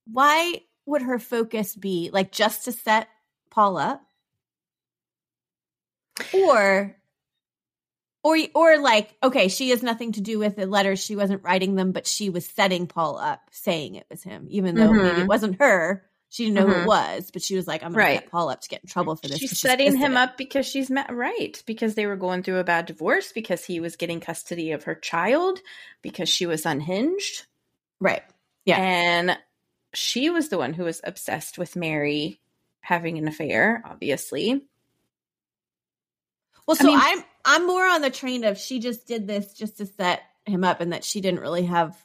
why 0.07 0.61
would 0.85 1.01
her 1.03 1.19
focus 1.19 1.75
be 1.75 2.11
like 2.13 2.31
just 2.31 2.67
to 2.67 2.73
set 2.73 3.09
Paul 3.51 3.79
up, 3.79 4.03
or, 6.35 6.95
or, 8.23 8.37
or 8.55 8.79
like, 8.79 9.17
okay, 9.23 9.49
she 9.49 9.71
has 9.71 9.83
nothing 9.83 10.13
to 10.13 10.21
do 10.21 10.39
with 10.39 10.57
the 10.57 10.67
letters. 10.67 11.03
She 11.03 11.17
wasn't 11.17 11.43
writing 11.43 11.75
them, 11.75 11.93
but 11.93 12.07
she 12.07 12.29
was 12.31 12.47
setting 12.47 12.87
Paul 12.87 13.17
up, 13.17 13.41
saying 13.51 13.95
it 13.95 14.07
was 14.11 14.23
him, 14.23 14.47
even 14.51 14.75
though 14.75 14.93
maybe 14.93 15.21
Mhm. 15.21 15.23
it 15.23 15.29
wasn't 15.29 15.59
her. 15.61 16.05
She 16.33 16.45
didn't 16.47 16.55
know 16.55 16.67
who 16.67 16.73
Mhm. 16.73 16.83
it 16.85 16.87
was, 16.87 17.31
but 17.31 17.43
she 17.43 17.55
was 17.57 17.67
like, 17.67 17.83
"I'm 17.83 17.93
going 17.93 17.99
Right. 18.07 18.15
to 18.17 18.23
set 18.23 18.31
Paul 18.31 18.49
up 18.49 18.63
to 18.63 18.69
get 18.71 18.81
in 18.83 18.89
trouble 18.89 19.17
for 19.17 19.29
this." 19.29 19.39
She's 19.39 19.59
setting 19.61 19.89
at 19.89 19.97
him 19.97 20.17
up 20.17 20.39
because 20.39 20.65
she's 20.65 20.89
met 20.89 21.15
right 21.15 21.63
because 21.67 21.95
they 21.95 22.07
were 22.07 22.17
going 22.17 22.43
through 22.43 22.59
a 22.59 22.65
bad 22.65 22.87
divorce 22.87 23.33
because 23.33 23.67
he 23.67 23.81
was 23.81 23.97
getting 23.97 24.19
custody 24.19 24.71
of 24.73 24.85
her 24.85 24.95
child 24.95 25.61
because 26.01 26.31
she 26.31 26.47
was 26.47 26.65
unhinged 26.65 27.45
right? 28.01 28.23
Yeah. 28.65 28.79
and 28.81 29.39
she 29.93 30.31
was 30.31 30.49
the 30.49 30.57
one 30.57 30.73
who 30.73 30.85
was 30.85 31.03
obsessed 31.05 31.59
with 31.59 31.77
Mary 31.77 32.41
having 32.81 33.19
an 33.19 33.29
affair 33.29 33.83
obviously 33.85 34.67
Well, 36.67 36.77
I 36.81 36.83
so 36.83 36.87
mean- 36.87 36.99
I'm 37.01 37.25
I'm 37.45 37.67
more 37.67 37.87
on 37.87 38.01
the 38.03 38.11
train 38.11 38.45
of 38.45 38.57
she 38.57 38.79
just 38.79 39.07
did 39.07 39.27
this 39.27 39.53
just 39.53 39.77
to 39.79 39.87
set 39.87 40.23
him 40.47 40.65
up, 40.65 40.81
and 40.81 40.93
that 40.93 41.05
she 41.05 41.21
didn't 41.21 41.41
really 41.41 41.65
have 41.65 41.97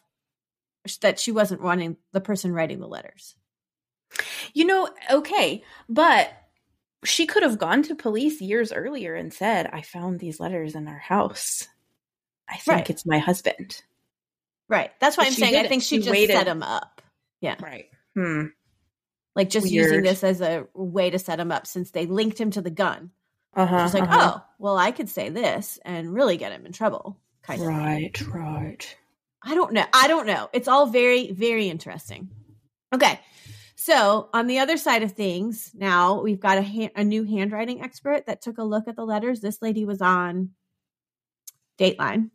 that 1.02 1.20
she 1.20 1.32
wasn't 1.32 1.62
running 1.62 1.96
the 2.12 2.20
person 2.22 2.52
writing 2.54 2.80
the 2.80 2.88
letters. 2.88 3.36
You 4.54 4.66
know 4.66 4.90
okay 5.12 5.64
but 5.90 6.30
she 7.04 7.26
could 7.28 7.44
have 7.44 7.60
gone 7.60 7.84
to 7.84 7.96
police 7.96 8.42
years 8.42 8.72
earlier 8.74 9.14
and 9.16 9.34
said 9.34 9.70
I 9.72 9.82
found 9.82 10.20
these 10.20 10.40
letters 10.40 10.76
in 10.76 10.88
our 10.88 10.98
house 10.98 11.68
I 12.50 12.58
think 12.58 12.78
Right. 12.78 12.90
it's 12.90 13.06
my 13.06 13.20
husband 13.20 13.82
Right. 14.70 14.92
That's 15.00 15.16
why 15.16 15.24
But 15.24 15.28
I'm 15.28 15.34
saying 15.34 15.56
I 15.56 15.68
think 15.68 15.82
she, 15.84 15.96
She 15.96 16.00
just 16.00 16.12
waited. 16.12 16.36
set 16.36 16.48
him 16.48 16.62
up. 16.62 17.02
Yeah. 17.40 17.56
Right 17.62 17.86
hmm 18.16 18.48
Like 19.36 19.50
just 19.50 19.70
using 19.72 20.02
this 20.02 20.24
as 20.24 20.42
a 20.42 20.68
way 20.74 21.10
to 21.10 21.20
set 21.20 21.40
him 21.40 21.52
up 21.52 21.68
since 21.68 21.92
they 21.92 22.06
linked 22.06 22.40
him 22.40 22.52
to 22.52 22.62
the 22.62 22.70
gun. 22.72 23.12
uh-huh, 23.56 23.86
She's 23.86 23.94
like, 23.94 24.04
uh-huh. 24.04 24.34
oh, 24.38 24.44
well, 24.60 24.78
I 24.78 24.92
could 24.92 25.08
say 25.10 25.30
this 25.30 25.80
and 25.86 26.14
really 26.14 26.36
get 26.38 26.52
him 26.52 26.66
in 26.66 26.72
trouble. 26.74 27.18
Kind 27.44 27.62
of. 27.62 27.68
right 27.68 28.22
right 28.28 28.98
I 29.44 29.56
don't 29.56 29.72
know. 29.72 29.86
I 29.94 30.08
don't 30.10 30.28
know. 30.28 30.50
It's 30.52 30.68
all 30.68 30.88
very, 30.88 31.32
very 31.32 31.70
interesting. 31.70 32.30
Okay. 32.94 33.20
So 33.88 34.28
on 34.34 34.48
the 34.48 34.60
other 34.60 34.76
side 34.76 35.02
of 35.04 35.14
things, 35.14 35.72
now 35.74 36.22
we've 36.22 36.42
got 36.42 36.58
a, 36.58 36.62
ha- 36.62 36.92
a 36.94 37.06
new 37.06 37.24
handwriting 37.24 37.82
expert 37.82 38.26
that 38.26 38.42
took 38.42 38.58
a 38.58 38.64
look 38.64 38.86
at 38.90 38.98
the 38.98 39.06
letters. 39.06 39.40
This 39.40 39.62
lady 39.62 39.86
was 39.86 40.02
on 40.02 40.50
Dateline. 41.80 42.32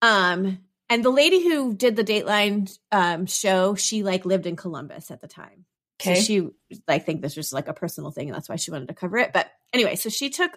Um, 0.00 0.60
and 0.88 1.04
the 1.04 1.10
lady 1.10 1.42
who 1.42 1.74
did 1.74 1.96
the 1.96 2.02
Dateline 2.02 2.74
um, 2.90 3.26
show, 3.26 3.74
she 3.74 4.02
like 4.02 4.24
lived 4.24 4.46
in 4.46 4.56
Columbus 4.56 5.10
at 5.10 5.20
the 5.20 5.28
time. 5.28 5.66
okay 6.00 6.14
So 6.14 6.22
she, 6.22 6.48
I 6.88 6.98
think 6.98 7.20
this 7.20 7.36
was 7.36 7.52
like 7.52 7.68
a 7.68 7.74
personal 7.74 8.10
thing, 8.10 8.30
and 8.30 8.34
that's 8.34 8.48
why 8.48 8.56
she 8.56 8.70
wanted 8.70 8.88
to 8.88 8.94
cover 8.94 9.18
it. 9.18 9.34
But 9.34 9.50
anyway, 9.74 9.96
so 9.96 10.08
she 10.08 10.30
took 10.30 10.52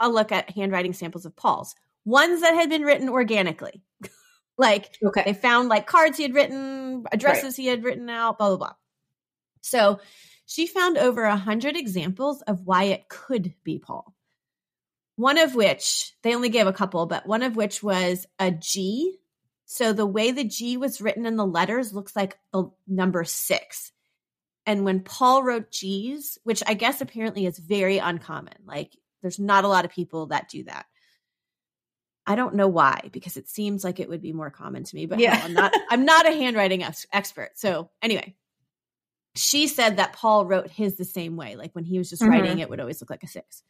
a 0.00 0.08
look 0.08 0.32
at 0.32 0.50
handwriting 0.50 0.92
samples 0.92 1.24
of 1.24 1.36
Paul's, 1.36 1.76
ones 2.04 2.40
that 2.40 2.54
had 2.54 2.68
been 2.68 2.82
written 2.82 3.08
organically. 3.08 3.84
like 4.58 4.98
okay 5.04 5.22
they 5.24 5.34
found 5.34 5.68
like 5.68 5.86
cards 5.86 6.16
he 6.16 6.24
had 6.24 6.34
written, 6.34 7.04
addresses 7.12 7.54
he 7.54 7.68
had 7.68 7.84
written 7.84 8.10
out, 8.10 8.38
blah, 8.38 8.48
blah, 8.48 8.56
blah. 8.56 8.72
So 9.62 10.00
she 10.44 10.66
found 10.66 10.98
over 10.98 11.22
a 11.24 11.36
hundred 11.36 11.76
examples 11.76 12.42
of 12.42 12.66
why 12.66 12.84
it 12.84 13.08
could 13.08 13.54
be 13.64 13.78
Paul. 13.78 14.14
One 15.16 15.38
of 15.38 15.54
which, 15.54 16.12
they 16.22 16.34
only 16.34 16.48
gave 16.48 16.66
a 16.66 16.72
couple, 16.72 17.06
but 17.06 17.26
one 17.26 17.42
of 17.42 17.56
which 17.56 17.82
was 17.82 18.26
a 18.38 18.50
G. 18.50 19.16
So 19.64 19.92
the 19.92 20.06
way 20.06 20.32
the 20.32 20.44
G 20.44 20.76
was 20.76 21.00
written 21.00 21.24
in 21.24 21.36
the 21.36 21.46
letters 21.46 21.92
looks 21.94 22.14
like 22.14 22.38
the 22.52 22.70
number 22.86 23.24
six. 23.24 23.92
And 24.66 24.84
when 24.84 25.00
Paul 25.00 25.42
wrote 25.42 25.70
G's, 25.70 26.38
which 26.44 26.62
I 26.66 26.74
guess 26.74 27.00
apparently 27.00 27.46
is 27.46 27.58
very 27.58 27.98
uncommon, 27.98 28.54
like 28.64 28.96
there's 29.22 29.38
not 29.38 29.64
a 29.64 29.68
lot 29.68 29.84
of 29.84 29.90
people 29.90 30.26
that 30.26 30.48
do 30.48 30.64
that. 30.64 30.86
I 32.26 32.36
don't 32.36 32.54
know 32.54 32.68
why, 32.68 33.10
because 33.12 33.36
it 33.36 33.48
seems 33.48 33.82
like 33.82 33.98
it 33.98 34.08
would 34.08 34.22
be 34.22 34.32
more 34.32 34.50
common 34.50 34.84
to 34.84 34.96
me, 34.96 35.06
but 35.06 35.18
Yeah. 35.18 35.40
I'm 35.42 35.54
not 35.54 35.72
I'm 35.90 36.04
not 36.04 36.26
a 36.26 36.32
handwriting 36.32 36.82
ex- 36.84 37.06
expert. 37.12 37.50
So 37.54 37.90
anyway, 38.00 38.36
she 39.34 39.66
said 39.66 39.96
that 39.96 40.12
Paul 40.12 40.46
wrote 40.46 40.70
his 40.70 40.96
the 40.96 41.04
same 41.04 41.36
way. 41.36 41.56
Like 41.56 41.72
when 41.74 41.84
he 41.84 41.98
was 41.98 42.10
just 42.10 42.22
Mhm. 42.22 42.28
writing, 42.30 42.58
it 42.58 42.68
would 42.70 42.80
always 42.80 43.00
look 43.00 43.10
like 43.10 43.22
a 43.22 43.28
six. 43.28 43.62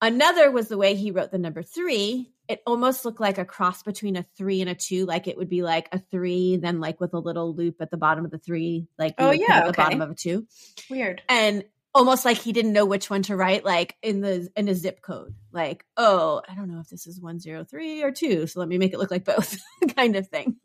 Another 0.00 0.50
was 0.50 0.68
the 0.68 0.78
way 0.78 0.94
he 0.96 1.12
wrote 1.12 1.30
the 1.30 1.38
number 1.38 1.62
three. 1.62 2.32
It 2.48 2.60
almost 2.66 3.04
looked 3.04 3.20
like 3.20 3.38
a 3.38 3.44
cross 3.44 3.84
between 3.84 4.16
a 4.16 4.26
three 4.36 4.60
and 4.60 4.68
a 4.68 4.74
two. 4.74 5.06
Like 5.06 5.28
it 5.28 5.36
would 5.38 5.48
be 5.48 5.62
like 5.62 5.88
a 5.92 5.98
three, 6.00 6.56
then 6.56 6.80
like 6.80 7.00
with 7.00 7.14
a 7.14 7.18
little 7.20 7.54
loop 7.54 7.76
at 7.80 7.90
the 7.92 7.96
bottom 7.96 8.24
of 8.24 8.32
the 8.32 8.38
three, 8.38 8.88
like 8.98 9.14
Oh, 9.18 9.30
yeah, 9.30 9.58
at 9.58 9.66
the 9.66 9.72
bottom 9.72 10.00
of 10.00 10.10
a 10.10 10.14
two, 10.14 10.46
weird 10.90 11.22
and 11.28 11.64
almost 11.94 12.24
like 12.24 12.38
he 12.38 12.52
didn't 12.52 12.72
know 12.72 12.84
which 12.86 13.10
one 13.10 13.22
to 13.22 13.36
write, 13.36 13.64
like 13.64 13.96
in 14.02 14.20
the 14.22 14.48
in 14.56 14.66
a 14.68 14.74
zip 14.74 15.02
code. 15.02 15.34
Like, 15.52 15.84
oh, 15.96 16.42
I 16.48 16.54
don't 16.56 16.68
know 16.68 16.80
if 16.80 16.88
this 16.88 17.06
is 17.06 17.20
one 17.20 17.38
zero 17.38 17.64
three 17.64 18.02
or 18.02 18.10
two, 18.10 18.48
so 18.48 18.58
let 18.58 18.68
me 18.68 18.78
make 18.78 18.92
it 18.92 18.98
look 18.98 19.10
like 19.10 19.24
both, 19.24 19.56
kind 19.96 20.16
of 20.16 20.26
thing. 20.28 20.56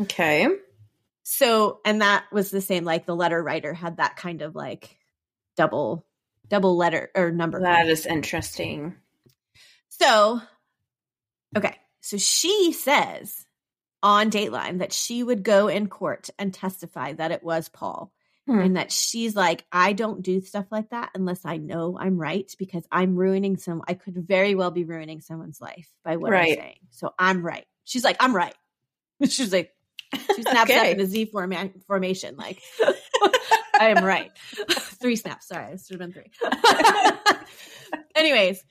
okay 0.00 0.48
So, 1.28 1.80
and 1.84 2.02
that 2.02 2.24
was 2.30 2.52
the 2.52 2.60
same. 2.60 2.84
Like 2.84 3.04
the 3.04 3.16
letter 3.16 3.42
writer 3.42 3.74
had 3.74 3.96
that 3.96 4.14
kind 4.14 4.42
of 4.42 4.54
like 4.54 4.96
double 5.56 6.06
double 6.46 6.76
letter 6.76 7.10
or 7.16 7.32
number. 7.32 7.60
That 7.62 7.88
is 7.88 8.06
interesting. 8.06 8.94
So, 9.88 10.40
okay. 11.56 11.74
So 12.00 12.16
she 12.16 12.72
says 12.72 13.44
on 14.04 14.30
Dateline 14.30 14.78
that 14.78 14.92
she 14.92 15.20
would 15.24 15.42
go 15.42 15.66
in 15.66 15.88
court 15.88 16.30
and 16.38 16.54
testify 16.54 17.14
that 17.14 17.32
it 17.32 17.42
was 17.42 17.68
Paul. 17.68 18.12
Hmm. 18.46 18.60
And 18.60 18.76
that 18.76 18.92
she's 18.92 19.34
like, 19.34 19.64
I 19.72 19.94
don't 19.94 20.22
do 20.22 20.40
stuff 20.40 20.66
like 20.70 20.90
that 20.90 21.10
unless 21.16 21.44
I 21.44 21.56
know 21.56 21.98
I'm 21.98 22.18
right 22.18 22.48
because 22.60 22.86
I'm 22.92 23.16
ruining 23.16 23.56
some, 23.56 23.82
I 23.88 23.94
could 23.94 24.14
very 24.14 24.54
well 24.54 24.70
be 24.70 24.84
ruining 24.84 25.20
someone's 25.22 25.60
life 25.60 25.90
by 26.04 26.18
what 26.18 26.30
Right. 26.30 26.52
I'm 26.52 26.56
saying. 26.64 26.78
So 26.90 27.12
I'm 27.18 27.44
right. 27.44 27.66
She's 27.82 28.04
like, 28.04 28.18
I'm 28.20 28.36
right. 28.36 28.54
She's 29.28 29.52
like, 29.52 29.72
she 30.34 30.42
snaps 30.42 30.70
up 30.70 30.86
in 30.86 31.00
a 31.00 31.06
Z 31.06 31.26
forma- 31.26 31.70
formation. 31.86 32.36
Like, 32.36 32.60
I 33.78 33.88
am 33.88 34.04
right. 34.04 34.30
three 34.70 35.16
snaps. 35.16 35.48
Sorry, 35.48 35.72
it 35.72 35.80
should 35.86 36.00
have 36.00 36.12
been 36.12 36.12
three. 36.12 36.30
Anyways, 38.16 38.62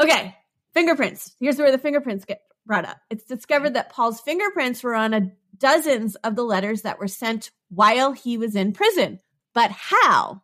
okay. 0.00 0.36
Fingerprints. 0.74 1.34
Here's 1.40 1.58
where 1.58 1.70
the 1.70 1.78
fingerprints 1.78 2.24
get 2.24 2.40
brought 2.66 2.84
up. 2.84 2.98
It's 3.10 3.24
discovered 3.24 3.74
that 3.74 3.90
Paul's 3.90 4.20
fingerprints 4.20 4.82
were 4.82 4.94
on 4.94 5.14
a 5.14 5.32
dozens 5.58 6.14
of 6.16 6.34
the 6.36 6.44
letters 6.44 6.82
that 6.82 6.98
were 6.98 7.08
sent 7.08 7.50
while 7.68 8.12
he 8.12 8.38
was 8.38 8.56
in 8.56 8.72
prison. 8.72 9.18
But 9.54 9.70
how? 9.70 10.42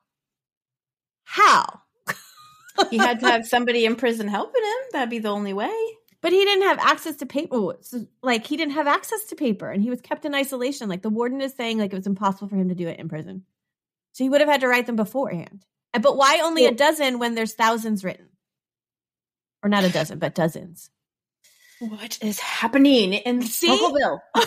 How? 1.25 1.81
he 2.91 2.99
had 2.99 3.21
to 3.21 3.27
have 3.27 3.47
somebody 3.47 3.85
in 3.85 3.97
prison 3.97 4.29
helping 4.29 4.63
him. 4.63 4.79
That'd 4.93 5.11
be 5.11 5.19
the 5.19 5.31
only 5.31 5.53
way. 5.53 5.98
But 6.21 6.33
he 6.33 6.45
didn't 6.45 6.65
have 6.65 6.79
access 6.81 7.17
to 7.17 7.27
paper. 7.27 7.77
So, 7.81 8.07
like 8.23 8.47
he 8.47 8.57
didn't 8.57 8.73
have 8.75 8.89
access 8.89 9.25
to 9.27 9.37
paper, 9.37 9.71
and 9.71 9.83
he 9.83 9.91
was 9.91 10.01
kept 10.01 10.25
in 10.25 10.35
isolation. 10.35 10.89
Like 10.89 11.03
the 11.03 11.11
warden 11.11 11.41
is 11.41 11.55
saying, 11.55 11.79
like 11.79 11.93
it 11.93 11.97
was 11.97 12.07
impossible 12.07 12.49
for 12.49 12.57
him 12.57 12.69
to 12.71 12.75
do 12.75 12.89
it 12.89 12.99
in 12.99 13.09
prison. 13.09 13.45
So 14.13 14.25
he 14.25 14.31
would 14.31 14.41
have 14.41 14.51
had 14.51 14.63
to 14.63 14.69
write 14.69 14.87
them 14.87 14.97
beforehand. 14.97 15.65
But 15.93 16.17
why 16.17 16.41
only 16.43 16.67
a 16.67 16.73
dozen 16.73 17.19
when 17.19 17.35
there's 17.35 17.55
thousands 17.55 18.05
written? 18.05 18.29
Or 19.63 19.69
not 19.69 19.85
a 19.85 19.91
dozen, 19.91 20.19
but 20.19 20.35
dozens. 20.35 20.91
What 21.79 22.19
is 22.21 22.41
happening 22.41 23.13
in 23.13 23.43
See? 23.43 23.69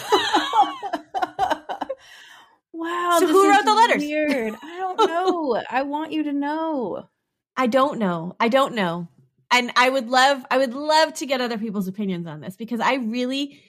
Wow. 2.74 3.18
So 3.20 3.28
who 3.28 3.50
wrote 3.50 3.66
the 3.66 3.74
letters? 3.74 4.02
Weird. 4.02 4.56
I 4.64 4.78
don't 4.78 4.98
know. 5.08 5.62
I 5.70 5.84
want 5.84 6.12
you 6.14 6.24
to 6.24 6.34
know. 6.34 7.08
I 7.56 7.68
don't 7.68 8.00
know. 8.00 8.36
I 8.40 8.48
don't 8.48 8.74
know. 8.74 9.08
And 9.52 9.72
I 9.76 9.90
would 9.90 10.10
love, 10.10 10.46
I 10.50 10.58
would 10.58 10.74
love 10.74 11.14
to 11.16 11.26
get 11.26 11.42
other 11.42 11.58
people's 11.58 11.88
opinions 11.88 12.26
on 12.26 12.40
this 12.40 12.56
because 12.56 12.80
I 12.80 12.96
really, 12.96 13.62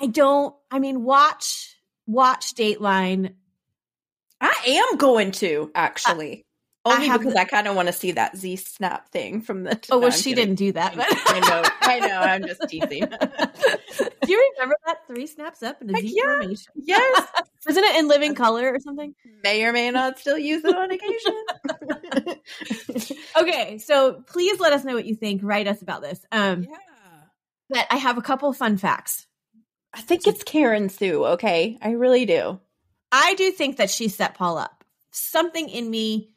I 0.00 0.06
don't. 0.06 0.54
I 0.70 0.78
mean, 0.78 1.04
watch 1.04 1.76
watch 2.06 2.54
Dateline. 2.54 3.34
I 4.40 4.54
am 4.66 4.96
going 4.96 5.32
to 5.32 5.70
actually. 5.74 6.44
I 6.86 6.94
Only 6.94 7.08
have 7.08 7.20
because 7.20 7.34
the- 7.34 7.40
I 7.40 7.44
kind 7.44 7.68
of 7.68 7.76
want 7.76 7.88
to 7.88 7.92
see 7.92 8.12
that 8.12 8.36
Z 8.38 8.56
snap 8.56 9.10
thing 9.10 9.42
from 9.42 9.64
the. 9.64 9.72
Oh 9.90 9.96
No, 9.96 9.98
well, 9.98 10.06
I'm 10.06 10.12
she 10.12 10.30
kidding. 10.30 10.54
didn't 10.54 10.58
do 10.58 10.72
that. 10.72 10.96
But 10.96 11.06
I 11.10 11.40
know, 11.40 11.62
I 11.82 11.98
know. 12.00 12.18
I'm 12.20 12.42
just 12.46 12.62
teasing. 12.68 13.04
do 13.06 14.32
you 14.32 14.50
remember 14.56 14.76
that 14.86 15.06
three 15.06 15.26
snaps 15.26 15.62
up 15.62 15.82
in 15.82 15.90
a 15.94 15.98
Z 16.00 16.12
yeah. 16.16 16.38
formation? 16.38 16.72
yes, 16.76 17.28
Isn't 17.68 17.84
it 17.84 17.96
in 17.96 18.08
living 18.08 18.34
color 18.34 18.72
or 18.72 18.78
something? 18.80 19.14
may 19.44 19.62
or 19.64 19.72
may 19.72 19.90
not 19.90 20.18
still 20.18 20.38
use 20.38 20.62
it 20.64 20.74
on 20.74 20.90
occasion. 20.90 22.36
Okay, 23.38 23.78
so 23.78 24.22
please 24.26 24.58
let 24.60 24.72
us 24.72 24.84
know 24.84 24.94
what 24.94 25.04
you 25.06 25.14
think. 25.14 25.42
Write 25.42 25.66
us 25.66 25.82
about 25.82 26.02
this. 26.02 26.24
Um, 26.32 26.64
yeah. 26.64 26.76
but 27.68 27.86
I 27.90 27.96
have 27.96 28.18
a 28.18 28.22
couple 28.22 28.52
fun 28.52 28.76
facts. 28.76 29.26
I 29.94 30.00
think 30.00 30.26
it's 30.26 30.42
Karen 30.42 30.88
Sue. 30.88 31.24
Okay, 31.24 31.78
I 31.80 31.90
really 31.92 32.26
do. 32.26 32.60
I 33.12 33.34
do 33.34 33.50
think 33.50 33.76
that 33.78 33.90
she 33.90 34.08
set 34.08 34.34
Paul 34.34 34.58
up. 34.58 34.84
Something 35.10 35.68
in 35.68 35.90
me 35.90 36.30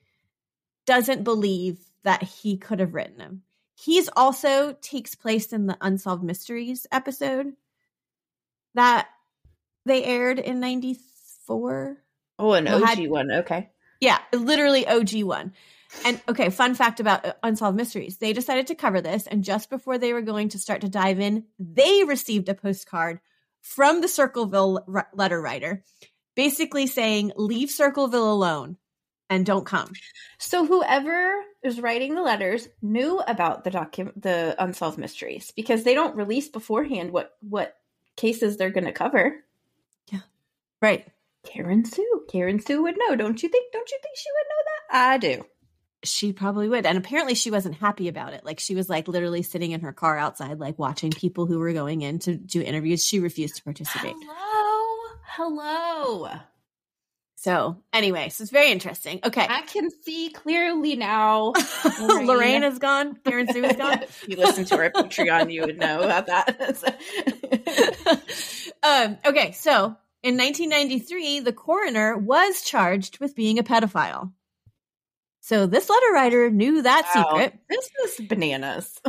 doesn't 0.86 1.24
believe 1.24 1.80
that 2.04 2.24
he 2.24 2.58
could 2.58 2.80
have 2.80 2.94
written 2.94 3.20
him. 3.20 3.42
He's 3.76 4.10
also 4.16 4.74
takes 4.82 5.16
place 5.16 5.52
in 5.52 5.68
the 5.68 5.78
Unsolved 5.82 6.24
Mysteries 6.24 6.86
episode 6.92 7.54
that 8.76 9.08
they 9.86 10.04
aired 10.04 10.40
in 10.40 10.60
94. 10.60 11.98
Oh, 12.40 12.54
an 12.54 12.68
OG 12.68 12.84
had- 12.84 13.10
one. 13.10 13.32
Okay. 13.32 13.70
Yeah, 14.00 14.20
literally 14.34 14.86
OG 14.88 15.24
one. 15.24 15.54
And 16.04 16.20
okay, 16.28 16.50
fun 16.50 16.74
fact 16.74 17.00
about 17.00 17.26
uh, 17.26 17.34
Unsolved 17.44 17.78
Mysteries. 17.78 18.18
They 18.18 18.34
decided 18.34 18.68
to 18.68 18.76
cover 18.76 19.00
this, 19.00 19.28
and 19.28 19.44
just 19.44 19.70
before 19.70 19.98
they 19.98 20.12
were 20.12 20.24
going 20.24 20.50
to 20.50 20.60
start 20.60 20.82
to 20.82 20.90
dive 20.90 21.20
in, 21.20 21.46
they 21.60 22.04
received 22.04 22.50
a 22.50 22.56
postcard 22.56 23.20
from 23.62 24.02
the 24.02 24.08
Circleville 24.08 24.86
letter 25.14 25.42
writer 25.42 25.84
basically 26.36 26.88
saying, 26.88 27.32
Leave 27.36 27.70
Circleville 27.70 28.32
alone 28.32 28.78
and 29.34 29.46
don't 29.46 29.66
come. 29.66 29.92
So 30.38 30.66
whoever 30.66 31.34
is 31.64 31.82
writing 31.82 32.16
the 32.16 32.22
letters 32.22 32.68
knew 32.82 33.20
about 33.20 33.64
the 33.64 33.72
document, 33.72 34.22
the 34.22 34.56
unsolved 34.60 34.98
mysteries, 34.98 35.52
because 35.56 35.84
they 35.84 35.94
don't 35.94 36.16
release 36.16 36.50
beforehand 36.50 37.12
what 37.12 37.36
what 37.42 37.76
cases 38.16 38.58
they're 38.58 38.70
going 38.70 38.86
to 38.86 38.92
cover. 38.92 39.44
Yeah. 40.12 40.20
Right. 40.82 41.08
Karen 41.44 41.84
Sue, 41.84 42.26
Karen 42.30 42.60
Sue 42.60 42.84
would 42.84 42.96
know, 42.98 43.16
don't 43.16 43.42
you 43.42 43.50
think? 43.50 43.74
Don't 43.74 43.90
you 43.92 43.98
think 44.02 44.18
she 44.18 44.30
would 44.32 44.48
know 44.50 44.64
that? 44.66 45.12
I 45.12 45.18
do. 45.18 45.46
She 46.04 46.32
probably 46.32 46.70
would. 46.70 46.86
And 46.86 46.98
apparently 46.98 47.34
she 47.34 47.50
wasn't 47.50 47.76
happy 47.76 48.08
about 48.08 48.34
it. 48.34 48.46
Like 48.46 48.60
she 48.60 48.76
was 48.76 48.90
like 48.90 49.08
literally 49.08 49.42
sitting 49.42 49.72
in 49.72 49.82
her 49.82 49.94
car 49.94 50.18
outside, 50.18 50.60
like 50.60 50.78
watching 50.78 51.12
people 51.12 51.46
who 51.46 51.60
were 51.60 51.74
going 51.74 52.02
in 52.02 52.20
to 52.20 52.36
do 52.36 52.62
interviews. 52.62 53.06
She 53.06 53.20
refused 53.20 53.56
to 53.56 53.64
participate. 53.64 54.16
Hello, 54.20 55.18
hello. 55.24 56.30
So 57.44 57.76
anyway, 57.92 58.30
so 58.30 58.44
it's 58.44 58.52
very 58.52 58.72
interesting. 58.72 59.20
Okay. 59.22 59.46
I 59.50 59.64
can 59.64 59.90
see 59.92 60.30
clearly 60.30 60.96
now. 60.96 61.52
Lorraine. 62.00 62.26
Lorraine. 62.26 62.64
is 62.64 62.80
gone. 62.80 63.18
Karen 63.26 63.52
Sue 63.52 63.66
is 63.66 63.76
gone. 63.76 64.02
if 64.02 64.26
you 64.30 64.38
listen 64.38 64.64
to 64.64 64.78
our 64.78 64.90
Patreon, 64.92 65.52
you 65.52 65.66
would 65.66 65.78
know 65.78 66.04
about 66.04 66.28
that. 66.28 66.58
um, 68.84 69.18
okay, 69.26 69.52
so 69.52 69.94
in 70.24 70.38
1993, 70.38 71.42
the 71.42 71.52
coroner 71.52 72.18
was 72.18 72.62
charged 72.62 73.20
with 73.20 73.36
being 73.36 73.60
a 73.60 73.64
pedophile. 73.64 74.32
So 75.42 75.66
this 75.66 75.90
letter 75.90 76.14
writer 76.14 76.50
knew 76.50 76.82
that 76.84 77.12
Wow. 77.14 77.26
secret. 77.30 77.60
This 77.70 77.90
is 78.06 78.26
bananas. 78.26 79.02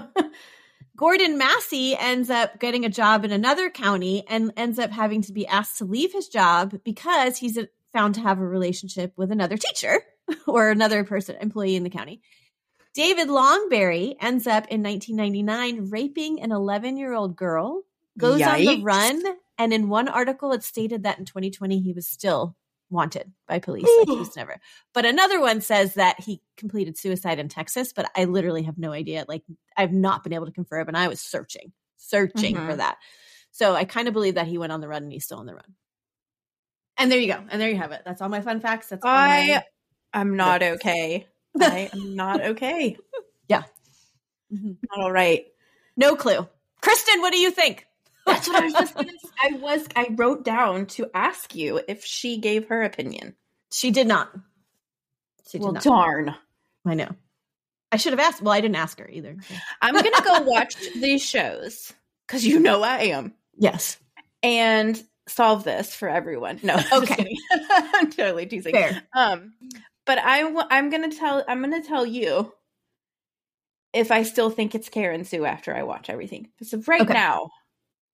Gordon 0.97 1.39
Massie 1.39 1.97
ends 1.97 2.31
up 2.31 2.59
getting 2.59 2.85
a 2.85 2.89
job 2.89 3.25
in 3.25 3.31
another 3.31 3.71
county 3.71 4.25
and 4.27 4.53
ends 4.57 4.81
up 4.81 4.91
having 4.91 5.23
to 5.23 5.33
be 5.33 5.47
asked 5.47 5.79
to 5.79 5.85
leave 5.85 6.13
his 6.13 6.27
job 6.27 6.81
because 6.83 7.37
he's 7.37 7.57
uh, 7.57 7.67
found 7.95 8.17
to 8.17 8.21
have 8.21 8.39
a 8.39 8.47
relationship 8.47 9.15
with 9.17 9.31
another 9.31 9.57
teacher 9.57 10.03
or 10.47 10.69
another 10.71 11.05
person, 11.05 11.37
employee 11.41 11.77
in 11.77 11.85
the 11.85 11.91
county. 11.91 12.21
David 12.95 13.29
Longberry 13.29 14.15
ends 14.21 14.47
up 14.47 14.67
in 14.69 14.83
1999 14.83 15.91
raping 15.91 16.43
an 16.43 16.53
11 16.53 16.97
year 16.99 17.15
old 17.15 17.37
girl, 17.37 17.83
goes 18.19 18.41
on 18.43 18.65
the 18.65 18.83
run. 18.83 19.23
And 19.57 19.73
in 19.73 19.89
one 19.89 20.09
article, 20.09 20.53
it 20.53 20.63
stated 20.63 21.05
that 21.05 21.19
in 21.19 21.25
2020, 21.25 21.81
he 21.81 21.93
was 21.93 22.07
still 22.07 22.57
wanted 22.91 23.33
by 23.49 23.59
police. 23.61 23.89
Like 23.99 24.09
he 24.09 24.19
was 24.19 24.37
never. 24.37 24.61
But 24.93 25.07
another 25.07 25.41
one 25.41 25.61
says 25.61 25.95
that 25.95 26.21
he 26.21 26.41
completed 26.57 26.99
suicide 26.99 27.39
in 27.39 27.49
Texas, 27.49 27.93
but 27.93 28.11
I 28.17 28.25
literally 28.25 28.65
have 28.65 28.79
no 28.79 28.93
idea. 28.93 29.25
Like 29.27 29.43
I've 29.77 29.93
not 29.93 30.23
been 30.23 30.33
able 30.33 30.47
to 30.47 30.53
confirm, 30.53 30.87
and 30.89 30.97
I 30.97 31.09
was 31.09 31.21
searching, 31.21 31.73
searching 31.97 32.55
for 32.55 32.75
Mhm. 32.75 32.77
that. 32.79 32.99
So 33.51 33.75
I 33.75 33.85
kind 33.85 34.07
of 34.09 34.15
believe 34.15 34.35
that 34.35 34.47
he 34.49 34.59
went 34.59 34.73
on 34.73 34.81
the 34.81 34.89
run 34.89 35.05
and 35.05 35.13
he's 35.13 35.25
still 35.25 35.39
on 35.39 35.47
the 35.47 35.55
run. 35.55 35.75
And 36.97 37.11
there 37.11 37.19
you 37.19 37.27
go. 37.33 37.43
And 37.51 37.61
there 37.61 37.69
you 37.71 37.77
have 37.77 37.93
it. 37.93 38.03
That's 38.05 38.23
all 38.23 38.29
my 38.29 38.41
fun 38.41 38.61
facts. 38.61 38.89
That's 38.89 39.05
all 39.05 39.11
I 39.11 39.47
my- 39.49 39.65
I'm 40.13 40.37
not 40.37 40.63
okay. 40.63 41.27
I 41.61 41.91
am 41.93 42.15
not 42.17 42.41
okay. 42.41 42.97
Mhm. 44.53 44.77
Not 44.91 45.01
all 45.01 45.11
right. 45.11 45.47
no 45.97 46.15
clue. 46.17 46.47
Kristen, 46.81 47.21
what 47.23 47.33
do 47.33 47.39
you 47.39 47.51
think? 47.51 47.87
That's 48.27 48.47
what 48.47 48.63
I 48.63 48.65
was 48.67 48.73
just 48.75 48.95
gonna 48.95 49.09
say. 49.09 49.29
I 49.43 49.57
was 49.57 49.87
I 49.97 50.09
wrote 50.15 50.45
down 50.45 50.87
to 50.89 51.11
ask 51.15 51.55
you 51.55 51.81
if 51.89 52.05
she 52.05 52.39
gave 52.39 52.69
her 52.69 52.83
opinion. 52.83 53.35
She 53.73 53.91
did 53.91 54.07
not. 54.07 54.31
She 55.49 55.59
did 55.59 55.65
Well, 55.65 55.73
not. 55.73 55.83
darn. 55.83 56.35
I 56.87 56.95
know. 56.95 57.09
I 57.91 57.97
should 57.97 58.13
have 58.13 58.21
asked. 58.21 58.43
Well, 58.43 58.53
I 58.53 58.61
didn't 58.61 58.77
ask 58.77 58.99
her 58.99 59.09
either. 59.09 59.37
I'm 59.83 59.95
gonna 59.95 60.11
go 60.25 60.43
watch 60.43 60.77
these 60.95 61.25
shows 61.25 61.93
because 62.27 62.47
you 62.47 62.61
know 62.61 62.83
I 62.83 62.99
am 63.05 63.35
Yes. 63.57 63.99
and 64.43 65.03
solve 65.29 65.65
this 65.65 65.95
for 65.95 66.09
everyone. 66.09 66.61
No, 66.63 66.77
Okay. 66.93 67.35
I'm 67.71 68.11
totally 68.11 68.47
teasing. 68.47 68.73
Fair. 68.75 69.03
Um, 69.15 69.55
but 70.07 70.19
I 70.19 70.43
w- 70.43 70.67
I'm 70.71 70.91
gonna 70.91 71.11
tell 71.11 71.45
I'm 71.49 71.61
gonna 71.61 71.83
tell 71.83 72.05
you 72.07 72.53
if 73.93 74.11
I 74.11 74.23
still 74.25 74.51
think 74.51 74.75
it's 74.75 74.89
Karen 74.89 75.25
Sue 75.25 75.45
after 75.45 75.75
I 75.75 75.83
watch 75.85 76.11
everything. 76.11 76.49
So 76.63 76.83
right 76.87 77.01
Okay. 77.03 77.13
now, 77.15 77.49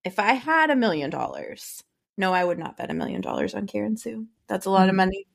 if 0.05 0.19
I 0.19 0.35
had 0.35 0.71
a 0.71 0.77
million 0.77 1.11
dollars, 1.11 1.83
no, 2.19 2.33
I 2.35 2.45
would 2.45 2.59
not 2.59 2.77
bet 2.77 2.91
a 2.91 2.95
million 2.95 3.21
dollars 3.23 3.55
on 3.55 3.67
Karen 3.67 3.97
Sue. 3.97 4.27
That's 4.47 4.67
a 4.67 4.71
lot 4.71 4.89
of 4.89 4.93
Mhm. 4.95 4.99
money. 4.99 5.27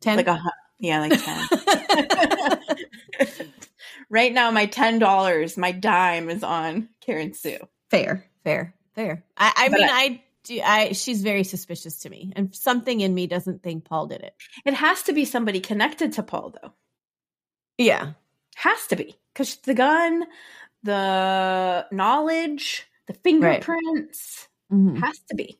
Ten. 0.00 0.16
Like 0.16 0.26
a 0.28 0.42
yeah, 0.78 1.00
like 1.00 1.22
ten. 1.22 2.58
right 4.08 4.32
now, 4.32 4.50
my 4.50 4.66
ten 4.66 4.98
dollars, 4.98 5.56
my 5.56 5.72
dime 5.72 6.30
is 6.30 6.42
on 6.42 6.88
Karen 7.00 7.34
Sue. 7.34 7.58
fair. 7.90 8.26
Fair. 8.44 8.74
Fair. 8.94 9.24
I, 9.36 9.52
I 9.56 9.68
mean, 9.68 9.84
I- 9.88 9.92
I, 9.92 10.22
do. 10.44 10.60
I. 10.64 10.92
She's 10.92 11.22
very 11.22 11.44
suspicious 11.44 11.98
to 12.00 12.10
me, 12.10 12.32
and 12.36 12.54
something 12.54 13.00
in 13.00 13.14
me 13.14 13.26
doesn't 13.26 13.62
think 13.62 13.84
Paul 13.84 14.06
did 14.06 14.22
it. 14.22 14.34
It 14.64 14.74
has 14.74 15.02
to 15.04 15.12
be 15.12 15.24
somebody 15.24 15.60
connected 15.60 16.12
to 16.14 16.22
Paul, 16.22 16.54
though. 16.60 16.72
Yeah. 17.78 18.12
Has 18.56 18.86
to 18.88 18.96
be 18.96 19.16
because 19.32 19.56
the 19.56 19.74
gun, 19.74 20.24
the 20.82 21.86
knowledge, 21.92 22.86
the 23.06 23.14
fingerprints 23.14 24.48
Mhm. 24.70 24.98
has 25.00 25.18
to 25.30 25.34
be. 25.34 25.58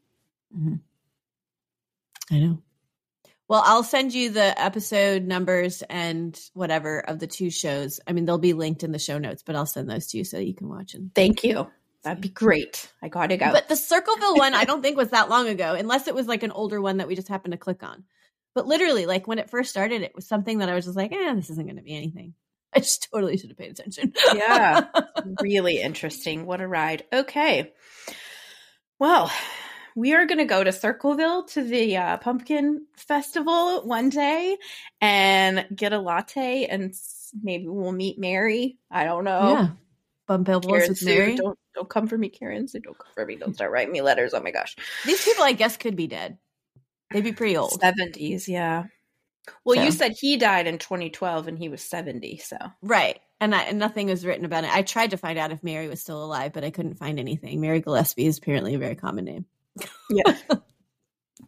I 2.31 2.39
know. 2.39 2.63
Well, 3.49 3.63
I'll 3.65 3.83
send 3.83 4.15
you 4.15 4.31
the 4.31 4.61
episode 4.63 5.25
numbers 5.25 5.83
and 5.91 6.39
whatever 6.55 7.01
of 7.01 7.19
the 7.19 7.27
two 7.27 7.51
shows. 7.51 7.99
I 8.07 8.13
mean, 8.13 8.25
they'll 8.25 8.39
be 8.39 8.53
linked 8.53 8.85
in 8.85 8.93
the 8.93 8.99
show 9.01 9.19
notes, 9.19 9.43
but 9.45 9.57
I'll 9.57 9.67
send 9.67 9.91
those 9.91 10.07
to 10.09 10.19
you 10.19 10.25
so 10.25 10.39
you 10.39 10.55
can 10.55 10.69
watch 10.69 10.93
them. 10.93 11.11
Thank 11.15 11.43
you. 11.43 11.69
That'd 12.03 12.23
be 12.23 12.29
great. 12.29 12.91
I 13.03 13.09
gotta 13.09 13.37
go. 13.37 13.53
But 13.53 13.69
the 13.69 13.77
Circleville 13.77 14.37
one, 14.37 14.55
I 14.55 14.65
don't 14.67 14.83
think 14.83 14.97
was 14.97 15.11
that 15.11 15.29
long 15.29 15.49
ago, 15.49 15.75
unless 15.75 16.09
it 16.09 16.15
was 16.15 16.27
like 16.27 16.43
an 16.43 16.51
older 16.53 16.81
one 16.81 16.99
that 16.99 17.09
we 17.09 17.15
just 17.15 17.29
happened 17.29 17.53
to 17.53 17.59
click 17.59 17.83
on. 17.83 18.05
But 18.55 18.67
literally, 18.67 19.07
like 19.07 19.27
when 19.27 19.39
it 19.39 19.51
first 19.51 19.71
started, 19.71 20.03
it 20.03 20.15
was 20.15 20.27
something 20.27 20.59
that 20.59 20.69
I 20.69 20.75
was 20.75 20.87
just 20.87 20.97
like, 20.97 21.13
eh, 21.13 21.35
this 21.35 21.51
isn't 21.51 21.67
going 21.67 21.77
to 21.77 21.83
be 21.83 21.97
anything. 21.97 22.35
I 22.75 22.81
just 22.81 23.09
totally 23.13 23.37
should 23.37 23.51
have 23.51 23.59
paid 23.59 23.73
attention. 23.73 24.13
Yeah. 24.35 24.87
really 25.41 25.81
interesting. 25.81 26.47
What 26.47 26.61
a 26.61 26.69
ride. 26.69 27.05
Okay. 27.13 27.73
Well, 28.99 29.31
we 29.97 30.15
are 30.15 30.27
going 30.27 30.39
to 30.39 30.45
go 30.45 30.63
to 30.63 30.71
Circleville 30.73 31.45
to 31.47 31.63
the 31.63 31.97
uh, 31.97 32.17
pumpkin 32.19 32.87
festival 32.97 33.83
one 33.83 34.09
day 34.09 34.57
and 35.01 35.67
get 35.75 35.93
a 35.93 35.99
latte 35.99 36.67
and 36.67 36.95
maybe 37.43 37.67
we'll 37.67 37.93
meet 37.93 38.19
Mary. 38.19 38.79
I 38.91 39.05
don't 39.05 39.25
know. 39.25 39.53
yeah. 39.53 39.69
Bump 40.31 40.49
elbows 40.49 40.71
Karen 40.71 40.89
with 40.91 40.99
Sue, 40.99 41.07
Mary. 41.07 41.35
don't 41.35 41.59
don't 41.75 41.89
come 41.89 42.07
for 42.07 42.17
me, 42.17 42.29
Karen. 42.29 42.69
Sue, 42.69 42.79
don't 42.79 42.97
come 42.97 43.13
for 43.15 43.27
me. 43.27 43.35
Don't 43.35 43.53
start 43.53 43.73
writing 43.73 43.93
me 43.93 44.01
letters. 44.01 44.33
Oh 44.33 44.41
my 44.41 44.53
gosh. 44.53 44.77
These 45.05 45.25
people, 45.25 45.43
I 45.43 45.51
guess, 45.51 45.77
could 45.77 45.97
be 45.97 46.07
dead. 46.07 46.39
They'd 47.11 47.25
be 47.25 47.33
pretty 47.33 47.57
old. 47.57 47.81
Seventies, 47.81 48.49
yeah. 48.49 48.85
Well, 49.65 49.85
you 49.85 49.91
said 49.91 50.13
he 50.13 50.37
died 50.37 50.69
in 50.69 50.79
2012 50.79 51.49
and 51.49 51.59
he 51.59 51.69
was 51.69 51.83
70, 51.83 52.37
so 52.37 52.57
Right. 52.81 53.19
And, 53.41 53.53
I, 53.53 53.63
and 53.63 53.81
nothing 53.81 54.07
was 54.07 54.25
written 54.25 54.45
about 54.45 54.63
it. 54.63 54.71
I 54.73 54.83
tried 54.83 55.11
to 55.11 55.17
find 55.17 55.37
out 55.37 55.51
if 55.51 55.65
Mary 55.65 55.89
was 55.89 56.01
still 56.01 56.23
alive, 56.23 56.53
but 56.53 56.63
I 56.63 56.71
couldn't 56.71 56.99
find 56.99 57.19
anything. 57.19 57.61
Mary 57.61 57.83
Gillispie 57.83 58.27
is 58.27 58.39
apparently 58.39 58.75
a 58.75 58.79
very 58.79 58.95
common 58.95 59.25
name. 59.25 59.47
yeah. 60.11 60.37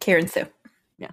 Karen 0.01 0.27
Sue. 0.27 0.47
Yeah. 0.97 1.11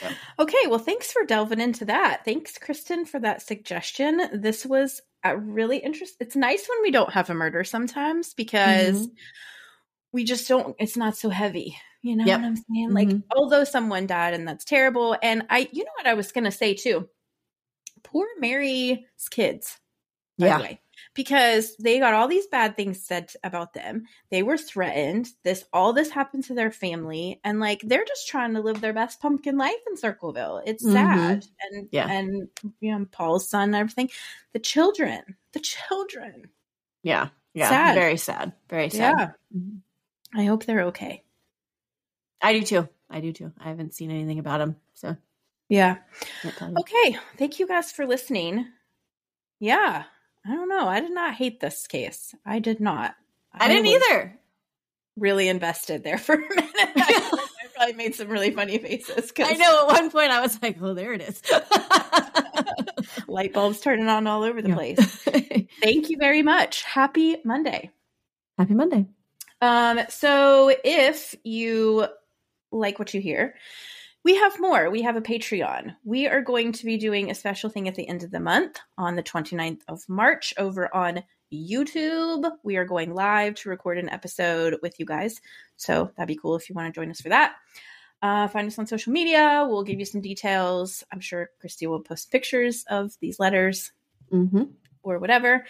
So. 0.00 0.08
Okay, 0.40 0.66
well, 0.66 0.78
thanks 0.80 1.10
for 1.10 1.24
delving 1.24 1.60
into 1.60 1.86
that. 1.86 2.26
Thanks, 2.26 2.58
Kristen, 2.58 3.06
for 3.06 3.18
that 3.20 3.40
suggestion. 3.40 4.20
This 4.34 4.66
was 4.66 5.00
a 5.00 5.15
really 5.30 5.78
interesting. 5.78 6.16
It's 6.20 6.36
nice 6.36 6.66
when 6.68 6.82
we 6.82 6.90
don't 6.90 7.12
have 7.12 7.30
a 7.30 7.34
murder 7.34 7.64
sometimes 7.64 8.34
because 8.34 9.06
Mhm. 9.06 9.12
we 10.12 10.24
just 10.24 10.48
don't 10.48 10.74
it's 10.78 10.96
not 10.96 11.16
so 11.16 11.28
heavy 11.28 11.76
you 12.02 12.14
know 12.16 12.24
Yep. 12.24 12.40
what 12.40 12.46
i'm 12.46 12.56
saying 12.56 12.90
like 12.94 13.08
Mhm. 13.08 13.22
although 13.34 13.64
someone 13.64 14.06
died 14.06 14.32
and 14.34 14.46
that's 14.46 14.64
terrible 14.64 15.16
and 15.22 15.44
i 15.50 15.68
you 15.72 15.82
know 15.84 15.90
what 15.96 16.06
i 16.06 16.14
was 16.14 16.30
gonna 16.32 16.52
say 16.52 16.72
too 16.74 17.08
poor 18.04 18.26
mary's 18.38 18.98
kids 19.30 19.78
by 20.38 20.46
Yeah. 20.46 20.58
the 20.58 20.62
way 20.62 20.80
because 21.16 21.74
they 21.78 21.98
got 21.98 22.14
all 22.14 22.28
these 22.28 22.46
bad 22.46 22.76
things 22.76 23.02
said 23.02 23.32
about 23.42 23.72
them 23.72 24.04
they 24.30 24.42
were 24.42 24.56
threatened 24.58 25.26
this 25.42 25.64
all 25.72 25.92
this 25.92 26.10
happened 26.10 26.44
to 26.44 26.54
their 26.54 26.70
family 26.70 27.40
and 27.42 27.58
like 27.58 27.80
they're 27.82 28.04
just 28.04 28.28
trying 28.28 28.54
to 28.54 28.60
live 28.60 28.80
their 28.80 28.92
best 28.92 29.20
pumpkin 29.20 29.56
life 29.58 29.74
in 29.88 29.96
circleville 29.96 30.62
it's 30.64 30.84
Mhm. 30.84 30.92
sad 30.92 31.46
and 31.62 31.88
Yeah. 31.90 32.08
and 32.08 32.48
you 32.80 32.96
know 32.96 33.04
paul's 33.10 33.48
son 33.48 33.70
and 33.70 33.76
everything 33.76 34.10
the 34.52 34.58
children 34.60 35.22
the 35.52 35.60
children 35.60 36.50
Yeah. 37.02 37.30
Yeah. 37.54 37.68
Sad. 37.70 37.94
Very 37.94 38.16
sad. 38.18 38.52
Very 38.68 38.90
sad. 38.90 39.14
yeah 39.18 39.30
i 40.34 40.44
hope 40.44 40.64
they're 40.64 40.84
okay 40.92 41.22
I 42.42 42.52
do 42.52 42.62
too. 42.62 42.88
I 43.08 43.20
do 43.20 43.32
too. 43.32 43.50
I 43.58 43.70
haven't 43.70 43.94
seen 43.94 44.10
anything 44.10 44.38
about 44.38 44.58
them, 44.58 44.76
So 44.92 45.16
yeah 45.70 45.96
can't 46.42 46.54
tell 46.56 46.68
you. 46.68 46.76
Okay. 46.80 47.18
Thank 47.38 47.58
you 47.58 47.66
guys 47.66 47.90
for 47.90 48.06
listening. 48.06 48.66
Yeah. 49.58 50.04
I 50.48 50.54
don't 50.54 50.68
know. 50.68 50.86
I 50.86 51.00
did 51.00 51.12
not 51.12 51.34
hate 51.34 51.60
this 51.60 51.86
case. 51.86 52.34
I 52.44 52.58
did 52.60 52.80
not. 52.80 53.14
I 53.52 53.68
didn't 53.68 53.86
either. 53.86 54.38
Really 55.16 55.48
invested 55.48 56.04
there 56.04 56.18
for 56.18 56.34
a 56.34 56.38
minute. 56.38 56.54
I 56.76 57.40
probably 57.74 57.94
made 57.94 58.14
some 58.14 58.28
really 58.28 58.50
funny 58.50 58.78
faces. 58.78 59.32
'cause 59.32 59.46
I 59.48 59.54
know 59.54 59.80
at 59.82 59.86
one 60.00 60.10
point 60.10 60.30
I 60.30 60.40
was 60.40 60.60
like, 60.62 60.76
oh, 60.80 60.94
there 60.94 61.12
it 61.14 61.22
is. 61.22 61.42
Light 63.28 63.52
bulbs 63.52 63.80
turning 63.80 64.08
on 64.08 64.26
all 64.26 64.42
over 64.42 64.60
the 64.62 64.68
Yeah. 64.70 64.74
place. 64.74 64.98
Thank 65.82 66.10
you 66.10 66.16
very 66.18 66.42
much. 66.42 66.82
Happy 66.82 67.38
Monday. 67.44 67.90
Happy 68.58 68.74
Monday. 68.74 69.06
Um, 69.60 70.00
so 70.10 70.72
if 70.84 71.34
you 71.44 72.06
like 72.72 72.98
what 72.98 73.14
you 73.14 73.20
hear, 73.20 73.54
we 74.26 74.34
have 74.34 74.58
more. 74.58 74.90
We 74.90 75.02
have 75.02 75.14
a 75.14 75.20
Patreon. 75.20 75.94
We 76.02 76.26
are 76.26 76.40
going 76.42 76.72
to 76.72 76.84
be 76.84 76.96
doing 76.96 77.30
a 77.30 77.34
special 77.34 77.70
thing 77.70 77.86
at 77.86 77.94
the 77.94 78.08
end 78.08 78.24
of 78.24 78.32
the 78.32 78.40
month 78.40 78.76
on 78.98 79.14
the 79.14 79.22
29th 79.22 79.82
of 79.86 80.02
March 80.08 80.52
over 80.58 80.92
on 80.92 81.22
YouTube. 81.54 82.50
We 82.64 82.76
are 82.76 82.84
going 82.84 83.14
live 83.14 83.54
to 83.54 83.68
record 83.68 83.98
an 83.98 84.08
episode 84.08 84.78
with 84.82 84.98
you 84.98 85.06
guys. 85.06 85.40
So 85.76 86.10
that'd 86.16 86.26
be 86.26 86.34
cool 86.42 86.56
if 86.56 86.68
you 86.68 86.74
want 86.74 86.92
to 86.92 87.00
join 87.00 87.08
us 87.08 87.20
for 87.20 87.28
that. 87.28 87.54
Uh, 88.20 88.48
find 88.48 88.66
us 88.66 88.80
on 88.80 88.88
social 88.88 89.12
media. 89.12 89.64
We'll 89.68 89.84
give 89.84 90.00
you 90.00 90.04
some 90.04 90.22
details. 90.22 91.04
I'm 91.12 91.20
sure 91.20 91.50
Christy 91.60 91.86
will 91.86 92.00
post 92.00 92.32
pictures 92.32 92.84
of 92.90 93.12
these 93.20 93.38
letters 93.38 93.92
Mm-hmm. 94.32 94.64
or 95.04 95.20
whatever. 95.20 95.64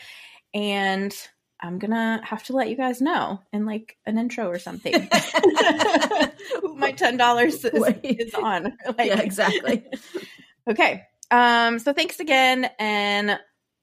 And 0.54 1.14
I'm 1.60 1.78
gonna 1.78 2.20
have 2.24 2.42
to 2.44 2.52
let 2.52 2.68
you 2.68 2.76
guys 2.76 3.00
know 3.00 3.40
in 3.52 3.64
like 3.64 3.96
an 4.04 4.18
intro 4.18 4.48
or 4.48 4.58
something 4.58 4.92
my 6.76 6.92
ten 6.92 7.16
dollars 7.16 7.64
is, 7.64 7.94
is 8.02 8.34
on. 8.34 8.76
Like, 8.98 9.08
yeah, 9.08 9.20
exactly. 9.20 9.84
Okay. 10.68 11.02
Um. 11.30 11.78
So 11.78 11.92
thanks 11.92 12.20
again, 12.20 12.70
and 12.78 13.38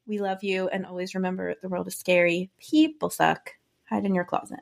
we 0.07 0.19
love 0.19 0.43
you. 0.43 0.67
And 0.67 0.85
always 0.85 1.15
remember, 1.15 1.55
the 1.61 1.69
world 1.69 1.87
is 1.87 1.97
scary. 1.97 2.51
People 2.59 3.09
suck. 3.09 3.51
Hide 3.85 4.05
in 4.05 4.15
your 4.15 4.25
closet. 4.25 4.61